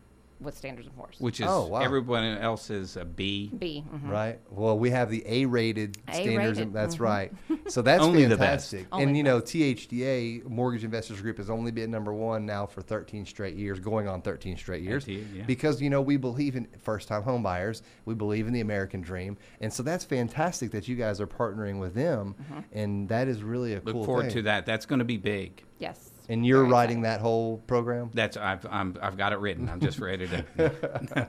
with 0.42 0.56
Standards 0.56 0.86
and 0.86 0.96
Poor's. 0.96 1.16
which 1.18 1.40
is 1.40 1.46
Oh, 1.48 1.66
wow. 1.66 1.80
everyone 1.80 2.24
else 2.38 2.70
is 2.70 2.96
a 2.96 3.04
B. 3.04 3.50
B. 3.56 3.84
mhm. 3.92 4.08
Right. 4.10 4.40
Well, 4.50 4.78
we 4.78 4.90
have 4.90 5.10
the 5.10 5.22
A-rated 5.26 5.96
standards. 6.12 6.28
A-rated, 6.58 6.58
and 6.58 6.74
That's 6.74 6.96
mhm. 6.96 7.00
right. 7.00 7.32
So 7.68 7.82
that's 7.82 8.02
Only 8.02 8.24
the 8.24 8.36
best. 8.36 8.70
fantastic. 8.70 8.86
Only 8.92 9.04
and 9.04 9.12
the 9.14 9.16
you 9.18 9.22
know, 9.24 9.40
THDA 9.40 10.44
Mortgage 10.48 10.84
Investors 10.84 11.20
Group 11.20 11.38
has 11.38 11.50
only 11.50 11.70
been 11.70 11.90
number 11.90 12.12
one 12.12 12.44
now 12.46 12.66
for 12.66 12.82
13 12.82 13.26
straight 13.26 13.56
years, 13.56 13.78
going 13.80 14.08
on 14.08 14.22
13 14.22 14.56
straight 14.56 14.82
years. 14.82 15.06
Indeed, 15.06 15.26
yeah. 15.34 15.42
Because 15.44 15.80
you 15.80 15.90
know 15.90 16.00
we 16.02 16.16
believe 16.16 16.56
in 16.56 16.68
first-time 16.78 17.22
home 17.22 17.42
buyers. 17.42 17.82
We 18.04 18.14
believe 18.14 18.46
in 18.46 18.52
the 18.52 18.60
American 18.60 19.00
dream, 19.00 19.36
and 19.60 19.72
so 19.72 19.82
that's 19.82 20.04
fantastic 20.04 20.70
that 20.72 20.88
you 20.88 20.96
guys 20.96 21.20
are 21.20 21.26
partnering 21.26 21.78
with 21.80 21.94
them, 21.94 22.34
and 22.72 23.08
that 23.08 23.28
is 23.28 23.42
really 23.42 23.72
a 23.74 23.76
Look 23.82 23.94
cool 23.94 24.04
forward 24.04 24.22
thing. 24.26 24.32
to 24.34 24.42
that. 24.42 24.66
That's 24.66 24.86
going 24.86 24.98
to 25.00 25.04
be 25.04 25.16
big. 25.16 25.62
Yes. 25.78 26.10
And 26.32 26.46
you're 26.46 26.64
writing 26.64 27.02
that 27.02 27.20
whole 27.20 27.58
program. 27.66 28.10
That's 28.14 28.36
I've 28.36 28.64
I'm, 28.70 28.96
I've 29.02 29.16
got 29.18 29.32
it 29.32 29.38
written. 29.38 29.68
I'm 29.68 29.80
just 29.80 29.98
ready 29.98 30.26
to. 30.32 30.44
no, 30.56 31.26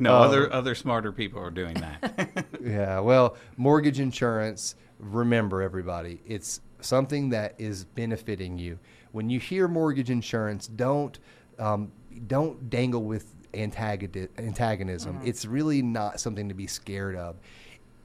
no 0.00 0.12
Oh. 0.12 0.22
other 0.22 0.52
other 0.52 0.74
smarter 0.74 1.10
people 1.12 1.40
are 1.40 1.50
doing 1.50 1.74
that. 1.74 2.44
Yeah, 2.64 3.00
well, 3.00 3.36
mortgage 3.58 4.00
insurance, 4.00 4.74
remember 4.98 5.60
everybody, 5.60 6.22
it's 6.26 6.60
something 6.80 7.28
that 7.30 7.54
is 7.58 7.84
benefiting 7.84 8.56
you. 8.58 8.78
When 9.12 9.28
you 9.28 9.38
hear 9.38 9.68
mortgage 9.68 10.08
insurance, 10.08 10.66
don't 10.68 11.18
um, 11.58 11.92
don't 12.26 12.70
dangle 12.70 13.02
with 13.04 13.34
antagoni- 13.52 14.28
antagonism. 14.38 15.20
It's 15.24 15.44
really 15.44 15.82
not 15.82 16.20
something 16.20 16.48
to 16.48 16.54
be 16.54 16.66
scared 16.66 17.16
of. 17.16 17.36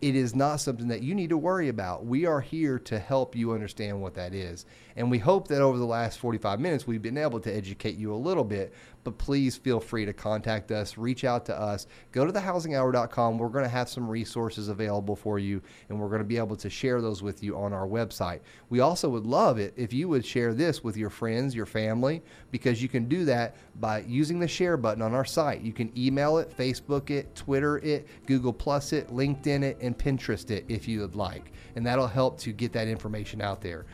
It 0.01 0.15
is 0.15 0.33
not 0.35 0.61
something 0.61 0.87
that 0.89 1.03
you 1.03 1.13
need 1.13 1.29
to 1.29 1.37
worry 1.37 1.67
about. 1.69 2.05
We 2.05 2.25
are 2.25 2.39
here 2.41 2.79
to 2.79 2.97
help 2.99 3.35
you 3.35 3.51
understand 3.51 4.01
what 4.01 4.13
that 4.15 4.33
is. 4.33 4.65
And 4.95 5.09
we 5.09 5.17
hope 5.17 5.47
that 5.49 5.61
over 5.61 5.77
the 5.77 5.85
last 5.85 6.19
45 6.19 6.59
minutes, 6.59 6.87
we've 6.87 7.01
been 7.01 7.17
able 7.17 7.39
to 7.41 7.55
educate 7.55 7.95
you 7.95 8.13
a 8.13 8.15
little 8.15 8.43
bit. 8.43 8.73
But 9.03 9.17
please 9.17 9.55
feel 9.55 9.79
free 9.79 10.05
to 10.05 10.13
contact 10.13 10.71
us, 10.71 10.97
reach 10.97 11.23
out 11.23 11.45
to 11.45 11.57
us, 11.57 11.87
go 12.11 12.25
to 12.25 12.33
thehousinghour.com. 12.33 13.37
We're 13.37 13.47
going 13.47 13.63
to 13.63 13.69
have 13.69 13.87
some 13.87 14.09
resources 14.09 14.67
available 14.67 15.15
for 15.15 15.39
you, 15.39 15.61
and 15.87 15.99
we're 15.99 16.09
going 16.09 16.19
to 16.19 16.25
be 16.27 16.37
able 16.37 16.57
to 16.57 16.69
share 16.69 17.01
those 17.01 17.23
with 17.23 17.41
you 17.41 17.57
on 17.57 17.71
our 17.71 17.87
website. 17.87 18.41
We 18.69 18.81
also 18.81 19.07
would 19.09 19.25
love 19.25 19.57
it 19.57 19.73
if 19.77 19.93
you 19.93 20.09
would 20.09 20.25
share 20.25 20.53
this 20.53 20.83
with 20.83 20.97
your 20.97 21.09
friends, 21.09 21.55
your 21.55 21.65
family, 21.65 22.21
because 22.51 22.83
you 22.83 22.89
can 22.89 23.07
do 23.07 23.23
that 23.25 23.55
by 23.79 24.01
using 24.01 24.39
the 24.39 24.47
share 24.47 24.75
button 24.75 25.01
on 25.01 25.13
our 25.13 25.25
site. 25.25 25.61
You 25.61 25.71
can 25.71 25.91
email 25.97 26.37
it, 26.37 26.55
Facebook 26.55 27.09
it, 27.09 27.33
Twitter 27.35 27.77
it, 27.79 28.07
Google 28.25 28.53
Plus 28.53 28.91
it, 28.91 29.07
LinkedIn 29.09 29.63
it, 29.63 29.77
and 29.81 29.97
Pinterest 29.97 30.51
it 30.51 30.65
if 30.67 30.87
you 30.87 30.99
would 30.99 31.15
like. 31.15 31.53
And 31.75 31.85
that'll 31.85 32.07
help 32.07 32.37
to 32.39 32.51
get 32.51 32.73
that 32.73 32.87
information 32.87 33.41
out 33.41 33.61
there. 33.61 33.85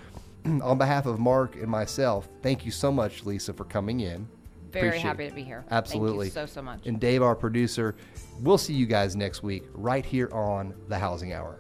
on 0.62 0.78
behalf 0.78 1.06
of 1.06 1.20
Mark 1.20 1.56
and 1.56 1.68
myself, 1.68 2.30
thank 2.42 2.66
you 2.66 2.72
so 2.72 2.92
much, 2.92 3.26
Lisa, 3.26 3.54
for 3.54 3.66
coming 3.66 4.02
in. 4.02 4.28
Very 4.72 4.90
Appreciate 4.90 5.08
happy 5.08 5.24
it. 5.26 5.30
to 5.30 5.36
be 5.36 5.44
here. 5.44 5.66
Absolutely. 5.72 6.30
Thank 6.30 6.48
you 6.48 6.48
so, 6.48 6.54
so 6.54 6.62
much. 6.62 6.86
And 6.86 7.00
Dave, 7.00 7.22
our 7.24 7.36
producer, 7.36 7.96
we'll 8.42 8.58
see 8.58 8.74
you 8.74 8.86
guys 8.86 9.16
next 9.16 9.42
week 9.42 9.64
right 9.74 10.06
here 10.06 10.30
on 10.34 10.74
The 10.90 11.00
Housing 11.00 11.34
Hour. 11.34 11.60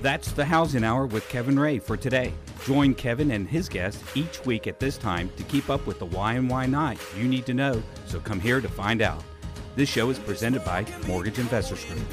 That's 0.00 0.30
the 0.30 0.44
Housing 0.44 0.84
Hour 0.84 1.06
with 1.06 1.28
Kevin 1.28 1.58
Ray 1.58 1.80
for 1.80 1.96
today. 1.96 2.32
Join 2.68 2.94
Kevin 2.94 3.30
and 3.30 3.48
his 3.48 3.66
guests 3.66 4.04
each 4.14 4.44
week 4.44 4.66
at 4.66 4.78
this 4.78 4.98
time 4.98 5.30
to 5.38 5.42
keep 5.44 5.70
up 5.70 5.86
with 5.86 5.98
the 5.98 6.04
why 6.04 6.34
and 6.34 6.50
why 6.50 6.66
not 6.66 6.98
you 7.16 7.26
need 7.26 7.46
to 7.46 7.54
know, 7.54 7.82
so 8.04 8.20
come 8.20 8.38
here 8.38 8.60
to 8.60 8.68
find 8.68 9.00
out. 9.00 9.24
This 9.74 9.88
show 9.88 10.10
is 10.10 10.18
presented 10.18 10.62
by 10.66 10.84
Mortgage 11.06 11.38
Investors 11.38 11.82
Group. 11.86 12.04